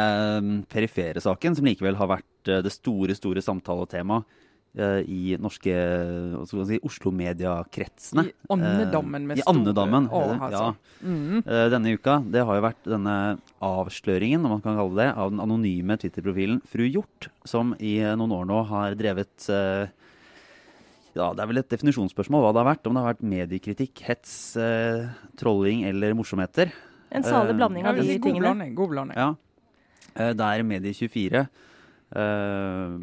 perifere 0.72 1.22
saken, 1.24 1.58
som 1.58 1.68
likevel 1.68 2.00
har 2.00 2.10
vært 2.16 2.52
det 2.66 2.74
store, 2.74 3.16
store 3.18 3.44
samtaletemaet 3.44 4.26
i 4.78 5.38
norske 5.42 5.74
si, 6.46 6.78
Oslo-mediekretsene. 6.86 8.28
I 8.28 8.34
andedammen 8.54 9.28
med 9.28 9.40
uh, 9.40 9.42
I 9.42 9.46
andedammen, 9.50 10.08
store 10.12 10.50
ja. 10.54 10.64
Mm. 11.02 11.42
Uh, 11.42 11.66
denne 11.74 11.94
uka. 11.98 12.20
Det 12.30 12.44
har 12.46 12.60
jo 12.60 12.66
vært 12.68 12.90
denne 12.90 13.16
avsløringen, 13.66 14.46
om 14.46 14.58
man 14.58 14.64
kan 14.66 14.78
kalle 14.78 15.00
det, 15.02 15.10
av 15.18 15.34
den 15.34 15.42
anonyme 15.44 15.98
Twitter-profilen 16.02 16.62
Fru 16.70 16.86
Hjort, 16.86 17.30
som 17.48 17.74
i 17.82 17.98
noen 18.20 18.36
år 18.38 18.50
nå 18.50 18.62
har 18.70 18.98
drevet 19.00 19.50
uh, 19.50 19.90
ja, 21.18 21.32
Det 21.34 21.42
er 21.42 21.50
vel 21.50 21.64
et 21.64 21.72
definisjonsspørsmål 21.74 22.46
hva 22.46 22.54
det 22.54 22.62
har 22.62 22.72
vært. 22.72 22.86
Om 22.86 22.94
det 22.94 23.02
har 23.02 23.16
vært 23.16 23.30
mediekritikk, 23.34 24.04
hets, 24.06 24.34
trolling 25.42 25.88
eller 25.90 26.14
morsomheter. 26.18 26.70
En 27.10 27.26
salig 27.26 27.56
blanding 27.58 27.88
av 27.90 27.98
de 27.98 28.06
tingene. 28.06 28.28
God 28.28 28.44
blanding. 28.46 28.76
God 28.78 28.94
blanding. 28.94 29.18
Ja. 29.18 30.34
Der 30.38 30.62
Medie24 30.66 31.48
Uh, 32.08 32.96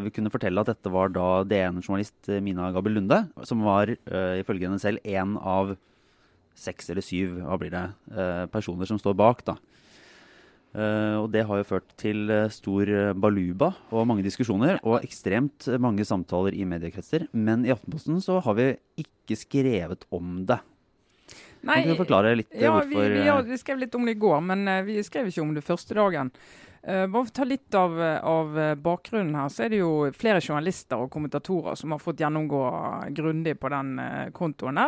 vi 0.00 0.12
kunne 0.14 0.32
fortelle 0.32 0.62
at 0.62 0.70
dette 0.70 0.92
var 0.92 1.10
da 1.12 1.42
DN-journalist 1.44 2.30
Mina 2.40 2.70
Gabel 2.72 2.96
Lunde, 2.96 3.20
som 3.44 3.64
var 3.66 3.92
uh, 3.92 4.34
ifølge 4.40 4.64
henne 4.64 4.80
selv 4.80 5.04
én 5.04 5.36
av 5.36 5.74
seks 6.56 6.88
eller 6.88 7.04
syv 7.04 7.36
hva 7.42 7.58
blir 7.60 7.74
det, 7.74 7.84
uh, 8.16 8.46
personer 8.52 8.88
som 8.88 9.00
står 9.00 9.16
bak. 9.18 9.44
da. 9.44 9.58
og 10.74 11.28
det 11.30 11.44
har 11.46 11.58
jo 11.60 11.66
ført 11.68 11.92
til 12.00 12.32
stor 12.50 12.88
baluba 13.14 13.68
og 13.94 14.08
mange 14.10 14.24
diskusjoner 14.26 14.80
og 14.82 15.04
ekstremt 15.04 15.68
mange 15.78 16.02
samtaler 16.04 16.54
i 16.56 16.64
mediekretser. 16.64 17.28
Men 17.30 17.62
i 17.64 17.70
Aftenposten 17.70 18.18
så 18.24 18.40
har 18.42 18.56
vi 18.58 18.72
ikke 18.98 19.36
skrevet 19.38 20.02
om 20.10 20.42
det. 20.48 20.58
Nei, 21.64 21.78
kan 21.80 21.94
du 21.94 22.00
forklare 22.00 22.34
litt 22.36 22.50
ja, 22.52 22.72
hvorfor 22.74 23.06
vi, 23.06 23.20
vi, 23.20 23.22
ja, 23.28 23.38
vi 23.40 23.56
skrev 23.56 23.78
litt 23.84 23.94
om 23.94 24.04
det 24.04 24.16
i 24.16 24.20
går, 24.20 24.40
men 24.50 24.66
vi 24.84 24.98
skrev 25.06 25.30
ikke 25.30 25.44
om 25.46 25.54
det 25.54 25.62
første 25.64 25.94
dagen. 25.94 26.34
Uh, 26.84 27.06
bare 27.08 27.24
for 27.24 27.32
å 27.32 27.36
ta 27.38 27.46
litt 27.48 27.76
av, 27.78 27.94
av, 28.00 28.58
bakgrunnen 28.84 29.36
her, 29.38 29.52
så 29.52 29.64
er 29.64 29.72
det 29.72 29.80
jo 29.80 29.92
flere 30.16 30.42
journalister 30.44 31.00
og 31.00 31.12
kommentatorer 31.14 31.78
som 31.80 31.94
har 31.94 32.02
fått 32.02 32.20
gjennomgå 32.20 32.64
grundig 33.16 33.56
på 33.60 33.70
den 33.72 33.94
uh, 34.02 34.26
kontoen. 34.36 34.82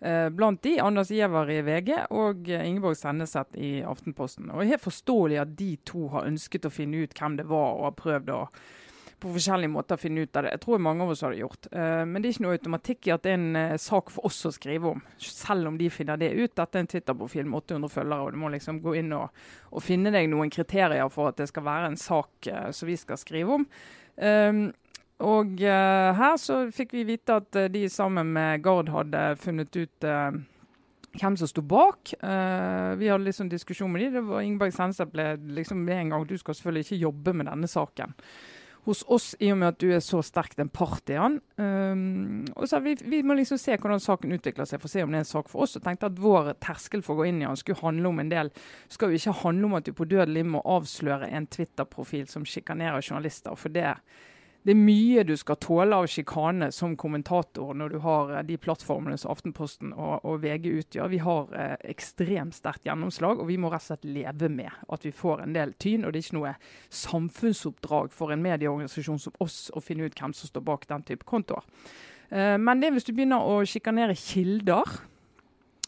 Uh, 0.00 0.28
blant 0.32 0.62
de 0.64 0.78
Anders 0.80 1.12
Giæver 1.12 1.52
i 1.52 1.60
VG 1.66 1.92
og 2.16 2.48
Ingeborg 2.48 2.96
Senneset 3.00 3.56
i 3.60 3.78
Aftenposten. 3.84 4.48
Og 4.48 4.60
det 4.60 4.66
er 4.66 4.74
helt 4.76 4.88
forståelig 4.88 5.42
at 5.44 5.54
de 5.58 5.70
to 5.88 6.08
har 6.14 6.28
ønsket 6.30 6.68
å 6.68 6.72
finne 6.72 7.04
ut 7.04 7.16
hvem 7.16 7.38
det 7.40 7.48
var, 7.52 7.76
og 7.76 7.90
har 7.90 7.96
prøvd 8.00 8.34
å 8.36 8.42
på 9.20 9.32
forskjellige 9.34 9.72
måter 9.72 10.00
finne 10.00 10.24
ut 10.26 10.36
av 10.36 10.46
det. 10.46 10.54
Jeg 10.56 10.62
tror 10.64 10.82
mange 10.84 11.04
av 11.04 11.12
oss 11.14 11.24
har 11.24 11.34
det 11.34 11.42
gjort. 11.42 11.68
Uh, 11.72 12.04
men 12.04 12.20
det 12.20 12.28
er 12.28 12.36
ikke 12.36 12.46
noe 12.46 12.56
automatikk 12.58 13.08
i 13.08 13.14
at 13.14 13.26
det 13.26 13.34
er 13.34 13.38
en 13.40 13.58
uh, 13.58 13.76
sak 13.80 14.12
for 14.14 14.28
oss 14.28 14.40
å 14.48 14.54
skrive 14.54 14.92
om, 14.92 15.04
selv 15.22 15.72
om 15.72 15.78
de 15.80 15.90
finner 15.92 16.20
det 16.20 16.32
ut. 16.36 16.54
Dette 16.54 16.78
er 16.78 16.84
en 16.84 16.90
Twitter-profil 16.92 17.46
med 17.48 17.62
800 17.64 17.94
følgere, 17.96 18.26
og 18.26 18.36
du 18.36 18.42
må 18.42 18.52
liksom 18.54 18.80
gå 18.84 18.96
inn 19.00 19.14
og, 19.16 19.44
og, 19.72 19.78
finne 19.84 20.12
deg 20.14 20.28
noen 20.32 20.52
kriterier 20.52 21.08
for 21.12 21.32
at 21.32 21.40
det 21.40 21.48
skal 21.52 21.66
være 21.66 21.92
en 21.92 22.00
sak 22.00 22.50
uh, 22.52 22.68
som 22.76 22.90
vi 22.90 22.98
skal 23.00 23.20
skrive 23.20 23.60
om. 23.60 23.70
Um, 24.16 24.66
Og 25.24 25.62
uh, 25.64 26.12
her 26.16 26.36
så 26.36 26.66
fikk 26.74 26.92
vi 26.92 27.06
vite 27.08 27.38
at 27.40 27.56
uh, 27.56 27.70
de 27.72 27.86
sammen 27.88 28.34
med 28.36 28.60
Gard 28.64 28.90
hadde 28.92 29.22
funnet 29.40 29.72
ut 29.76 30.04
uh, 30.04 30.36
hvem 31.16 31.36
som 31.40 31.48
sto 31.48 31.62
bak. 31.64 32.12
vi 32.20 33.08
hadde 33.08 33.24
litt 33.24 33.38
sånn 33.38 33.48
diskusjon 33.48 33.88
med 33.88 34.02
de. 34.02 34.08
Det 34.18 34.22
var 34.26 34.42
Ingeborg 34.44 34.74
Senseth 34.76 35.08
ble 35.08 35.30
liksom 35.56 35.78
med 35.80 35.96
en 35.96 36.10
gang 36.12 36.26
Du 36.28 36.34
skal 36.36 36.58
selvfølgelig 36.58 36.84
ikke 36.84 36.98
jobbe 37.06 37.32
med 37.32 37.48
denne 37.48 37.70
saken 37.72 38.12
hos 38.86 39.02
oss, 39.10 39.32
i 39.42 39.50
og 39.50 39.58
med 39.60 39.72
at 39.72 39.80
du 39.82 39.88
er 39.90 40.02
så 40.04 40.20
sterkt 40.24 40.60
en 40.62 40.70
part 40.70 41.10
i. 41.10 41.18
Um, 41.18 42.44
og 42.54 42.68
så 42.70 42.78
vi, 42.84 42.94
vi, 43.02 43.22
må 43.26 43.34
liksom 43.34 43.58
se 43.58 43.74
hvordan 43.74 44.02
saken 44.02 44.36
utvikler 44.36 44.68
seg, 44.68 44.80
for 44.82 44.88
å 44.88 44.92
se 44.94 45.02
om 45.02 45.10
det 45.10 45.20
er 45.20 45.26
en 45.26 45.32
sak 45.32 45.50
for 45.50 45.66
oss. 45.66 45.74
Og 45.78 45.84
tenkte 45.84 46.10
at 46.10 46.22
vår 46.22 46.52
terskel 46.62 47.02
for 47.02 47.16
å 47.16 47.22
gå 47.22 47.30
inn 47.32 47.42
i 47.42 47.48
den 47.48 47.58
skulle 47.58 47.82
handle 47.82 48.12
om 48.12 48.22
en 48.22 48.30
del 48.30 48.52
Skal 48.92 49.10
jo 49.10 49.18
ikke 49.18 49.40
handle 49.42 49.68
om 49.68 49.76
at 49.78 49.88
du 49.88 49.92
på 49.96 50.06
dødelig 50.08 50.46
må 50.46 50.62
avsløre 50.62 51.28
en 51.34 51.48
Twitter-profil 51.50 52.30
som 52.30 52.46
sjikanerer 52.46 53.02
journalister. 53.02 53.54
for 53.58 53.74
det 53.74 53.96
det 54.66 54.74
er 54.74 54.78
mye 54.82 55.22
du 55.22 55.36
skal 55.38 55.60
tåle 55.62 55.94
av 55.94 56.08
sjikane 56.10 56.72
som 56.74 56.96
kommentator 56.98 57.70
når 57.78 57.92
du 57.92 58.00
har 58.02 58.32
eh, 58.34 58.42
de 58.48 58.56
plattformene 58.58 59.14
som 59.20 59.30
Aftenposten 59.30 59.92
og, 59.94 60.24
og 60.26 60.40
VG 60.42 60.66
utgjør. 60.72 61.12
Vi 61.12 61.20
har 61.22 61.52
eh, 61.54 61.76
ekstremt 61.92 62.56
sterkt 62.58 62.88
gjennomslag, 62.88 63.38
og 63.38 63.46
vi 63.46 63.60
må 63.62 63.70
rett 63.70 63.84
og 63.84 63.92
slett 63.92 64.08
leve 64.10 64.50
med 64.50 64.74
at 64.90 65.06
vi 65.06 65.14
får 65.14 65.44
en 65.44 65.54
del 65.54 65.76
tyn. 65.78 66.02
Og 66.02 66.10
det 66.10 66.18
er 66.18 66.26
ikke 66.26 66.38
noe 66.40 66.54
samfunnsoppdrag 67.04 68.10
for 68.16 68.34
en 68.34 68.42
medieorganisasjon 68.42 69.22
som 69.22 69.38
oss 69.46 69.68
å 69.70 69.84
finne 69.84 70.08
ut 70.08 70.18
hvem 70.18 70.34
som 70.34 70.50
står 70.50 70.66
bak 70.66 70.88
den 70.90 71.06
type 71.12 71.28
kontoer. 71.30 71.62
Eh, 72.34 72.56
men 72.58 72.82
det 72.82 72.90
er 72.90 72.98
hvis 72.98 73.06
du 73.06 73.14
begynner 73.14 73.46
å 73.46 73.60
sjikanere 73.70 74.18
kilder, 74.18 74.98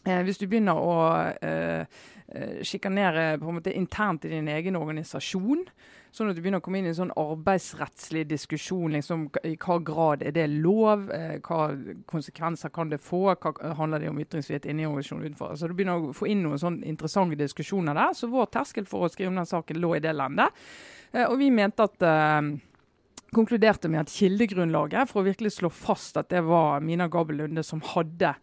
eh, 0.05 0.21
hvis 0.23 0.41
du 0.41 0.47
begynner 0.47 0.79
å 0.79 0.97
eh, 1.41 1.85
eh, 2.27 2.59
sjikanere 2.63 3.39
internt 3.73 4.25
i 4.25 4.29
din 4.29 4.47
egen 4.47 4.75
organisasjon, 4.75 5.65
Sånn 6.09 6.31
at 6.31 6.37
du 6.37 6.41
begynner 6.41 6.57
å 6.57 6.63
komme 6.65 6.79
inn 6.79 6.87
i 6.87 6.89
en 6.89 6.97
sånn 6.97 7.11
arbeidsrettslig 7.21 8.23
diskusjon. 8.31 8.95
Liksom, 8.95 9.27
I 9.45 9.53
hva 9.61 9.75
grad 9.85 10.23
er 10.25 10.33
det 10.33 10.47
lov? 10.49 11.05
Eh, 11.13 11.35
hva 11.45 11.67
konsekvenser 12.09 12.73
kan 12.73 12.89
det 12.89 12.97
få? 13.05 13.27
Hva 13.35 13.75
handler 13.77 14.01
det 14.01 14.09
om 14.09 14.21
ytringsfrihet 14.23 14.65
inni 14.71 14.87
organisasjonen 14.89 15.27
utenfor? 15.27 15.53
Så 15.53 15.69
Du 15.69 15.75
begynner 15.77 16.09
å 16.09 16.15
få 16.15 16.31
inn 16.31 16.41
noen 16.47 16.61
sånn 16.61 16.79
interessante 16.81 17.37
diskusjoner 17.37 17.93
der. 17.93 18.17
Så 18.17 18.31
vår 18.31 18.49
terskel 18.55 18.89
for 18.89 19.05
å 19.05 19.11
skrive 19.13 19.29
om 19.29 19.37
den 19.37 19.49
saken 19.49 19.81
lå 19.83 19.93
i 19.97 20.01
det 20.01 20.15
landet. 20.17 20.65
Eh, 21.13 21.27
og 21.27 21.37
vi 21.43 21.51
mente 21.53 21.85
at 21.85 22.01
eh, 22.01 22.49
konkluderte 23.29 23.91
med 23.93 24.07
at 24.07 24.15
kildegrunnlaget 24.15 25.11
for 25.11 25.21
å 25.21 25.29
virkelig 25.29 25.59
slå 25.59 25.69
fast 25.69 26.17
at 26.17 26.33
det 26.33 26.41
var 26.47 26.81
Mina 26.81 27.05
Gabel 27.07 27.43
Lunde 27.43 27.61
som 27.61 27.85
hadde 27.93 28.33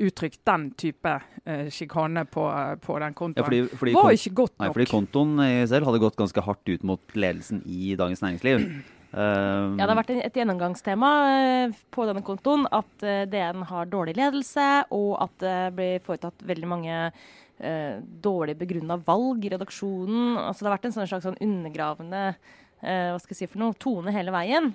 uttrykt 0.00 0.40
den 0.48 0.70
type 0.80 1.16
eh, 1.44 1.66
sjikane 1.72 2.24
på, 2.28 2.44
på, 2.84 3.00
den 3.02 3.16
kontoen. 3.16 3.42
Ja, 3.42 3.48
fordi, 3.48 3.80
fordi 3.80 3.96
var 3.96 4.16
ikke 4.16 4.36
godt 4.42 4.54
nok. 4.56 4.62
Nei, 4.64 4.72
fordi 4.76 4.88
kontoen 4.90 5.44
selv 5.70 5.90
hadde 5.90 6.00
gått 6.02 6.18
ganske 6.20 6.46
hardt 6.46 6.72
ut 6.72 6.86
mot 6.88 7.14
ledelsen 7.16 7.62
i 7.66 7.94
Dagens 8.00 8.24
Næringsliv. 8.24 8.64
Um, 9.10 9.74
ja, 9.78 9.82
Det 9.82 9.88
har 9.88 9.98
vært 9.98 10.14
et 10.14 10.38
gjennomgangstema 10.38 11.10
uh, 11.26 11.76
på 11.90 12.06
denne 12.06 12.22
kontoen 12.26 12.66
at 12.70 13.04
uh, 13.04 13.26
DN 13.30 13.66
har 13.70 13.90
dårlig 13.90 14.14
ledelse, 14.18 14.68
og 14.94 15.12
at 15.24 15.36
det 15.42 15.58
blir 15.78 16.06
foretatt 16.06 16.46
veldig 16.46 16.70
mange 16.70 16.96
uh, 17.10 17.94
dårlig 18.22 18.56
begrunna 18.60 19.00
valg 19.06 19.44
i 19.44 19.52
redaksjonen. 19.56 20.38
Altså, 20.38 20.62
det 20.62 20.70
har 20.70 20.76
vært 20.78 20.90
en 20.90 20.98
sånn 20.98 21.10
slags 21.10 21.28
sånn 21.28 21.40
undergravende 21.40 22.32
hva 22.80 23.18
skal 23.20 23.34
jeg 23.34 23.38
si 23.42 23.46
for 23.52 23.60
noe, 23.60 23.74
tone 23.76 24.08
hele 24.08 24.32
veien. 24.32 24.70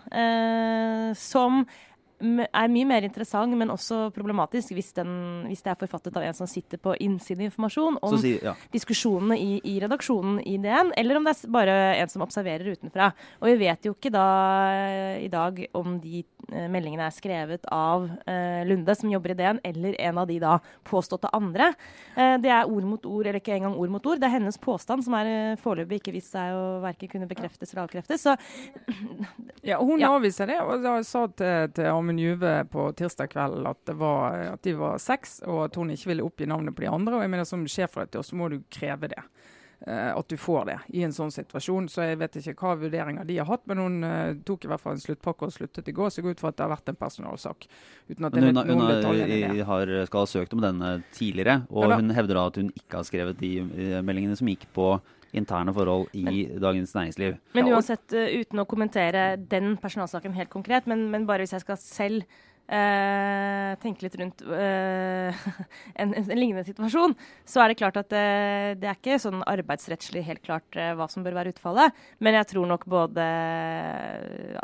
som 1.17 1.63
er 2.23 2.71
mye 2.71 2.87
mer 2.87 3.05
interessant, 3.07 3.51
men 3.57 3.71
også 3.73 4.09
problematisk 4.15 4.71
hvis, 4.75 4.93
den, 4.95 5.09
hvis, 5.49 5.63
det 5.65 5.73
er 5.73 5.79
forfattet 5.79 6.15
av 6.15 6.23
en 6.23 6.37
som 6.37 6.47
sitter 6.47 6.79
på 6.81 6.93
innsideinformasjon 7.03 7.99
om 8.05 8.15
si, 8.21 8.35
ja. 8.43 8.53
diskusjonene 8.71 9.37
i, 9.39 9.57
i, 9.67 9.75
redaksjonen 9.83 10.39
i 10.47 10.55
DN, 10.63 10.93
eller 10.97 11.19
om 11.19 11.27
det 11.27 11.35
er 11.35 11.51
bare 11.51 11.75
en 11.99 12.11
som 12.11 12.23
observerer 12.25 12.71
utenfra. 12.71 13.11
Og 13.41 13.49
vi 13.51 13.57
vet 13.65 13.87
jo 13.87 13.95
ikke 13.95 14.13
da 14.15 14.27
i 15.19 15.27
dag 15.31 15.59
om 15.75 15.97
de 16.03 16.23
uh, 16.53 16.67
meldingene 16.71 17.09
er 17.09 17.15
skrevet 17.15 17.67
av 17.73 18.07
eh, 18.29 18.63
Lunde, 18.67 18.95
som 18.95 19.11
jobber 19.11 19.33
i 19.33 19.37
DN, 19.39 19.59
eller 19.65 19.97
en 20.07 20.21
av 20.21 20.29
de 20.29 20.37
da 20.41 20.55
påståtte 20.87 21.31
andre. 21.35 21.71
Eh, 22.15 22.35
det 22.41 22.51
er 22.53 22.69
ord 22.71 22.87
mot 22.87 23.05
ord, 23.09 23.25
eller 23.25 23.41
ikke 23.41 23.55
engang 23.57 23.75
ord 23.79 23.91
mot 23.97 24.07
ord. 24.07 24.21
Det 24.21 24.29
er 24.29 24.37
hennes 24.37 24.59
påstand 24.61 25.03
som 25.05 25.17
er 25.19 25.31
uh, 25.31 25.59
foreløpig 25.61 25.99
ikke 26.01 26.15
vist 26.15 26.33
seg 26.35 26.55
å 26.55 26.79
verken 26.83 27.11
kunne 27.11 27.29
bekreftes 27.29 27.73
eller 27.73 27.85
avkreftes. 27.85 28.25
Så, 28.25 28.35
ja, 29.65 29.79
hun 29.81 30.01
ja. 30.01 30.13
avviser 30.15 30.49
det, 30.51 30.59
og 30.63 30.85
da 30.85 30.97
sa 31.05 31.25
til, 31.27 31.71
til 31.75 31.91
Amund 32.05 32.21
Juve 32.21 32.53
på 32.71 32.87
tirsdag 32.97 33.33
kveld 33.33 33.65
at, 33.65 33.93
var, 33.97 34.37
at, 34.53 34.61
de 34.63 34.75
var 34.77 35.01
seks, 35.01 35.39
og 35.49 35.65
at 35.65 35.79
hun 35.81 35.89
ikke 35.93 36.13
ville 36.13 36.25
oppgi 36.25 36.47
navnet 36.49 36.77
på 36.77 36.85
de 36.85 36.93
andre. 36.93 37.17
og 37.17 37.25
jeg 37.25 37.33
mener 37.33 37.49
Som 37.49 37.65
sjefredaktør 37.65 38.25
så 38.25 38.37
må 38.37 38.49
du 38.53 38.61
kreve 38.69 39.09
det. 39.11 39.23
Uh, 39.85 40.15
at 40.15 40.29
du 40.31 40.37
får 40.39 40.69
det 40.69 40.75
i 40.97 41.01
en 41.05 41.11
sånn 41.13 41.33
situasjon. 41.33 41.89
Så 41.91 42.05
jeg 42.05 42.19
vet 42.21 42.37
ikke 42.39 42.55
hva 42.61 42.77
vurderinger 42.79 43.27
de 43.27 43.35
har 43.41 43.49
hatt, 43.49 43.65
men 43.69 43.81
hun 43.81 43.97
uh, 44.07 44.37
tok 44.47 44.65
i 44.65 44.69
hvert 44.71 44.81
fall 44.81 44.95
en 44.95 45.03
sluttpakke 45.03 45.49
og 45.49 45.53
sluttet 45.53 45.91
i 45.91 45.93
går. 45.97 46.09
Så 46.09 46.21
jeg 46.21 46.27
går 46.27 46.37
ut 46.37 46.45
fra 46.45 46.53
at 46.53 46.57
det 46.57 46.65
har 46.65 46.71
vært 46.71 46.93
en 46.93 47.01
personalsak. 47.01 47.67
Uten 48.07 48.29
at 48.29 48.37
jeg 48.37 48.47
vet 48.47 48.55
noen 48.71 48.85
detaljer 48.93 49.59
har, 49.67 49.91
skal 50.07 50.23
ha 50.23 50.31
søkt 50.31 50.55
om 50.55 50.63
denne 50.63 50.93
tidligere, 51.17 51.59
og 51.69 51.89
ja, 51.89 51.99
hun 51.99 52.15
hevder 52.15 52.39
da 52.39 52.47
at 52.53 52.61
hun 52.61 52.71
ikke 52.71 53.01
har 53.01 53.09
skrevet 53.09 53.41
de 53.41 53.51
uh, 53.65 53.99
meldingene 54.05 54.39
som 54.39 54.49
gikk 54.49 54.65
på 54.77 54.93
interne 55.35 55.73
forhold 55.75 56.09
i 56.15 56.25
men, 56.25 56.57
Dagens 56.63 56.95
Næringsliv. 56.95 57.37
Men 57.57 57.71
uansett, 57.73 58.07
uh, 58.15 58.25
uten 58.41 58.63
å 58.63 58.67
kommentere 58.69 59.27
den 59.37 59.75
personalsaken 59.81 60.35
helt 60.37 60.53
konkret, 60.53 60.89
men, 60.89 61.07
men 61.13 61.27
bare 61.29 61.45
hvis 61.45 61.57
jeg 61.57 61.65
skal 61.65 61.81
selv 61.81 62.41
Uh, 62.65 63.75
tenke 63.77 64.01
litt 64.01 64.15
rundt 64.17 64.39
uh, 64.41 65.29
en, 65.29 65.35
en, 66.01 66.13
en, 66.17 66.31
lignende 66.33 66.63
situasjon, 66.65 67.13
så 67.45 67.61
er 67.61 67.69
det 67.69 67.75
klart 67.77 67.99
at 68.01 68.09
uh, 68.09 68.71
det 68.73 68.89
er 68.89 68.97
ikke 68.97 69.19
sånn 69.21 69.43
arbeidsrettslig 69.45 70.23
helt 70.25 70.41
klart 70.41 70.73
hva 70.73 71.05
som 71.11 71.21
bør 71.21 71.37
være 71.37 71.53
utfallet. 71.53 71.93
Men 72.25 72.39
jeg 72.39 72.49
tror 72.55 72.65
nok 72.71 72.87
både 72.89 73.27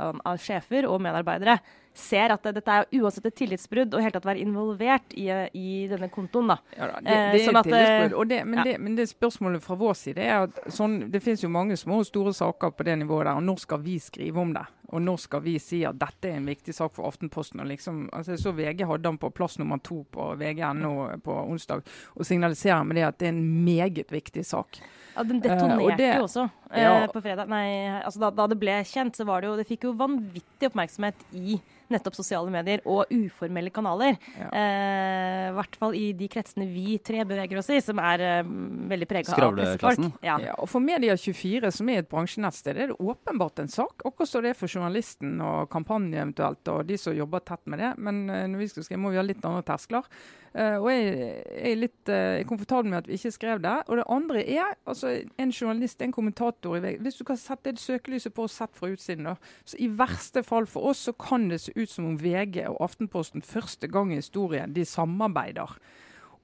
av, 0.01 0.17
av 0.33 0.41
sjefer 0.41 0.89
og 0.89 0.97
medarbeidere 1.05 1.59
ser 1.93 2.31
at 2.33 2.45
dette 2.55 2.75
er 2.75 2.87
uansett 3.01 3.25
et 3.27 3.37
tillitsbrudd, 3.41 3.95
og 3.95 4.03
helt 4.03 4.15
tatt 4.15 4.27
være 4.27 4.43
involvert 4.43 5.15
i, 5.17 5.27
i 5.57 5.71
denne 5.91 6.07
kontoen. 6.13 6.53
da. 6.53 6.57
Ja, 6.77 6.87
da 6.87 7.01
det, 7.03 7.17
det, 7.35 7.43
sånn 7.45 7.59
er 7.59 7.61
et 7.61 7.71
tillitsbrudd. 7.71 8.31
Det, 8.31 8.41
men, 8.47 8.61
ja. 8.63 8.77
men, 8.79 8.97
det, 8.99 9.07
spørsmålet 9.11 9.65
fra 9.65 9.77
vår 9.79 9.97
side 9.99 10.23
er 10.25 10.47
at 10.47 10.61
sånn, 10.71 10.99
det 11.11 11.23
finnes 11.23 11.43
jo 11.43 11.51
mange 11.51 11.77
små 11.79 12.01
og 12.01 12.07
store 12.07 12.35
saker 12.37 12.75
på 12.75 12.87
det 12.87 12.97
nivået 13.03 13.27
der, 13.27 13.39
og 13.39 13.45
når 13.47 13.63
skal 13.65 13.83
vi 13.83 13.97
skrive 14.01 14.41
om 14.41 14.53
det? 14.55 14.65
Og 14.91 15.01
nå 15.03 15.15
skal 15.21 15.43
vi 15.45 15.55
si 15.61 15.81
at 15.87 15.99
dette 15.99 16.29
er 16.29 16.39
en 16.39 16.49
viktig 16.49 16.75
sak 16.75 16.95
for 16.95 17.07
Aftenposten? 17.09 17.61
og 17.63 17.69
liksom, 17.71 18.07
altså 18.13 18.37
Så 18.37 18.53
VG 18.55 18.85
hadde 18.87 19.09
han 19.09 19.19
på 19.21 19.31
plass 19.35 19.57
nummer 19.59 19.79
to 19.83 20.03
på 20.11 20.31
VG.no 20.39 20.93
på 21.23 21.37
onsdag, 21.43 21.83
og 22.15 22.25
signaliserer 22.27 22.83
med 22.83 22.99
det 22.99 23.07
at 23.07 23.19
det 23.19 23.29
er 23.29 23.35
en 23.35 23.63
meget 23.65 24.11
viktig 24.11 24.45
sak. 24.45 24.81
Ja, 25.15 25.23
Den 25.23 25.41
detonerte 25.43 25.79
uh, 25.79 25.83
og 25.83 25.99
jo 25.99 26.23
også 26.23 26.47
uh, 26.47 26.79
ja, 26.79 27.07
på 27.11 27.21
fredag. 27.21 27.49
Nei, 27.51 27.67
altså 28.01 28.25
da, 28.25 28.31
da, 28.35 28.47
det 28.51 28.59
ble 28.59 28.79
kjent, 28.87 29.17
så 29.17 29.27
var 29.27 29.41
det 29.41 29.51
jo 29.51 29.59
Det 29.59 29.67
fikk 29.67 29.87
jo 29.89 29.95
vanvittig 29.99 30.71
oppmerksomhet 30.71 31.27
i 31.35 31.59
nettopp 31.91 32.17
sosiale 32.17 32.51
medier 32.53 32.83
og 32.89 33.09
uformelle 33.11 33.71
kanaler. 33.73 34.15
I 34.15 34.43
ja. 34.43 34.49
eh, 34.61 35.47
hvert 35.57 35.77
fall 35.79 35.97
i 35.97 36.11
de 36.17 36.29
kretsene 36.31 36.67
vi 36.71 36.97
tre 37.03 37.25
beveger 37.27 37.59
oss 37.61 37.71
i, 37.73 37.81
som 37.83 37.99
er 38.01 38.23
eh, 38.27 38.51
veldig 38.91 39.09
prega 39.09 39.35
av 39.35 39.55
pressefolk. 39.57 40.07
Ja. 40.25 40.37
ja. 40.43 40.55
og 40.57 40.69
For 40.71 40.83
Media24, 40.83 41.71
som 41.75 41.91
er 41.91 42.03
et 42.03 42.11
bransjenettsted, 42.11 42.79
er 42.79 42.93
det 42.93 42.99
åpenbart 42.99 43.63
en 43.63 43.71
sak. 43.71 44.05
Akkurat 44.07 44.31
som 44.31 44.45
det 44.45 44.53
er 44.53 44.59
for 44.59 44.71
journalisten 44.81 45.39
og 45.45 45.69
kampanje 45.71 46.19
eventuelt, 46.19 46.67
og 46.73 46.85
de 46.89 46.97
som 46.99 47.15
jobber 47.15 47.43
tett 47.45 47.61
med 47.69 47.81
det. 47.81 47.91
Men 48.01 48.23
eh, 48.29 48.47
når 48.49 48.63
vi 48.63 48.69
skal 48.71 48.85
skrive, 48.87 49.01
må 49.03 49.13
vi 49.13 49.19
ha 49.19 49.25
litt 49.25 49.45
andre 49.45 49.63
terskler. 49.67 50.07
Uh, 50.51 50.81
og 50.81 50.89
jeg, 50.91 51.27
er 51.63 51.77
litt 51.79 52.09
uh, 52.11 52.41
komfortabel 52.43 52.89
med 52.91 52.97
at 52.97 53.05
vi 53.07 53.15
ikke 53.15 53.31
skrev 53.31 53.61
det. 53.63 53.77
Og 53.87 54.01
det 54.01 54.07
andre 54.11 54.41
er 54.43 54.73
altså 54.83 55.13
en 55.39 55.53
journalist, 55.55 56.01
en 56.03 56.11
kommentator 56.11 56.75
i 56.75 56.81
VG. 56.83 56.97
Hvis 57.05 57.21
du 57.21 57.23
kan 57.29 57.39
sette 57.39 57.71
et 57.71 57.79
søkelyset 57.79 58.35
på 58.35 58.49
og 58.49 58.51
sett 58.51 58.75
fra 58.75 58.89
utsiden, 58.91 59.29
da, 59.29 59.37
så 59.63 59.79
i 59.79 59.87
verste 60.01 60.43
fall 60.43 60.67
for 60.67 60.91
oss 60.91 61.05
så 61.07 61.15
kan 61.15 61.47
det 61.53 61.61
se 61.63 61.75
ut 61.77 61.93
som 61.93 62.09
om 62.09 62.19
VG 62.19 62.65
og 62.65 62.81
Aftenposten 62.83 63.45
første 63.45 63.87
gang 63.87 64.11
i 64.11 64.19
historien 64.19 64.75
de 64.75 64.83
samarbeider 64.83 65.77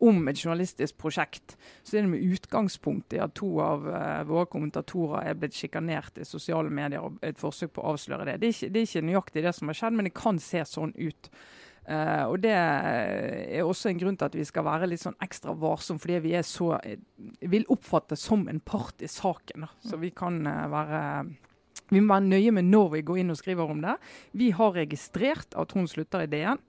om 0.03 0.27
et 0.29 0.37
journalistisk 0.37 0.97
prosjekt. 1.01 1.55
Så 1.83 1.97
er 1.97 2.05
det 2.05 2.11
med 2.11 2.25
utgangspunkt 2.35 3.15
i 3.15 3.21
at 3.23 3.35
to 3.37 3.49
av 3.63 3.87
uh, 3.87 4.23
våre 4.29 4.47
kommentatorer 4.51 5.29
er 5.29 5.39
blitt 5.39 5.57
sjikanert 5.57 6.19
i 6.21 6.27
sosiale 6.27 6.69
medier 6.73 7.05
og 7.05 7.17
et 7.25 7.39
forsøk 7.41 7.73
på 7.75 7.83
å 7.83 7.95
avsløre 7.95 8.27
det. 8.29 8.37
Det 8.41 8.49
er, 8.49 8.57
ikke, 8.57 8.73
det 8.73 8.81
er 8.81 8.89
ikke 8.89 9.07
nøyaktig 9.09 9.45
det 9.47 9.55
som 9.57 9.71
har 9.71 9.79
skjedd, 9.79 9.97
men 9.97 10.09
det 10.09 10.17
kan 10.17 10.41
se 10.43 10.61
sånn 10.69 10.93
ut. 10.97 11.31
Uh, 11.87 12.27
og 12.27 12.37
Det 12.43 12.53
er 12.53 13.63
også 13.63 13.89
en 13.89 13.99
grunn 14.01 14.19
til 14.19 14.27
at 14.27 14.37
vi 14.37 14.45
skal 14.45 14.67
være 14.67 14.89
litt 14.91 15.01
sånn 15.01 15.17
ekstra 15.23 15.55
varsom, 15.57 16.01
fordi 16.03 16.21
vi 16.27 16.35
er 16.37 16.45
så, 16.45 16.73
vil 17.39 17.67
oppfattes 17.73 18.27
som 18.27 18.45
en 18.51 18.59
part 18.61 19.01
i 19.01 19.09
saken. 19.09 19.65
Så 19.81 19.99
vi 20.01 20.11
kan 20.15 20.43
uh, 20.45 20.65
være 20.73 21.03
vi 21.87 22.01
må 22.03 22.17
være 22.17 22.27
nøye 22.27 22.51
med 22.51 22.67
når 22.67 22.89
vi 22.97 23.05
går 23.07 23.21
inn 23.21 23.31
og 23.31 23.39
skriver 23.39 23.71
om 23.71 23.79
det. 23.83 23.95
Vi 24.35 24.51
har 24.55 24.75
registrert 24.75 25.55
at 25.55 25.71
hun 25.77 25.87
slutter 25.87 26.25
i 26.25 26.29
DN, 26.31 26.59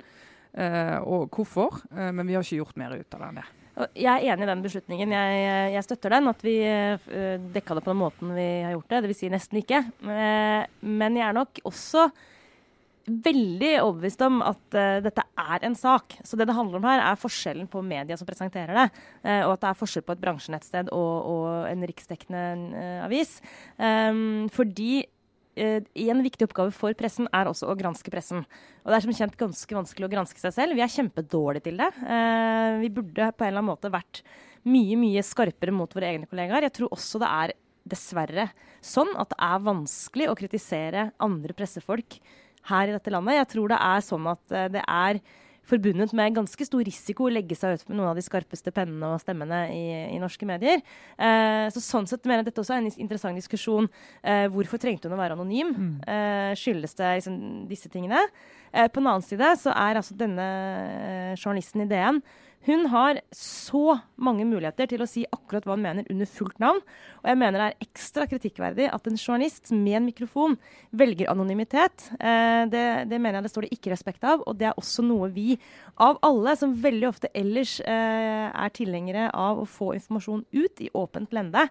og 0.58 1.28
hvorfor, 1.34 1.80
uh, 1.92 2.10
men 2.10 2.26
vi 2.26 2.36
har 2.36 2.46
ikke 2.46 2.62
gjort 2.62 2.80
mer 2.80 2.96
ut 2.98 3.16
av 3.16 3.22
det. 3.22 3.28
enn 3.28 3.40
det. 3.42 3.48
Jeg 3.94 4.10
er 4.10 4.32
enig 4.32 4.42
i 4.42 4.50
den 4.50 4.62
beslutningen. 4.64 5.12
Jeg, 5.14 5.42
jeg 5.76 5.86
støtter 5.86 6.16
den. 6.16 6.26
At 6.32 6.40
vi 6.42 6.56
dekka 7.54 7.76
det 7.78 7.84
på 7.86 7.92
den 7.92 8.00
måten 8.00 8.32
vi 8.34 8.46
har 8.64 8.72
gjort 8.74 8.90
det. 8.90 9.04
Dvs. 9.04 9.20
Si 9.20 9.30
nesten 9.30 9.60
ikke. 9.60 9.84
men 10.02 11.18
jeg 11.20 11.28
er 11.28 11.36
nok 11.36 11.60
også 11.62 12.08
veldig 13.08 13.72
overbevist 13.82 14.22
om 14.26 14.40
at 14.44 14.76
uh, 14.76 14.98
dette 15.04 15.24
er 15.40 15.66
en 15.66 15.76
sak. 15.78 16.18
Så 16.24 16.38
det 16.38 16.48
det 16.48 16.56
handler 16.56 16.80
om 16.80 16.88
her, 16.88 17.02
er 17.04 17.20
forskjellen 17.20 17.68
på 17.70 17.82
media 17.84 18.16
som 18.18 18.28
presenterer 18.28 18.74
det, 18.76 18.88
uh, 19.24 19.42
og 19.48 19.54
at 19.54 19.64
det 19.64 19.70
er 19.70 19.78
forskjell 19.82 20.06
på 20.06 20.16
et 20.16 20.24
bransjenettsted 20.24 20.92
og, 20.94 21.14
og 21.32 21.48
en 21.70 21.86
riksdekkende 21.88 22.44
uh, 22.74 23.06
avis. 23.06 23.38
Um, 23.76 24.48
fordi 24.52 25.02
eh, 25.02 25.12
en 25.58 26.22
viktig 26.24 26.48
oppgave 26.48 26.72
for 26.74 26.96
pressen 26.98 27.28
er 27.34 27.50
også 27.50 27.68
å 27.68 27.76
granske 27.78 28.12
pressen. 28.12 28.44
Og 28.84 28.90
det 28.90 28.98
er 28.98 29.04
som 29.04 29.14
kjent 29.20 29.38
ganske 29.40 29.78
vanskelig 29.78 30.08
å 30.08 30.12
granske 30.12 30.42
seg 30.42 30.54
selv. 30.56 30.78
Vi 30.78 30.84
er 30.84 30.92
kjempedårlige 30.92 31.68
til 31.68 31.80
det. 31.80 31.88
Eh, 32.02 32.78
vi 32.82 32.92
burde 32.94 33.30
på 33.34 33.46
en 33.46 33.50
eller 33.50 33.62
annen 33.62 33.72
måte 33.72 33.92
vært 33.92 34.22
mye, 34.68 34.98
mye 35.00 35.24
skarpere 35.24 35.74
mot 35.74 35.92
våre 35.94 36.12
egne 36.12 36.28
kollegaer. 36.30 36.68
Jeg 36.68 36.76
tror 36.78 36.94
også 36.96 37.20
det 37.22 37.32
er 37.40 37.54
dessverre 37.88 38.48
sånn 38.84 39.10
at 39.16 39.32
det 39.32 39.40
er 39.48 39.66
vanskelig 39.66 40.28
å 40.28 40.36
kritisere 40.38 41.08
andre 41.24 41.56
pressefolk 41.56 42.18
her 42.68 42.90
i 42.90 42.96
dette 42.96 43.12
landet. 43.12 43.38
Jeg 43.40 43.52
tror 43.54 43.72
det 43.72 43.82
er 43.88 44.04
sånn 44.04 44.32
at 44.34 44.54
eh, 44.54 44.70
det 44.76 44.84
er 44.84 45.22
forbundet 45.68 46.14
med 46.16 46.36
ganske 46.36 46.66
stor 46.66 46.82
risiko 46.86 47.28
å 47.28 47.32
legge 47.32 47.56
seg 47.58 47.76
ut 47.76 47.84
med 47.88 47.98
noen 47.98 48.10
av 48.12 48.18
de 48.18 48.24
skarpeste 48.24 48.72
pennene 48.74 49.12
og 49.12 49.22
stemmene 49.22 49.60
i, 49.74 49.84
i 50.14 50.20
norske 50.22 50.48
medier. 50.48 50.82
Eh, 51.16 51.66
så 51.74 51.82
sånn 51.84 52.08
sett 52.10 52.26
mener 52.26 52.42
jeg 52.42 52.50
dette 52.50 52.64
også 52.64 52.76
er 52.76 52.82
en 52.82 52.90
interessant 52.90 53.38
diskusjon. 53.38 53.90
Eh, 54.22 54.46
hvorfor 54.52 54.80
trengte 54.82 55.10
hun 55.10 55.16
å 55.18 55.20
være 55.20 55.38
anonym? 55.38 55.74
Mm. 55.76 55.94
Eh, 56.08 56.52
skyldes 56.58 56.98
det 56.98 57.14
liksom, 57.20 57.38
disse 57.70 57.92
tingene? 57.92 58.24
Eh, 58.72 58.88
på 58.88 59.00
den 59.00 59.10
annen 59.12 59.24
side 59.24 59.54
så 59.60 59.72
er 59.76 60.00
altså 60.00 60.16
denne 60.18 60.50
eh, 60.98 61.32
journalisten 61.38 61.84
i 61.84 61.90
DN 61.90 62.22
hun 62.66 62.86
har 62.90 63.20
så 63.32 63.98
mange 64.20 64.44
muligheter 64.44 64.88
til 64.90 65.00
å 65.00 65.08
si 65.08 65.22
akkurat 65.30 65.64
hva 65.64 65.76
hun 65.76 65.84
mener 65.84 66.08
under 66.10 66.28
fullt 66.28 66.58
navn. 66.60 66.80
Og 67.22 67.28
jeg 67.30 67.38
mener 67.40 67.60
det 67.60 67.66
er 67.68 67.86
ekstra 67.86 68.26
kritikkverdig 68.28 68.88
at 68.92 69.06
en 69.08 69.18
journalist 69.18 69.70
med 69.72 70.00
en 70.00 70.08
mikrofon 70.08 70.56
velger 70.90 71.30
anonymitet. 71.32 72.10
Eh, 72.18 72.64
det, 72.68 72.84
det, 73.08 73.20
mener 73.20 73.38
jeg 73.38 73.46
det 73.46 73.52
står 73.54 73.66
det 73.66 73.78
ikke 73.78 73.92
respekt 73.94 74.26
av. 74.26 74.42
Og 74.44 74.58
det 74.58 74.68
er 74.68 74.80
også 74.80 75.06
noe 75.06 75.30
vi, 75.32 75.54
av 75.96 76.18
alle 76.26 76.56
som 76.58 76.74
veldig 76.82 77.08
ofte 77.08 77.30
ellers 77.36 77.78
eh, 77.80 78.48
er 78.50 78.74
tilhengere 78.76 79.30
av 79.32 79.62
å 79.62 79.68
få 79.68 79.94
informasjon 79.96 80.44
ut 80.52 80.84
i 80.84 80.90
åpent 80.98 81.32
lende, 81.36 81.68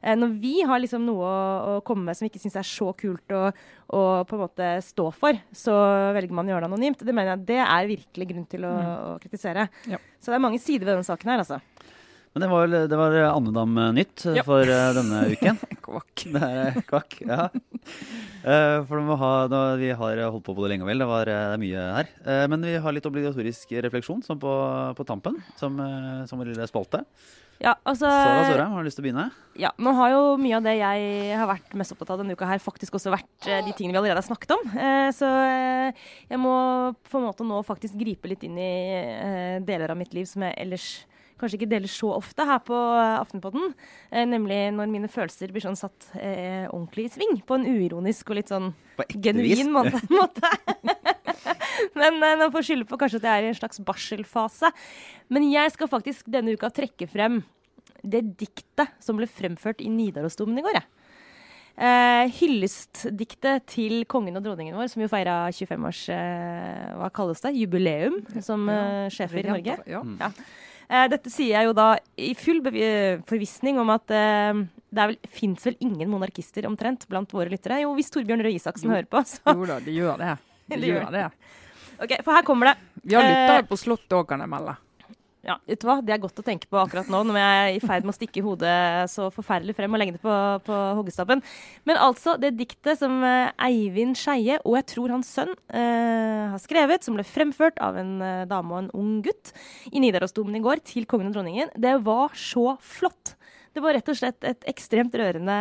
når 0.00 0.32
vi 0.40 0.54
har 0.64 0.80
liksom 0.80 1.04
noe 1.04 1.28
å, 1.28 1.40
å, 1.74 1.80
komme 1.84 2.08
med 2.08 2.16
som 2.16 2.24
vi 2.24 2.30
ikke 2.32 2.40
syns 2.42 2.56
er 2.56 2.66
så 2.66 2.90
kult 2.96 3.34
å, 3.36 3.42
å, 3.92 4.00
på 4.24 4.36
en 4.36 4.42
måte 4.46 4.70
stå 4.84 5.10
for, 5.12 5.36
så 5.52 5.76
velger 6.16 6.32
man 6.36 6.48
å 6.48 6.54
gjøre 6.54 6.64
det 6.64 6.70
anonymt. 6.70 7.04
Det 7.04 7.14
mener 7.16 7.34
jeg 7.34 7.46
det 7.50 7.60
er 7.66 7.90
virkelig 7.90 8.30
grunn 8.32 8.46
til 8.50 8.64
å, 8.68 8.74
mm. 8.76 8.90
å 9.10 9.16
kritisere. 9.22 9.68
Ja. 9.92 10.00
Så 10.20 10.32
det 10.32 10.38
er 10.38 10.46
mange 10.46 10.62
sider 10.62 10.88
ved 10.88 10.96
denne 10.96 11.08
saken 11.08 11.34
her, 11.34 11.44
altså. 11.44 11.60
Men 12.30 12.44
det 12.44 12.48
var, 12.52 12.68
det 12.70 12.98
var 12.98 13.14
Andedam-nytt 13.26 14.24
ja. 14.38 14.44
for 14.46 14.62
uh, 14.62 14.92
denne 14.94 15.24
uken. 15.32 15.56
kvakk. 15.86 16.24
Det 16.30 16.42
er 16.46 16.76
kvakk, 16.86 17.16
ja. 17.26 17.48
Uh, 18.44 18.86
for 18.86 19.16
ha, 19.18 19.32
da, 19.50 19.62
vi 19.80 19.90
har 19.90 20.22
holdt 20.28 20.46
på 20.46 20.54
på 20.54 20.62
det 20.62 20.70
lenge 20.76 20.86
og 20.86 20.92
vel. 20.92 21.02
Det, 21.02 21.08
var, 21.10 21.26
det 21.26 21.34
er 21.56 21.62
mye 21.64 21.86
her. 21.96 22.12
Uh, 22.22 22.44
men 22.52 22.68
vi 22.68 22.76
har 22.84 22.94
litt 22.94 23.08
obligatorisk 23.10 23.74
refleksjon 23.88 24.22
som 24.22 24.38
på, 24.38 24.52
på 24.94 25.08
tampen, 25.08 25.40
som, 25.58 25.82
som 26.30 26.44
lille 26.46 26.70
spalte. 26.70 27.02
Ja, 27.60 27.74
altså, 27.84 28.08
Sara 28.08 28.44
Sørheim, 28.48 28.72
har 28.72 28.80
du 28.80 28.88
lyst 28.88 28.96
til 28.96 29.04
å 29.04 29.06
begynne? 29.06 29.26
Ja, 29.60 29.70
Nå 29.82 29.92
har 29.98 30.14
jo 30.14 30.20
mye 30.40 30.56
av 30.56 30.64
det 30.64 30.72
jeg 30.78 31.34
har 31.36 31.48
vært 31.50 31.74
mest 31.76 31.92
opptatt 31.92 32.14
av 32.14 32.22
denne 32.22 32.32
uka 32.32 32.48
her, 32.48 32.62
faktisk 32.64 32.96
også 32.96 33.12
vært 33.12 33.48
eh, 33.50 33.60
de 33.66 33.74
tingene 33.76 33.92
vi 33.92 34.00
allerede 34.00 34.22
har 34.22 34.24
snakket 34.24 34.54
om. 34.56 34.62
Eh, 34.72 35.08
så 35.12 35.28
eh, 35.28 36.06
jeg 36.30 36.40
må 36.40 36.54
på 37.10 37.20
en 37.20 37.26
måte 37.26 37.44
nå 37.44 37.60
faktisk 37.68 37.98
gripe 38.00 38.30
litt 38.32 38.46
inn 38.48 38.56
i 38.56 38.72
deler 39.66 39.92
av 39.92 40.00
mitt 40.00 40.16
liv 40.16 40.28
som 40.30 40.46
jeg 40.46 40.56
ellers 40.64 40.88
kanskje 41.40 41.60
ikke 41.60 41.70
deler 41.72 41.90
så 41.90 42.12
ofte 42.14 42.46
her 42.46 42.60
på 42.64 42.76
Aftenpodden. 42.76 43.72
Eh, 44.10 44.26
nemlig 44.28 44.58
når 44.76 44.92
mine 44.92 45.10
følelser 45.10 45.52
blir 45.54 45.64
sånn 45.64 45.78
satt 45.78 46.10
eh, 46.20 46.66
ordentlig 46.68 47.08
i 47.08 47.14
sving. 47.16 47.40
På 47.46 47.58
en 47.58 47.66
uironisk 47.68 48.30
og 48.30 48.40
litt 48.40 48.52
sånn 48.52 48.70
genuin 49.16 49.72
måte. 49.74 50.02
måte. 50.20 50.52
Men 52.00 52.20
eh, 52.20 52.36
nå 52.40 52.50
får 52.54 52.68
skylde 52.68 52.88
på 52.90 53.00
kanskje 53.00 53.22
at 53.22 53.28
jeg 53.30 53.40
er 53.40 53.48
i 53.48 53.52
en 53.54 53.60
slags 53.60 53.82
barselfase. 53.86 54.72
Men 55.32 55.48
jeg 55.50 55.74
skal 55.74 55.90
faktisk 55.90 56.30
denne 56.32 56.54
uka 56.54 56.72
trekke 56.74 57.08
frem 57.10 57.42
det 58.00 58.22
diktet 58.40 58.94
som 59.02 59.18
ble 59.18 59.28
fremført 59.28 59.82
i 59.84 59.90
Nidarosdomen 59.92 60.60
i 60.60 60.64
går. 60.64 60.80
Ja. 60.80 60.86
Eh, 61.80 62.26
hyllestdiktet 62.36 63.64
til 63.72 64.02
kongen 64.10 64.36
og 64.36 64.44
dronningen 64.44 64.76
vår, 64.76 64.90
som 64.92 65.00
jo 65.00 65.08
feira 65.08 65.46
25-års 65.48 66.00
eh, 66.12 66.90
hva 66.98 67.08
kalles 67.14 67.40
det, 67.40 67.54
jubileum 67.56 68.18
som 68.44 68.66
eh, 68.68 69.06
sjefer 69.14 69.40
i 69.40 69.48
Norge. 69.48 69.78
Ja. 69.88 70.02
Eh, 70.90 71.06
dette 71.12 71.30
sier 71.30 71.54
jeg 71.54 71.68
jo 71.68 71.74
da 71.76 71.92
i 72.18 72.32
full 72.34 72.58
forvissning 73.28 73.78
om 73.78 73.92
at 73.94 74.10
eh, 74.10 74.62
det 74.90 75.06
fins 75.30 75.62
vel 75.68 75.76
ingen 75.86 76.10
monarkister 76.10 76.66
omtrent 76.66 77.06
blant 77.10 77.30
våre 77.30 77.52
lyttere. 77.52 77.78
Jo, 77.84 77.92
hvis 77.94 78.10
Torbjørn 78.10 78.42
Røe 78.42 78.56
Isaksen 78.58 78.90
hører 78.90 79.06
på, 79.10 79.22
så 79.22 79.54
Jo 79.54 79.68
da, 79.70 79.78
de 79.84 79.94
gjør 79.94 80.18
det. 80.20 80.36
De, 80.70 80.76
de 80.78 80.86
gjør 80.86 81.08
det. 81.10 81.24
Ok, 81.98 82.12
For 82.22 82.30
her 82.30 82.44
kommer 82.46 82.70
det. 82.70 82.74
Vi 83.02 83.16
har 83.18 83.24
lyttere 83.26 83.62
eh, 83.62 83.66
på 83.66 83.78
Slottet 83.78 84.14
òg, 84.14 84.28
kan 84.30 84.42
jeg 84.42 84.50
melde. 84.52 84.76
Ja, 85.40 85.56
vet 85.64 85.80
du 85.80 85.86
hva? 85.88 85.96
Det 86.04 86.12
er 86.12 86.20
godt 86.20 86.40
å 86.42 86.44
tenke 86.44 86.68
på 86.68 86.76
akkurat 86.76 87.08
nå, 87.08 87.22
når 87.24 87.38
jeg 87.40 87.60
er 87.60 87.76
i 87.78 87.80
ferd 87.80 88.04
med 88.04 88.12
å 88.12 88.16
stikke 88.18 88.42
hodet 88.44 88.74
så 89.08 89.30
forferdelig 89.32 89.72
frem 89.78 89.96
og 89.96 90.02
legge 90.02 90.18
det 90.18 90.20
på, 90.20 90.34
på 90.66 90.80
hoggestabben. 90.98 91.40
Men 91.88 92.00
altså, 92.04 92.34
det 92.40 92.52
diktet 92.58 93.00
som 93.00 93.22
eh, 93.24 93.48
Eivind 93.70 94.18
Skeie, 94.20 94.58
og 94.66 94.76
jeg 94.76 94.88
tror 94.92 95.14
hans 95.16 95.30
sønn, 95.32 95.54
eh, 95.72 96.44
har 96.52 96.60
skrevet, 96.60 97.06
som 97.06 97.16
ble 97.16 97.24
fremført 97.24 97.80
av 97.80 97.96
en 98.00 98.18
eh, 98.20 98.44
dame 98.50 98.74
og 98.74 98.82
en 98.82 98.92
ung 99.00 99.14
gutt 99.24 99.54
i 99.88 100.02
Nidarosdomen 100.04 100.60
i 100.60 100.64
går 100.64 100.84
til 100.84 101.08
kongen 101.08 101.32
og 101.32 101.38
dronningen, 101.38 101.72
det 101.80 101.96
var 102.04 102.36
så 102.36 102.74
flott. 102.84 103.34
Det 103.70 103.80
var 103.84 103.94
rett 103.94 104.08
og 104.10 104.18
slett 104.18 104.44
et 104.44 104.64
ekstremt 104.68 105.14
rørende 105.14 105.56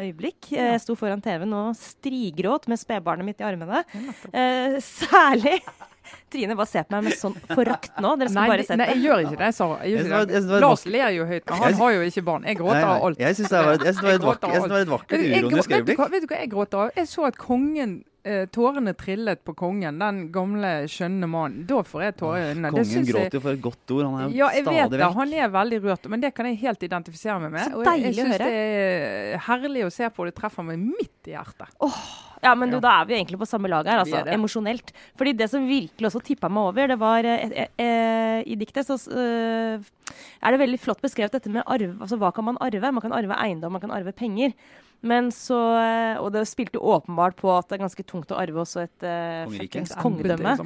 øyeblikk. 0.00 0.48
Jeg 0.56 0.80
sto 0.82 0.96
foran 0.98 1.22
TV-en 1.22 1.52
og 1.54 1.78
strigråt 1.78 2.66
med 2.72 2.80
spedbarnet 2.80 3.28
mitt 3.28 3.44
i 3.44 3.46
armene. 3.46 3.84
Eh, 4.32 4.80
særlig 4.82 5.60
Trine 6.30 6.54
bare 6.58 6.70
ser 6.70 6.84
på 6.86 6.94
meg 6.94 7.08
med 7.08 7.16
sånn 7.18 7.34
forakt 7.50 7.96
nå. 8.02 8.12
Dere 8.20 8.30
skal 8.30 8.40
nei, 8.40 8.48
bare 8.52 8.66
se 8.66 8.76
Nei, 8.78 8.86
jeg 8.92 9.02
gjør 9.06 9.24
ikke 9.24 9.40
det, 9.40 9.50
Sara. 9.56 10.60
Lars 10.62 10.84
ler 10.86 11.10
jo 11.16 11.26
høyt, 11.26 11.42
men 11.48 11.64
han 11.64 11.74
har 11.80 11.96
jo 11.96 12.04
ikke 12.10 12.24
barn. 12.28 12.46
Jeg 12.46 12.60
gråter 12.60 12.86
av 12.86 13.08
alt. 13.08 13.18
Jeg 13.20 13.38
syns 13.40 13.50
det 13.50 13.64
var 13.64 14.14
et 14.14 14.24
vakkert, 14.28 14.70
uronisk 15.16 15.74
øyeblikk. 15.74 16.04
Vet 16.14 16.22
du 16.22 16.30
hva 16.30 16.38
jeg 16.44 16.52
gråter 16.54 16.84
av? 16.84 16.94
Jeg 16.96 17.10
så 17.10 17.26
at 17.30 17.40
kongen 17.40 18.00
eh, 18.24 18.46
tårene 18.52 18.94
trillet 18.98 19.42
på 19.44 19.54
kongen, 19.58 20.00
den 20.00 20.22
gamle, 20.34 20.72
skjønne 20.90 21.28
mannen. 21.30 21.66
Da 21.68 21.82
får 21.86 22.06
jeg 22.06 22.16
tårer 22.20 22.40
i 22.40 22.48
øynene. 22.52 22.72
Kongen 22.74 23.06
gråter 23.10 23.38
jo 23.38 23.42
for 23.44 23.52
et 23.56 23.62
godt 23.64 23.94
ord. 23.96 24.06
Han 24.06 24.18
er 24.24 24.34
ja, 24.38 24.50
jeg 24.56 24.66
vet 24.68 24.96
det. 24.96 25.12
Han 25.20 25.36
er 25.42 25.52
veldig 25.54 25.82
rørt, 25.86 26.08
men 26.12 26.24
det 26.24 26.32
kan 26.36 26.48
jeg 26.50 26.60
helt 26.64 26.88
identifisere 26.88 27.38
meg 27.44 27.54
med. 27.58 27.68
Så 27.68 27.84
deilig 27.86 28.10
jeg, 28.10 28.16
jeg 28.16 28.26
syns 28.26 28.42
det 28.42 28.50
er 28.56 29.46
herlig 29.50 29.86
å 29.86 29.92
se 29.94 30.10
på. 30.14 30.28
Det 30.28 30.36
treffer 30.40 30.66
meg 30.66 30.82
midt 30.82 31.30
i 31.30 31.36
hjertet. 31.36 31.78
Oh, 31.84 32.02
ja, 32.40 32.54
men 32.56 32.72
du, 32.72 32.78
da 32.80 32.94
er 33.00 33.08
vi 33.08 33.16
egentlig 33.18 33.40
på 33.40 33.48
samme 33.48 33.68
lag 33.68 33.88
her, 33.88 34.00
altså. 34.00 34.22
Emosjonelt. 34.32 34.94
Fordi 35.18 35.34
det 35.36 35.50
som 35.52 35.66
virkelig 35.68 36.08
også 36.08 36.22
tippa 36.24 36.48
meg 36.52 36.70
over, 36.72 36.92
det 36.92 36.98
var 37.00 37.28
eh, 37.28 37.48
eh, 37.50 37.72
eh, 37.84 38.38
I 38.48 38.56
diktet 38.60 38.88
så 38.88 38.96
eh, 39.12 39.90
er 40.40 40.54
det 40.54 40.62
veldig 40.62 40.80
flott 40.80 41.02
beskrevet 41.04 41.36
dette 41.36 41.52
med 41.52 41.66
arv. 41.68 41.98
Altså 42.00 42.16
hva 42.20 42.32
kan 42.36 42.48
man 42.48 42.60
arve? 42.64 42.94
Man 42.96 43.04
kan 43.04 43.16
arve 43.16 43.36
eiendom, 43.44 43.76
man 43.76 43.84
kan 43.84 43.92
arve 43.94 44.14
penger. 44.16 44.56
Men 45.00 45.30
så, 45.32 45.58
eh, 45.80 46.18
Og 46.20 46.32
det 46.34 46.44
spilte 46.48 46.80
åpenbart 46.80 47.38
på 47.38 47.48
at 47.54 47.68
det 47.68 47.78
er 47.78 47.86
ganske 47.86 48.04
tungt 48.04 48.32
å 48.34 48.40
arve 48.40 48.60
også 48.64 48.84
et 48.84 49.06
uh, 49.06 49.94
kongedømme. 50.02 50.56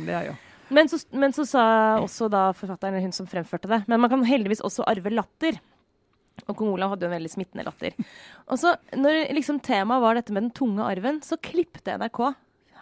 Men 0.74 0.88
så, 0.88 0.98
men 1.12 1.34
så, 1.36 1.44
sa 1.46 1.64
også 2.00 2.30
da 2.32 2.48
forfatteren, 2.56 2.96
hun 3.04 3.14
som 3.14 3.28
fremførte 3.28 3.68
det, 3.70 3.82
men 3.86 4.00
man 4.00 4.10
kan 4.10 4.24
heldigvis 4.26 4.64
også 4.64 4.86
arve 4.88 5.12
latter. 5.12 5.60
Og 6.48 6.56
kong 6.58 6.72
Olav 6.72 6.94
hadde 6.94 7.06
jo 7.06 7.10
en 7.12 7.14
veldig 7.14 7.30
smittende 7.30 7.66
latter. 7.66 7.94
Og 8.50 8.58
så, 8.58 8.72
når 8.96 9.28
liksom 9.36 9.60
temaet 9.62 10.02
var 10.02 10.18
dette 10.18 10.34
med 10.34 10.48
den 10.48 10.54
tunge 10.56 10.86
arven, 10.88 11.20
så 11.22 11.38
klippte 11.38 11.94
NRK 12.00 12.22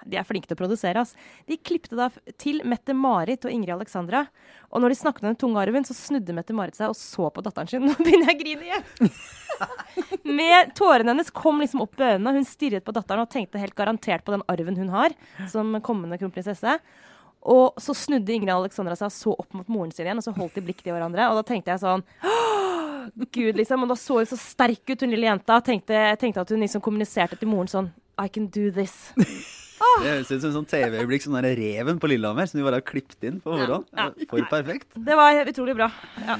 de 0.08 0.18
er 0.18 0.26
flinke 0.26 0.50
til 0.50 0.56
å 0.56 0.62
produsere. 0.62 1.02
ass. 1.02 1.14
De 1.48 1.58
klippte 1.58 1.98
da 1.98 2.08
til 2.40 2.62
Mette-Marit 2.68 3.46
og 3.46 3.54
Ingrid 3.54 3.74
Alexandra. 3.76 4.26
Og 4.72 4.82
når 4.82 4.92
de 4.92 4.98
snakket 5.02 5.24
om 5.24 5.30
den 5.30 5.38
tunge 5.40 5.62
arven, 5.62 5.86
så 5.86 5.96
snudde 5.96 6.34
Mette-Marit 6.36 6.78
seg 6.78 6.92
og 6.92 6.98
så 6.98 7.28
på 7.30 7.44
datteren 7.44 7.70
sin. 7.70 7.84
Nå 7.88 7.96
begynner 8.00 8.32
jeg 8.32 8.38
å 8.38 8.42
grine 8.42 8.68
igjen! 8.68 9.14
Med 10.40 10.72
Tårene 10.78 11.12
hennes 11.12 11.32
kom 11.34 11.60
liksom 11.62 11.84
opp 11.84 11.98
i 12.00 12.12
øynene. 12.14 12.34
Hun 12.38 12.48
stirret 12.48 12.86
på 12.86 12.94
datteren 12.96 13.24
og 13.26 13.32
tenkte 13.32 13.60
helt 13.62 13.76
garantert 13.78 14.24
på 14.26 14.34
den 14.34 14.44
arven 14.50 14.78
hun 14.80 14.92
har 14.94 15.14
som 15.50 15.74
kommende 15.84 16.18
kronprinsesse. 16.20 16.78
Og 17.52 17.80
så 17.82 17.94
snudde 17.98 18.34
Ingrid 18.34 18.54
Alexandra 18.54 18.94
seg 18.98 19.10
så 19.14 19.34
opp 19.34 19.54
mot 19.56 19.70
moren 19.72 19.90
sin 19.94 20.06
igjen, 20.06 20.20
og 20.20 20.26
så 20.26 20.34
holdt 20.36 20.58
de 20.58 20.62
blikk 20.64 20.84
til 20.84 20.94
hverandre. 20.94 21.26
Og 21.30 21.40
da 21.40 21.46
tenkte 21.46 21.74
jeg 21.74 21.82
sånn 21.82 22.04
Gud, 23.34 23.56
liksom. 23.58 23.82
Og 23.82 23.90
da 23.90 23.96
så 23.98 24.20
hun 24.20 24.28
så 24.30 24.38
sterk 24.38 24.86
ut, 24.86 25.00
hun 25.02 25.10
lille 25.10 25.26
jenta. 25.26 25.58
Tenkte, 25.64 26.04
tenkte 26.20 26.44
at 26.44 26.54
hun 26.54 26.62
liksom 26.62 26.84
kommuniserte 26.84 27.38
til 27.40 27.50
moren 27.50 27.70
sånn 27.70 27.90
I 28.20 28.28
can 28.30 28.46
do 28.52 28.70
this. 28.70 29.12
Det 30.02 30.12
høres 30.12 30.30
ut 30.30 30.36
som 30.38 30.50
en 30.50 30.58
sånn 30.60 30.70
TV-øyeblikk 30.72 31.26
som 31.26 31.38
den 31.38 31.48
reven 31.58 32.02
på 32.02 32.10
Lillehammer, 32.12 32.48
som 32.50 32.60
de 32.60 32.66
bare 32.66 32.80
har 32.80 32.86
klippet 32.86 33.28
inn 33.28 33.40
på 33.42 33.54
forhånd. 33.54 33.88
Ja, 33.92 34.10
ja. 34.10 34.28
For 34.30 34.46
perfekt. 34.50 34.94
Det 34.94 35.18
var 35.18 35.42
utrolig 35.52 35.76
bra. 35.78 35.90
Ja. 36.26 36.38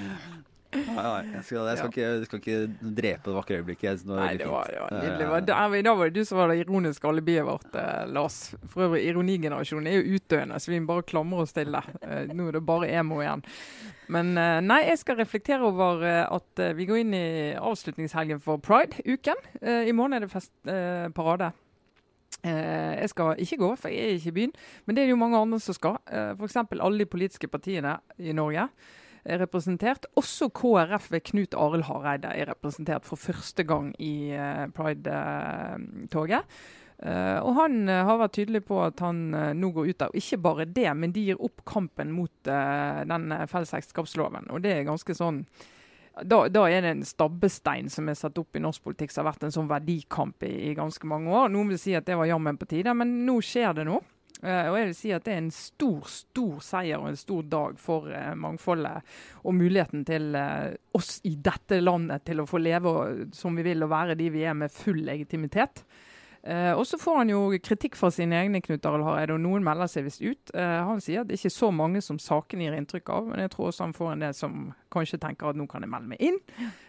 Ja, 0.72 1.20
jeg, 1.20 1.42
skal, 1.44 1.66
jeg, 1.68 1.76
skal 1.76 1.90
ikke, 1.90 2.02
jeg, 2.02 2.26
skal, 2.26 2.40
ikke, 2.40 2.92
drepe 2.96 3.28
det 3.28 3.34
vakre 3.36 3.56
øyeblikket. 3.60 4.04
Det 4.06 4.16
Nei, 4.16 4.30
det 4.40 4.46
var, 4.48 4.70
det 4.72 4.78
var 4.80 4.94
nydelig. 4.96 5.40
Da, 5.50 5.56
da 5.84 5.94
var 5.98 6.08
det 6.08 6.22
du 6.22 6.28
som 6.28 6.40
var 6.40 6.48
det 6.48 6.62
ironiske 6.62 7.10
alibiet 7.10 7.44
vårt, 7.44 7.76
eh, 7.76 8.06
Lars. 8.08 8.38
For 8.72 8.86
øvrig, 8.86 9.02
ironigenerasjonen 9.10 9.90
er 9.90 9.98
jo 9.98 10.16
utdøende, 10.16 10.60
så 10.62 10.72
vi 10.72 10.80
må 10.80 10.88
bare 10.94 11.04
klamre 11.12 11.44
oss 11.44 11.52
til 11.56 11.76
det. 11.76 11.82
Eh, 12.00 12.32
nå 12.32 12.48
er 12.48 12.56
det 12.56 12.64
bare 12.70 12.88
emo 12.88 13.20
igjen. 13.20 13.44
Men 14.16 14.32
eh, 14.40 14.60
nei, 14.64 14.80
jeg 14.88 15.02
skal 15.02 15.20
reflektere 15.20 15.68
over 15.68 16.06
eh, 16.08 16.22
at 16.24 16.64
eh, 16.64 16.72
vi 16.78 16.88
går 16.88 17.02
inn 17.02 17.18
i 17.20 17.26
avslutningshelgen 17.60 18.40
for 18.44 18.62
Pride-uken. 18.64 19.44
Eh, 19.60 19.90
I 19.92 19.96
morgen 19.96 20.16
er 20.16 20.24
det 20.24 20.32
festparade. 20.32 21.52
Jeg 22.42 23.10
skal 23.12 23.38
ikke 23.38 23.56
gå, 23.60 23.68
for 23.78 23.92
jeg 23.92 24.02
er 24.02 24.16
ikke 24.18 24.32
i 24.32 24.38
byen. 24.40 24.52
Men 24.86 24.96
det 24.96 25.02
er 25.02 25.06
det 25.06 25.14
jo 25.14 25.20
mange 25.20 25.38
andre 25.38 25.60
som 25.62 25.76
skal. 25.76 25.98
Uh, 26.10 26.34
F.eks. 26.34 26.56
alle 26.56 26.98
de 26.98 27.06
politiske 27.06 27.48
partiene 27.48 27.96
i 28.18 28.32
Norge. 28.32 28.68
er 29.24 29.38
representert. 29.38 30.06
Også 30.16 30.48
KrF 30.48 31.12
ved 31.12 31.20
Knut 31.20 31.54
Arild 31.54 31.84
Hareide 31.86 32.32
er 32.34 32.48
representert 32.50 33.04
for 33.06 33.16
første 33.16 33.62
gang 33.62 33.94
i 34.02 34.34
uh, 34.34 34.66
Pride-toget. 34.74 36.42
Og 37.02 37.54
Han 37.54 37.88
har 37.88 38.18
vært 38.18 38.32
tydelig 38.32 38.60
på 38.64 38.76
at 38.78 39.00
han 39.02 39.34
nå 39.58 39.70
går 39.74 39.88
ut 39.90 40.02
av 40.06 40.12
ikke 40.14 40.36
bare 40.38 40.64
det, 40.70 40.86
men 40.94 41.10
de 41.10 41.24
gir 41.26 41.40
opp 41.42 41.64
kampen 41.66 42.12
mot 42.14 42.30
den 42.46 43.34
fellesekteskapsloven. 43.50 44.46
Og 44.54 44.62
det 44.62 44.76
er 44.76 44.86
ganske 44.86 45.16
sånn 45.18 45.40
da, 46.22 46.44
da, 46.48 46.66
er 46.68 46.84
det 46.84 46.90
en 46.92 47.04
stabbestein 47.06 47.88
som 47.90 48.08
er 48.08 48.16
satt 48.18 48.38
opp 48.40 48.56
i 48.56 48.62
norsk 48.62 48.84
politikk 48.84 49.12
som 49.12 49.22
har 49.22 49.32
vært 49.32 49.46
en 49.48 49.54
sånn 49.54 49.70
verdikamp 49.70 50.44
i, 50.44 50.52
i 50.68 50.74
ganske 50.76 51.08
mange 51.08 51.32
år. 51.32 51.52
Noen 51.52 51.72
vil 51.72 51.80
si 51.80 51.94
at 51.96 52.08
det 52.08 52.18
var 52.20 52.28
jammen 52.28 52.58
på 52.60 52.68
tide, 52.68 52.92
men 52.96 53.22
nå 53.26 53.38
skjer 53.44 53.78
det 53.78 53.86
noe. 53.88 54.02
og 54.42 54.76
jeg 54.76 54.86
vil 54.90 54.94
si 54.98 55.12
at 55.16 55.24
det 55.24 55.32
er 55.32 55.42
en 55.44 55.52
stor, 55.54 56.06
stor 56.10 56.60
seier 56.66 57.00
og 57.00 57.08
en 57.12 57.20
stor 57.20 57.48
dag 57.48 57.80
for 57.80 58.12
mangfoldet 58.36 59.14
og 59.42 59.56
muligheten 59.56 60.04
til 60.04 60.36
oss 60.98 61.20
i 61.24 61.36
dette 61.36 61.80
landet 61.80 62.26
til 62.28 62.42
å 62.42 62.48
få 62.50 62.60
leve 62.60 62.96
som 63.32 63.56
vi 63.56 63.64
vil 63.70 63.86
og 63.86 63.94
være 63.94 64.18
de 64.18 64.32
vi 64.34 64.44
er 64.44 64.58
med 64.58 64.74
full 64.74 65.04
legitimitet. 65.08 65.84
Uh, 66.42 66.74
og 66.74 66.82
så 66.90 66.98
får 66.98 67.20
han 67.20 67.30
jo 67.30 67.40
kritikk 67.62 67.94
fra 67.94 68.08
sine 68.10 68.34
egne, 68.34 68.58
Knut 68.64 68.86
Arild 68.88 69.06
Hareide, 69.06 69.36
og 69.36 69.44
noen 69.44 69.62
melder 69.62 69.86
seg 69.90 70.08
visst 70.08 70.24
ut. 70.24 70.50
Uh, 70.56 70.80
han 70.88 71.02
sier 71.02 71.22
at 71.22 71.28
det 71.30 71.38
ikke 71.38 71.52
er 71.52 71.54
så 71.54 71.68
mange 71.70 72.02
som 72.02 72.18
saken 72.18 72.64
gir 72.64 72.74
inntrykk 72.74 73.12
av, 73.14 73.28
men 73.30 73.44
jeg 73.44 73.52
tror 73.52 73.68
også 73.68 73.86
han 73.86 73.94
får 73.94 74.10
en 74.10 74.24
del 74.24 74.34
som 74.34 74.64
kanskje 74.90 75.20
tenker 75.22 75.52
at 75.52 75.60
nå 75.60 75.68
kan 75.70 75.86
jeg 75.86 75.92
melde 75.92 76.10
meg 76.10 76.24
inn. 76.26 76.40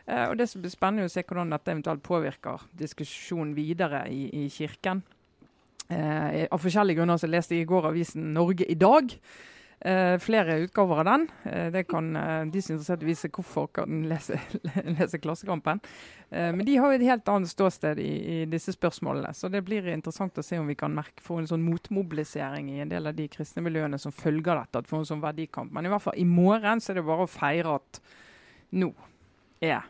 Uh, 0.09 0.31
og 0.31 0.39
Det 0.41 0.49
som 0.49 0.63
blir 0.63 0.73
spennende 0.73 1.05
å 1.05 1.13
se 1.13 1.21
hvordan 1.21 1.53
dette 1.53 1.75
eventuelt 1.75 2.01
påvirker 2.07 2.65
diskusjonen 2.81 3.53
videre 3.53 4.07
i, 4.09 4.25
i 4.41 4.49
Kirken. 4.53 5.05
av 5.93 6.61
forskjellige 6.63 6.97
grunner 6.97 7.19
så 7.21 7.27
leste 7.27 7.53
jeg 7.53 7.67
i 7.67 7.69
går 7.69 7.91
avisen 7.91 8.31
Norge 8.33 8.65
i 8.65 8.77
dag. 8.79 9.11
Uh, 9.85 10.19
flere 10.19 10.61
utgaver 10.63 10.99
av 10.99 11.05
den. 11.05 11.25
Uh, 11.43 11.71
det 11.71 11.81
kan 11.91 12.15
uh, 12.15 12.45
de 12.47 12.61
som 12.63 12.71
er 12.71 12.77
interessert 12.77 13.01
vise 13.03 13.27
hvorfor 13.27 13.65
kan 13.75 14.05
lese, 14.07 14.37
lese 14.95 15.19
Klassekampen. 15.19 15.81
men 16.33 16.63
de 16.65 16.77
har 16.79 16.89
jo 16.89 16.97
et 16.97 17.03
helt 17.05 17.27
annet 17.29 17.51
ståsted 17.51 17.99
i, 18.01 18.11
i, 18.33 18.37
disse 18.49 18.73
spørsmålene. 18.73 19.33
Så 19.37 19.51
det 19.53 19.59
blir 19.67 19.85
interessant 19.91 20.39
å 20.39 20.43
se 20.43 20.57
om 20.57 20.65
vi 20.65 20.73
kan 20.79 20.95
merke 20.95 21.21
få 21.21 21.41
en 21.41 21.49
sånn 21.51 21.61
motmobilisering 21.61 22.71
i 22.73 22.79
en 22.81 22.89
del 22.89 23.11
av 23.11 23.13
de 23.13 23.27
kristne 23.29 23.61
miljøene 23.61 23.99
som 24.01 24.15
følger 24.15 24.55
dette. 24.57 24.79
at 24.79 24.89
får 24.89 25.03
en 25.03 25.09
sånn 25.11 25.21
verdikamp. 25.21 25.69
Men 25.75 25.85
i 25.85 25.91
hvert 25.93 26.05
fall 26.07 26.17
i 26.17 26.25
morgen 26.25 26.81
så 26.81 26.93
er 26.93 26.97
det 27.01 27.05
bare 27.05 27.27
å 27.27 27.29
feire 27.29 27.75
at 27.77 27.99
nå 28.73 28.89
er 29.61 29.83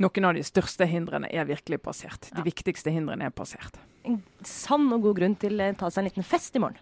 noen 0.00 0.30
av 0.30 0.38
de 0.38 0.46
største 0.46 0.88
hindrene 0.88 1.28
er 1.28 1.50
virkelig 1.50 1.82
passert. 1.84 2.30
De 2.30 2.40
ja. 2.40 2.46
viktigste 2.46 2.94
hindrene 2.94 3.28
er 3.28 3.34
passert. 3.34 3.76
En 4.08 4.22
sann 4.46 4.88
og 4.94 5.04
god 5.04 5.18
grunn 5.20 5.36
til 5.42 5.60
å 5.60 5.68
ta 5.76 5.90
seg 5.90 6.06
en 6.06 6.08
liten 6.08 6.24
fest 6.24 6.56
i 6.56 6.62
morgen. 6.62 6.80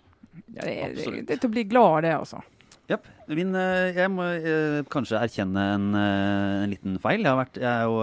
Ja, 0.55 0.65
det, 0.65 1.25
det, 1.27 1.39
er 1.39 1.49
å 1.49 1.53
bli 1.53 1.67
glad 1.69 1.99
av 1.99 2.03
det, 2.07 2.15
altså. 2.19 2.45
Yep. 2.89 3.05
Min, 3.37 3.51
eh, 3.53 3.91
jeg 3.93 4.09
må 4.09 4.25
eh, 4.25 4.79
kanskje 4.89 5.19
erkjenne 5.21 5.65
en, 5.75 5.89
eh, 5.93 6.63
en, 6.63 6.71
liten 6.73 6.95
feil. 7.03 7.21
Jeg, 7.21 7.37
vært, 7.37 7.59
jeg 7.61 7.69
er 7.69 7.85
jo 7.85 7.99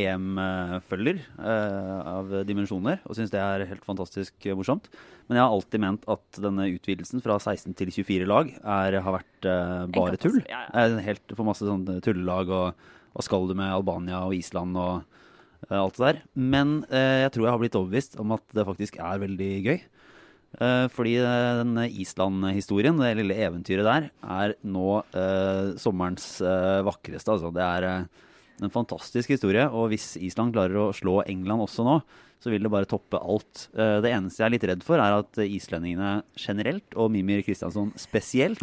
EM-følger 0.00 1.20
av 1.38 2.32
dimensjoner 2.48 2.98
og 3.06 3.14
syns 3.14 3.30
det 3.30 3.38
er 3.38 3.62
helt 3.70 3.86
fantastisk 3.86 4.48
morsomt. 4.58 4.90
Men 5.28 5.38
jeg 5.38 5.44
har 5.44 5.54
alltid 5.54 5.84
ment 5.84 6.08
at 6.10 6.40
denne 6.42 6.66
utvidelsen 6.72 7.22
fra 7.22 7.38
16 7.38 7.78
til 7.78 7.94
24 7.94 8.26
lag 8.26 8.50
er, 8.58 8.98
har 9.06 9.16
vært 9.20 9.50
bare 9.94 10.18
tull. 10.18 10.42
Ja, 10.50 10.64
ja. 10.66 10.98
Helt 11.06 11.36
for 11.36 11.46
masse 11.46 11.68
sånn 11.68 11.86
tullelag 12.02 12.50
og 12.50 12.90
hva 13.12 13.22
skal 13.22 13.46
du 13.46 13.54
med 13.54 13.70
Albania 13.70 14.24
og 14.26 14.34
Island 14.34 14.74
og 14.82 15.70
alt 15.70 16.00
det 16.00 16.08
der. 16.08 16.22
Men 16.34 16.80
jeg 16.90 17.30
tror 17.30 17.46
jeg 17.46 17.54
har 17.54 17.62
blitt 17.62 17.78
overbevist 17.78 18.18
om 18.18 18.34
at 18.34 18.42
det 18.50 18.66
faktisk 18.66 18.98
er 18.98 19.22
veldig 19.22 19.52
gøy. 19.62 19.78
Uh, 20.60 20.84
fordi 20.92 21.14
den 21.22 21.78
Island-historien, 21.88 22.98
det 23.00 23.14
lille 23.18 23.38
eventyret 23.46 23.86
der, 23.88 24.08
er 24.22 24.52
nå 24.62 24.98
eh, 25.16 25.72
sommerens 25.80 26.26
eh, 26.44 26.82
vakreste. 26.84 27.32
Altså. 27.32 27.52
Det 27.54 27.64
er 27.64 27.86
en 28.62 28.74
fantastisk 28.74 29.32
historie. 29.32 29.64
Og 29.70 29.90
hvis 29.92 30.12
Island 30.20 30.52
klarer 30.54 30.76
å 30.76 30.92
slå 30.96 31.22
England 31.24 31.64
også 31.64 31.86
nå, 31.86 31.96
så 32.42 32.50
vil 32.52 32.64
det 32.66 32.72
bare 32.74 32.88
toppe 32.90 33.20
alt. 33.22 33.68
det 33.70 34.10
eneste 34.10 34.42
jeg 34.42 34.48
er 34.48 34.52
litt 34.56 34.64
redd 34.66 34.80
for, 34.82 34.98
er 34.98 35.20
at 35.20 35.38
islendingene 35.44 36.24
generelt, 36.34 36.96
og 36.98 37.12
Mimir 37.14 37.44
Kristiansson 37.46 37.92
spesielt, 37.94 38.58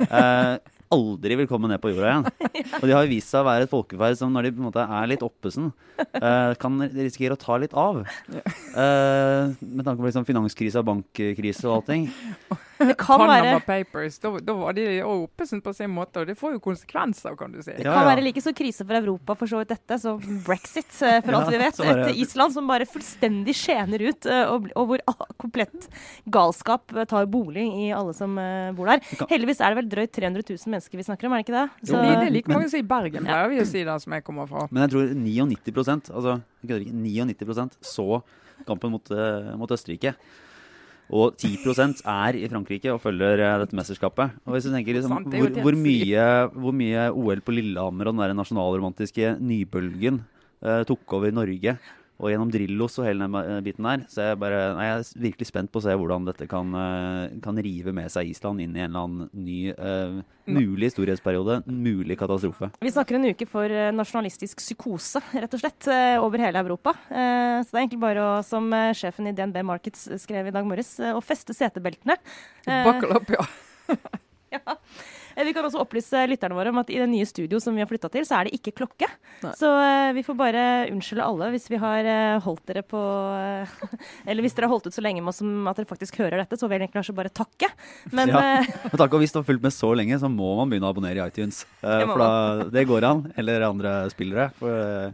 aldri 0.94 1.36
vil 1.40 1.48
komme 1.50 1.70
ned 1.70 1.80
på 1.82 1.92
jorda 1.92 2.08
igjen. 2.10 2.54
Og 2.80 2.86
de 2.88 2.96
har 2.96 3.10
vist 3.10 3.32
seg 3.32 3.42
å 3.42 3.48
være 3.48 3.66
et 3.66 3.72
folkeferd 3.72 4.18
som 4.18 4.32
når 4.34 4.48
de 4.48 4.54
på 4.56 4.62
en 4.62 4.68
måte 4.70 4.86
er 4.86 5.10
litt 5.10 5.26
oppesen, 5.26 5.70
uh, 6.00 6.52
kan 6.60 6.80
risikere 6.86 7.36
å 7.36 7.40
ta 7.40 7.58
litt 7.62 7.76
av. 7.78 8.02
Uh, 8.30 9.54
med 9.60 9.84
tanke 9.86 10.00
på 10.00 10.08
liksom 10.08 10.26
og 10.26 10.90
bankkrise 10.90 11.68
og 11.68 11.80
allting. 11.80 12.10
Det 12.90 12.96
kan 12.96 13.20
Panama 13.20 13.36
være 13.44 13.60
Papers. 13.66 14.16
Da, 14.22 14.32
da 14.40 14.54
var 14.56 14.76
de 14.76 14.84
oppe 15.04 15.46
på 15.64 15.72
sin 15.76 15.92
måte, 15.92 16.22
og 16.22 16.30
det 16.30 16.36
får 16.38 16.54
jo 16.56 16.62
konsekvenser, 16.64 17.36
kan 17.36 17.52
du 17.52 17.60
si. 17.60 17.74
Det 17.74 17.84
kan 17.84 17.92
ja, 17.92 18.00
ja. 18.00 18.08
være 18.08 18.24
like 18.24 18.40
så 18.40 18.54
krise 18.56 18.86
for 18.86 18.96
Europa 18.96 19.36
for 19.36 19.50
så 19.50 19.60
vidt 19.60 19.74
dette, 19.74 19.98
som 20.00 20.20
brexit, 20.46 20.88
eh, 21.04 21.18
for 21.24 21.36
alt 21.36 21.52
vi 21.52 21.60
vet. 21.60 21.82
Et 21.84 22.20
Island 22.24 22.56
som 22.56 22.70
bare 22.70 22.88
fullstendig 22.88 23.54
skjener 23.58 24.06
ut, 24.08 24.28
eh, 24.30 24.42
og, 24.48 24.70
og 24.72 24.94
hvor 24.94 25.04
komplett 25.40 25.90
galskap 26.32 26.96
tar 27.10 27.28
bolig 27.30 27.66
i 27.68 27.90
alle 27.96 28.16
som 28.16 28.36
bor 28.76 28.90
der. 28.90 29.04
Heldigvis 29.30 29.60
er 29.60 29.74
det 29.74 29.82
vel 29.82 29.92
drøyt 29.92 30.16
300 30.16 30.46
000 30.48 30.74
mennesker 30.76 31.00
vi 31.00 31.06
snakker 31.06 31.28
om, 31.28 31.36
er 31.36 31.42
det 31.42 31.48
ikke 31.48 31.58
det? 31.58 31.66
Så, 31.84 31.94
jo, 31.94 32.02
det 32.02 32.28
er 32.30 32.36
like 32.38 32.52
mange 32.52 32.72
som 32.72 32.80
i 32.80 32.90
Bergen, 32.96 33.28
pleier 33.28 33.52
vi 33.52 33.62
å 33.62 33.68
si, 33.68 33.84
der 33.86 34.02
som 34.02 34.16
jeg 34.16 34.26
kommer 34.26 34.48
fra. 34.50 34.66
Men 34.72 34.86
jeg 34.86 34.96
tror 34.96 35.16
99% 35.20 36.14
altså, 36.16 36.38
99% 36.64 37.82
så 37.92 38.22
kampen 38.68 38.92
mot, 38.92 39.12
mot 39.60 39.72
Østerrike. 39.72 40.16
Og 41.10 41.34
10% 41.34 42.04
er 42.06 42.38
i 42.38 42.48
Frankrike 42.50 42.92
og 42.94 43.00
følger 43.02 43.42
uh, 43.42 43.60
dette 43.62 43.76
mesterskapet. 43.76 44.36
Og 44.46 44.54
hvis 44.54 44.68
du 44.68 44.72
tenker 44.74 44.94
liksom, 44.94 45.16
hvor, 45.26 45.54
hvor, 45.64 45.78
mye, 45.78 46.26
hvor, 46.54 46.76
mye, 46.76 47.08
OL 47.10 47.42
på 47.42 47.54
Lillehammer 47.56 48.10
og 48.10 48.14
den 48.14 48.22
der 48.22 48.36
nasjonalromantiske 48.38 49.34
nybølgen 49.42 50.22
uh, 50.62 50.82
tok 50.86 51.18
over 51.18 51.34
Norge 51.34 51.74
og 52.20 52.28
gjennom 52.28 52.50
Drillos 52.52 52.98
og 53.00 53.06
hele 53.08 53.26
den 53.26 53.64
biten 53.64 53.86
der. 53.88 54.02
Så 54.12 54.26
jeg, 54.28 54.38
bare, 54.40 54.58
nei, 54.76 54.86
jeg, 54.86 55.00
er 55.00 55.22
virkelig 55.24 55.48
spent 55.48 55.72
på 55.72 55.80
å 55.80 55.84
se 55.86 55.94
hvordan 55.96 56.26
dette 56.28 56.48
kan, 56.50 56.74
eh, 56.76 57.38
kan, 57.44 57.60
rive 57.60 57.94
med 57.96 58.12
seg 58.12 58.28
Island 58.30 58.62
inn 58.64 58.76
i 58.76 58.82
en 58.84 58.90
eller 58.90 59.06
annen 59.06 59.30
ny 59.36 59.58
uh, 59.72 60.20
mulig 60.50 60.90
storhetsperiode, 60.92 61.60
mulig 61.66 62.16
katastrofe. 62.20 62.70
Vi 62.80 62.92
snakker 62.92 63.18
en 63.18 63.30
uke 63.32 63.48
for 63.48 63.72
nasjonalistisk 63.96 64.60
psykose, 64.62 65.22
rett 65.32 65.56
og 65.56 65.62
slett, 65.62 65.88
over 66.20 66.44
hele 66.44 66.62
Europa. 66.62 66.94
Uh, 67.08 67.60
så 67.64 67.72
det 67.72 67.78
er 67.78 67.82
egentlig 67.84 68.02
bare 68.04 68.26
å, 68.26 68.34
som 68.46 68.68
sjefen 68.96 69.30
i 69.30 69.34
DNB 69.36 69.62
Markets 69.72 70.06
skrev 70.22 70.50
i 70.50 70.54
dag 70.54 70.68
morges, 70.68 70.96
å 71.00 71.24
feste 71.24 71.56
setebeltene. 71.56 72.18
Buckle 72.68 73.20
up, 73.20 73.34
ja. 73.36 73.48
ja. 74.58 74.78
Eh, 75.36 75.44
vi 75.46 75.52
kan 75.54 75.66
også 75.66 75.80
opplyse 75.82 76.24
lytterne 76.30 76.56
våre 76.56 76.72
om 76.72 76.80
at 76.82 76.90
i 76.92 76.98
det 77.00 77.08
nye 77.10 77.26
studio 77.28 77.60
som 77.62 77.76
vi 77.76 77.82
har 77.82 77.88
flytta 77.90 78.10
til, 78.12 78.26
så 78.26 78.38
er 78.38 78.48
det 78.48 78.58
ikke 78.58 78.74
klokke. 78.82 79.08
Nei. 79.44 79.52
Så 79.56 79.70
uh, 79.70 80.10
vi 80.16 80.24
får 80.26 80.36
bare 80.36 80.64
unnskylde 80.90 81.24
alle 81.24 81.50
hvis 81.54 81.68
vi 81.70 81.78
har 81.80 82.06
uh, 82.08 82.42
holdt 82.44 82.66
dere 82.68 82.82
på 82.84 83.00
Eller 84.28 84.44
hvis 84.44 84.56
dere 84.56 84.68
har 84.68 84.74
holdt 84.74 84.90
ut 84.90 84.96
så 84.96 85.04
lenge 85.04 85.22
med 85.22 85.32
oss 85.32 85.40
som 85.40 85.70
at 85.70 85.80
dere 85.80 85.88
faktisk 85.88 86.20
hører 86.20 86.42
dette, 86.42 86.58
så 86.60 86.68
vil 86.68 86.76
jeg 86.76 86.88
egentlig 86.88 87.00
kanskje 87.00 87.16
bare 87.16 87.32
takke. 87.32 87.70
Men 88.16 88.32
ja. 88.32 88.44
takk, 89.00 89.16
og 89.16 89.22
hvis 89.22 89.34
du 89.34 89.40
har 89.40 89.48
fulgt 89.48 89.64
med 89.64 89.74
så 89.74 89.92
lenge, 89.96 90.18
så 90.20 90.30
må 90.32 90.52
man 90.58 90.70
begynne 90.70 90.90
å 90.90 90.94
abonnere 90.94 91.20
i 91.20 91.32
iTunes. 91.32 91.62
for 91.80 92.20
da, 92.20 92.30
det 92.72 92.86
går 92.90 93.06
an. 93.08 93.24
Eller 93.40 93.66
andre 93.68 93.94
spillere. 94.12 94.50
For, 94.58 95.12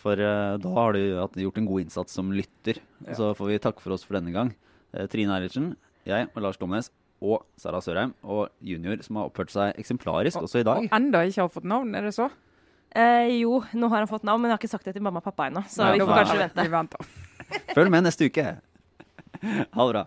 for 0.00 0.24
da 0.64 0.74
har 0.78 0.96
du 0.96 1.44
gjort 1.44 1.60
en 1.60 1.68
god 1.68 1.86
innsats 1.86 2.16
som 2.16 2.32
lytter. 2.34 2.80
Ja. 3.04 3.18
Så 3.18 3.32
får 3.38 3.52
vi 3.52 3.62
takke 3.68 3.84
for 3.84 3.96
oss 3.96 4.06
for 4.06 4.18
denne 4.18 4.34
gang. 4.34 4.54
Trine 5.12 5.36
Eilertsen, 5.36 5.72
jeg 6.08 6.30
og 6.32 6.44
Lars 6.44 6.60
Glomnes 6.60 6.92
og 7.24 7.44
Sara 7.60 7.80
Sørheim 7.84 8.12
og 8.22 8.50
junior, 8.64 9.00
som 9.04 9.16
har 9.20 9.30
oppført 9.30 9.52
seg 9.54 9.78
eksemplarisk 9.80 10.36
og, 10.40 10.48
også 10.48 10.60
i 10.60 10.66
dag. 10.68 10.84
Og 10.84 10.96
enda 10.98 11.24
ikke 11.24 11.46
har 11.46 11.52
fått 11.52 11.68
navn, 11.68 11.94
er 11.96 12.02
det 12.08 12.14
så? 12.16 12.28
Eh, 12.94 13.40
jo, 13.40 13.58
nå 13.74 13.88
har 13.90 14.04
han 14.04 14.10
fått 14.10 14.26
navn, 14.28 14.42
men 14.42 14.52
jeg 14.52 14.58
har 14.58 14.62
ikke 14.62 14.74
sagt 14.76 14.86
det 14.86 14.94
til 14.98 15.04
mamma 15.06 15.18
og 15.22 15.26
pappa 15.26 15.48
ennå. 15.50 15.64
Så 15.70 15.82
Nei, 15.82 15.96
vi 15.96 16.04
får 16.04 16.20
kanskje 16.20 16.38
vente. 16.44 16.68
vente. 16.76 16.98
Følg 17.74 17.90
med 17.90 18.06
neste 18.06 18.30
uke. 18.30 18.46
Ha 19.44 19.88
det 19.88 19.92
bra. 19.96 20.04